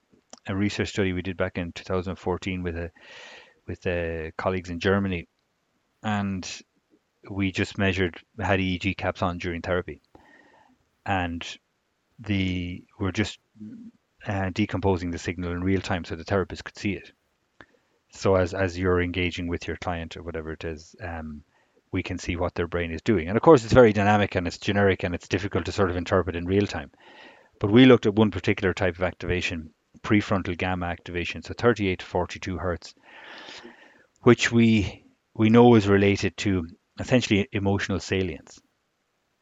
a 0.49 0.57
research 0.57 0.89
study 0.89 1.13
we 1.13 1.23
did 1.23 1.37
back 1.37 1.57
in 1.57 1.73
2014 1.73 2.63
with 2.63 2.77
a 2.77 2.91
with 3.67 3.87
uh, 3.87 4.31
colleagues 4.37 4.71
in 4.71 4.79
Germany, 4.79 5.29
and 6.03 6.63
we 7.29 7.51
just 7.51 7.79
measured 7.79 8.21
had 8.39 8.61
EEG 8.61 8.97
caps 8.97 9.23
on 9.23 9.39
during 9.39 9.63
therapy, 9.63 10.03
and 11.05 11.59
the 12.19 12.85
we're 12.99 13.13
just 13.13 13.39
uh, 14.27 14.51
decomposing 14.51 15.11
the 15.11 15.19
signal 15.19 15.53
in 15.53 15.63
real 15.63 15.81
time 15.81 16.05
so 16.05 16.17
the 16.17 16.25
therapist 16.25 16.65
could 16.65 16.77
see 16.77 16.93
it. 16.93 17.13
So 18.11 18.37
as 18.37 18.55
as 18.55 18.79
you're 18.79 19.01
engaging 19.03 19.49
with 19.49 19.67
your 19.67 19.77
client 19.77 20.17
or 20.17 20.23
whatever 20.23 20.53
it 20.53 20.65
is, 20.65 20.95
um, 21.03 21.43
we 21.93 22.03
can 22.03 22.19
see 22.19 22.37
what 22.37 22.55
their 22.55 22.67
brain 22.67 22.93
is 22.93 23.03
doing. 23.03 23.29
And 23.29 23.37
of 23.37 23.43
course, 23.43 23.65
it's 23.65 23.73
very 23.73 23.93
dynamic 23.93 24.35
and 24.35 24.47
it's 24.47 24.59
generic 24.59 25.05
and 25.05 25.15
it's 25.15 25.29
difficult 25.29 25.67
to 25.67 25.73
sort 25.73 25.91
of 25.91 25.97
interpret 25.97 26.37
in 26.37 26.47
real 26.47 26.67
time. 26.67 26.91
But 27.61 27.71
we 27.71 27.87
looked 27.87 28.07
at 28.07 28.15
one 28.15 28.31
particular 28.31 28.75
type 28.75 28.97
of 28.97 29.03
activation, 29.03 29.71
prefrontal 30.03 30.57
gamma 30.57 30.87
activation, 30.87 31.43
so 31.43 31.55
38 31.55 32.01
to 32.01 32.05
42 32.05 32.59
hertz, 32.59 32.95
which 34.23 34.53
we 34.53 35.05
we 35.35 35.51
know 35.51 35.75
is 35.75 35.89
related 35.89 36.37
to 36.39 36.67
essentially 36.99 37.49
emotional 37.53 38.01
salience. 38.01 38.61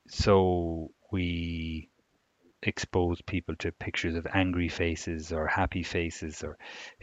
So 0.09 0.91
we 1.11 1.89
expose 2.67 3.21
people 3.23 3.55
to 3.57 3.73
pictures 3.73 4.17
of 4.17 4.27
angry 4.33 4.69
faces 4.69 5.33
or 5.33 5.47
happy 5.47 5.83
faces 5.83 6.43
or 6.43 6.57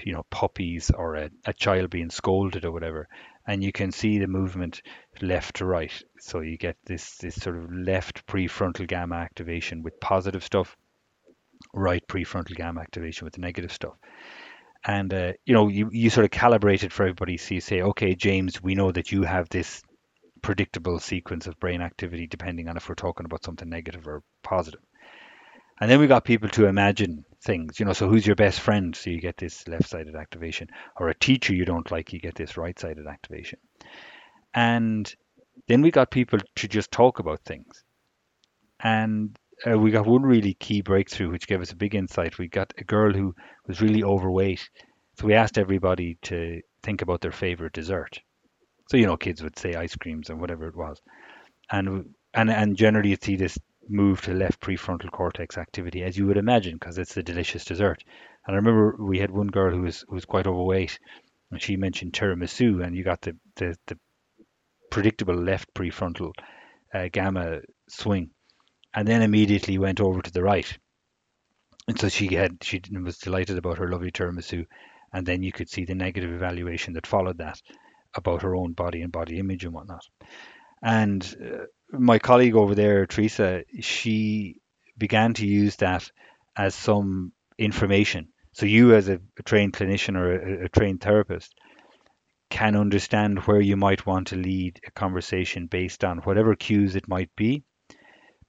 you 0.04 0.14
know 0.14 0.24
puppies 0.30 0.92
or 0.92 1.16
a, 1.16 1.30
a 1.46 1.54
child 1.54 1.90
being 1.90 2.10
scolded 2.10 2.66
or 2.66 2.72
whatever. 2.72 3.08
And 3.48 3.64
you 3.64 3.72
can 3.72 3.92
see 3.92 4.20
the 4.20 4.28
movement 4.28 4.82
left 5.22 5.58
to 5.58 5.66
right. 5.66 5.92
So 6.20 6.42
you 6.42 6.58
get 6.58 6.78
this 6.86 7.18
this 7.18 7.36
sort 7.36 7.58
of 7.58 7.72
left 7.72 8.26
prefrontal 8.28 8.88
gamma 8.88 9.16
activation 9.16 9.84
with 9.84 10.00
positive 10.00 10.44
stuff 10.44 10.76
right 11.74 12.04
prefrontal 12.08 12.56
gamma 12.56 12.82
activation 12.82 13.26
with 13.26 13.34
the 13.34 13.42
negative 13.42 13.72
stuff. 13.72 13.94
And 14.86 15.14
uh, 15.14 15.34
you 15.46 15.54
know 15.54 15.68
you, 15.68 15.90
you 15.92 16.10
sort 16.10 16.26
of 16.26 16.32
calibrate 16.32 16.84
it 16.84 16.92
for 16.92 17.04
everybody. 17.04 17.38
So 17.38 17.56
you 17.56 17.62
say 17.62 17.82
okay 17.82 18.16
james 18.16 18.62
we 18.62 18.76
know 18.76 18.92
that 18.92 19.12
you 19.12 19.24
have 19.24 19.50
this 19.50 19.82
predictable 20.42 20.98
sequence 20.98 21.46
of 21.46 21.60
brain 21.60 21.82
activity 21.82 22.26
depending 22.26 22.68
on 22.68 22.76
if 22.76 22.90
we're 22.90 22.96
talking 22.96 23.26
about 23.26 23.44
something 23.44 23.70
negative 23.70 24.08
or 24.08 24.24
positive 24.42 24.82
and 25.82 25.90
then 25.90 26.00
we 26.00 26.06
got 26.06 26.24
people 26.24 26.48
to 26.50 26.68
imagine 26.68 27.26
things, 27.44 27.80
you 27.80 27.88
know, 27.88 27.94
so 27.94 28.08
who's 28.08 28.26
your 28.26 28.36
best 28.36 28.60
friend? 28.60 28.96
So 28.96 29.10
you 29.10 29.20
get 29.20 29.38
this 29.38 29.68
left 29.68 29.90
sided 29.90 30.16
activation. 30.16 30.68
Or 30.96 31.10
a 31.10 31.16
teacher 31.16 31.56
you 31.56 31.66
don't 31.66 31.90
like, 31.90 32.14
you 32.14 32.20
get 32.20 32.36
this 32.36 32.56
right 32.56 32.78
sided 32.78 33.08
activation. 33.08 33.58
And 34.54 35.12
then 35.68 35.82
we 35.82 35.90
got 35.90 36.12
people 36.12 36.38
to 36.58 36.68
just 36.68 36.92
talk 36.92 37.18
about 37.18 37.42
things. 37.42 37.84
And 38.80 39.36
uh, 39.66 39.78
we 39.80 39.90
got 39.90 40.06
one 40.06 40.22
really 40.22 40.54
key 40.54 40.82
breakthrough, 40.82 41.32
which 41.32 41.48
gave 41.48 41.62
us 41.62 41.72
a 41.72 41.76
big 41.76 41.96
insight. 41.96 42.38
We 42.38 42.48
got 42.48 42.74
a 42.78 42.84
girl 42.84 43.12
who 43.12 43.34
was 43.68 43.82
really 43.82 44.04
overweight. 44.04 44.70
So 45.20 45.26
we 45.26 45.34
asked 45.34 45.58
everybody 45.58 46.20
to 46.24 46.62
think 46.84 47.02
about 47.02 47.22
their 47.22 47.32
favorite 47.32 47.74
dessert. 47.74 48.20
So, 48.92 48.98
you 48.98 49.08
know, 49.08 49.18
kids 49.18 49.42
would 49.42 49.58
say 49.58 49.74
ice 49.74 49.96
creams 49.96 50.30
and 50.30 50.40
whatever 50.40 50.68
it 50.68 50.76
was. 50.76 51.02
And 51.72 52.14
and 52.36 52.52
and 52.52 52.78
generally 52.78 53.10
you'd 53.10 53.24
see 53.24 53.36
this 53.36 53.58
move 53.92 54.22
to 54.22 54.34
left 54.34 54.62
prefrontal 54.62 55.12
cortex 55.12 55.58
activity, 55.58 56.04
as 56.04 56.18
you 56.18 56.26
would 56.28 56.38
imagine, 56.38 56.76
because 56.76 56.98
it's 56.98 57.18
a 57.18 57.24
delicious 57.24 57.66
dessert. 57.66 58.04
And 58.46 58.56
I 58.56 58.58
remember 58.58 58.96
we 58.98 59.20
had 59.20 59.32
one 59.32 59.48
girl 59.48 59.72
who 59.72 59.84
was 59.84 60.04
who 60.08 60.16
was 60.16 60.26
quite 60.26 60.48
overweight, 60.48 61.00
and 61.52 61.62
she 61.62 61.76
mentioned 61.78 62.14
tiramisu, 62.14 62.84
and 62.86 62.96
you 62.96 63.04
got 63.04 63.22
the 63.22 63.38
the, 63.56 63.76
the 63.88 63.98
predictable 64.90 65.36
left 65.36 65.74
prefrontal 65.74 66.32
uh, 66.94 67.08
gamma 67.12 67.60
swing, 67.90 68.32
and 68.94 69.08
then 69.08 69.22
immediately 69.22 69.78
went 69.78 70.02
over 70.02 70.22
to 70.22 70.32
the 70.32 70.44
right. 70.44 70.78
And 71.88 72.00
so 72.00 72.10
she 72.10 72.36
had 72.36 72.64
she 72.64 72.82
was 72.92 73.18
delighted 73.18 73.58
about 73.58 73.78
her 73.78 73.90
lovely 73.90 74.12
tiramisu, 74.12 74.66
and 75.14 75.26
then 75.26 75.44
you 75.44 75.52
could 75.52 75.70
see 75.70 75.86
the 75.86 75.96
negative 75.96 76.32
evaluation 76.32 76.94
that 76.94 77.08
followed 77.08 77.38
that 77.40 77.62
about 78.16 78.42
her 78.42 78.56
own 78.56 78.74
body 78.74 79.02
and 79.02 79.12
body 79.12 79.40
image 79.40 79.64
and 79.66 79.74
whatnot. 79.74 80.06
And 80.84 81.24
uh, 81.44 81.66
my 81.92 82.20
colleague 82.20 82.56
over 82.56 82.76
there, 82.76 83.06
Teresa, 83.06 83.64
she 83.80 84.62
began 84.98 85.34
to 85.36 85.46
use 85.46 85.76
that 85.78 86.10
as 86.56 86.76
some 86.76 87.34
information. 87.58 88.30
So 88.54 88.66
you, 88.66 88.96
as 88.96 89.08
a, 89.10 89.20
a 89.40 89.44
trained 89.44 89.74
clinician 89.74 90.18
or 90.18 90.36
a, 90.36 90.66
a 90.66 90.70
trained 90.70 91.02
therapist, 91.02 91.54
can 92.50 92.76
understand 92.76 93.40
where 93.40 93.62
you 93.62 93.78
might 93.78 94.06
want 94.06 94.28
to 94.28 94.36
lead 94.36 94.80
a 94.86 94.92
conversation 94.92 95.68
based 95.68 96.04
on 96.04 96.20
whatever 96.20 96.56
cues 96.56 96.96
it 96.96 97.08
might 97.08 97.30
be, 97.38 97.64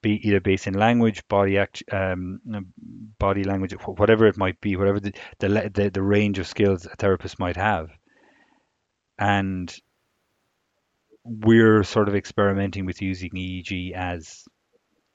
be 0.02 0.28
either 0.28 0.40
based 0.40 0.66
in 0.66 0.74
language, 0.74 1.26
body 1.28 1.56
act, 1.56 1.84
um, 1.92 2.40
body 3.18 3.44
language, 3.44 3.72
whatever 3.72 4.26
it 4.26 4.36
might 4.36 4.60
be, 4.60 4.74
whatever 4.74 4.98
the, 4.98 5.12
the 5.38 5.70
the 5.72 5.90
the 5.90 6.02
range 6.02 6.40
of 6.40 6.48
skills 6.48 6.84
a 6.86 6.96
therapist 6.96 7.38
might 7.38 7.56
have, 7.56 7.90
and 9.18 9.72
we're 11.24 11.84
sort 11.84 12.08
of 12.08 12.14
experimenting 12.14 12.84
with 12.84 13.00
using 13.00 13.30
EEG 13.30 13.92
as 13.92 14.44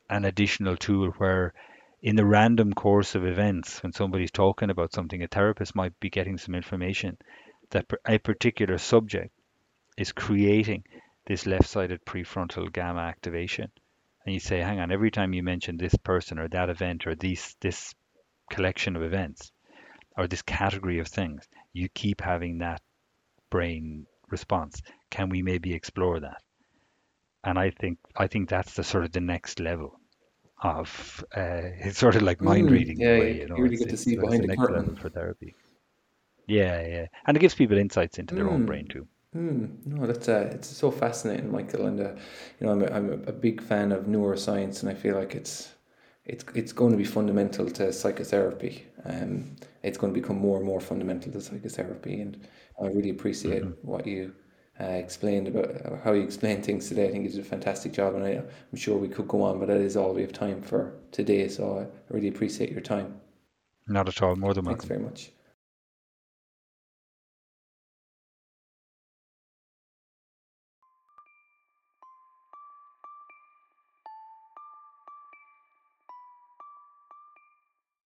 an 0.10 0.26
additional 0.26 0.78
tool 0.78 1.10
where 1.18 1.54
in 2.02 2.16
the 2.16 2.26
random 2.26 2.74
course 2.74 3.16
of 3.16 3.26
events 3.26 3.84
when 3.84 3.92
somebody's 3.92 4.32
talking 4.32 4.70
about 4.70 4.94
something 4.94 5.22
a 5.22 5.28
therapist 5.28 5.76
might 5.76 6.00
be 6.00 6.10
getting 6.10 6.38
some 6.38 6.56
information 6.56 7.18
that 7.72 7.86
a 8.08 8.18
particular 8.20 8.78
subject 8.78 9.32
is 9.98 10.12
creating 10.12 10.84
this 11.26 11.46
left-sided 11.46 12.06
prefrontal 12.06 12.72
gamma 12.72 13.02
activation. 13.02 13.70
And 14.26 14.34
you 14.34 14.40
say 14.40 14.60
hang 14.60 14.80
on 14.80 14.92
every 14.92 15.12
time 15.12 15.34
you 15.34 15.44
mention 15.44 15.78
this 15.78 15.96
person 15.96 16.40
or 16.40 16.48
that 16.50 16.70
event 16.70 17.08
or 17.08 17.16
these 17.16 17.56
this 17.60 17.94
collection 18.50 18.96
of 18.96 19.04
events 19.04 19.52
or 20.18 20.28
this 20.28 20.42
category 20.42 21.00
of 21.00 21.08
things 21.08 21.48
you 21.74 21.90
keep 21.90 22.22
having 22.22 22.60
that 22.60 22.82
brain 23.50 24.06
response. 24.30 24.82
Can 25.10 25.30
we 25.30 25.42
maybe 25.42 25.74
explore 25.74 26.20
that? 26.22 26.42
And 27.44 27.58
I 27.58 27.72
think 27.72 27.98
I 28.16 28.28
think 28.28 28.48
that's 28.50 28.76
the 28.76 28.84
sort 28.84 29.04
of 29.06 29.12
the 29.12 29.22
next 29.22 29.60
level 29.60 30.00
of 30.62 31.24
uh, 31.36 31.62
it's 31.80 31.98
sort 32.00 32.16
of 32.16 32.24
like 32.24 32.42
mind 32.42 32.72
reading. 32.72 32.98
Mm, 33.00 33.02
yeah, 33.02 33.18
way, 33.18 33.34
you, 33.38 33.48
know, 33.48 33.58
you 33.58 33.64
really 33.64 33.78
it's, 33.78 33.80
get 33.80 33.90
to 33.90 33.98
see 33.98 34.16
behind 34.16 34.44
the 34.44 34.44
the 34.44 34.48
next 34.48 34.70
level 34.70 34.94
curtain. 34.94 34.98
for 34.98 35.10
therapy. 35.10 35.56
Yeah, 36.48 36.82
yeah, 36.88 37.08
and 37.26 37.38
it 37.38 37.42
gives 37.42 37.56
people 37.56 37.78
insights 37.78 38.18
into 38.20 38.36
their 38.36 38.50
own 38.50 38.64
Mm. 38.64 38.66
brain 38.66 38.88
too. 38.88 39.08
Mm, 39.36 39.86
no, 39.86 40.08
that's 40.08 40.30
uh, 40.30 40.50
it's 40.54 40.68
so 40.70 40.92
fascinating, 40.92 41.52
Michael. 41.52 41.86
And 41.88 42.00
uh, 42.00 42.12
you 42.60 42.68
know, 42.68 42.72
I'm 42.72 42.82
a, 42.84 42.88
I'm 42.88 43.10
a 43.28 43.32
big 43.34 43.62
fan 43.62 43.92
of 43.92 44.06
neuroscience, 44.06 44.82
and 44.82 44.90
I 44.90 44.94
feel 44.96 45.16
like 45.16 45.36
it's 45.36 45.74
it's 46.26 46.46
it's 46.56 46.72
going 46.74 46.92
to 46.92 46.98
be 46.98 47.04
fundamental 47.06 47.70
to 47.72 47.94
psychotherapy. 47.94 48.86
Um, 49.06 49.56
it's 49.84 49.98
going 49.98 50.14
to 50.14 50.20
become 50.20 50.38
more 50.38 50.58
and 50.58 50.66
more 50.66 50.80
fundamental 50.82 51.32
to 51.34 51.42
psychotherapy, 51.42 52.22
and 52.22 52.48
I 52.82 52.88
really 52.88 53.10
appreciate 53.10 53.64
hmm 53.64 53.72
what 53.82 54.06
you 54.08 54.34
uh, 54.80 54.86
explained 54.86 55.48
about 55.48 55.70
uh, 55.86 55.98
how 56.04 56.14
you 56.14 56.24
explained 56.24 56.66
things 56.66 56.88
today. 56.88 57.08
I 57.08 57.12
think 57.12 57.24
you 57.26 57.32
did 57.32 57.40
a 57.42 57.44
fantastic 57.44 57.94
job, 57.94 58.16
and 58.16 58.24
I, 58.24 58.30
I'm 58.32 58.78
sure 58.78 58.98
we 58.98 59.08
could 59.10 59.28
go 59.28 59.42
on, 59.44 59.60
but 59.60 59.68
that 59.68 59.78
is 59.78 59.98
all 59.98 60.14
we 60.14 60.22
have 60.22 60.34
time 60.34 60.62
for 60.62 60.94
today. 61.12 61.48
So 61.48 61.80
I 61.80 62.14
really 62.14 62.28
appreciate 62.30 62.72
your 62.72 62.82
time. 62.82 63.20
Not 63.88 64.08
at 64.08 64.22
all. 64.22 64.36
More 64.36 64.54
than 64.54 64.66
welcome. 64.66 64.76
Thanks 64.76 64.86
very 64.86 65.00
much. 65.00 65.32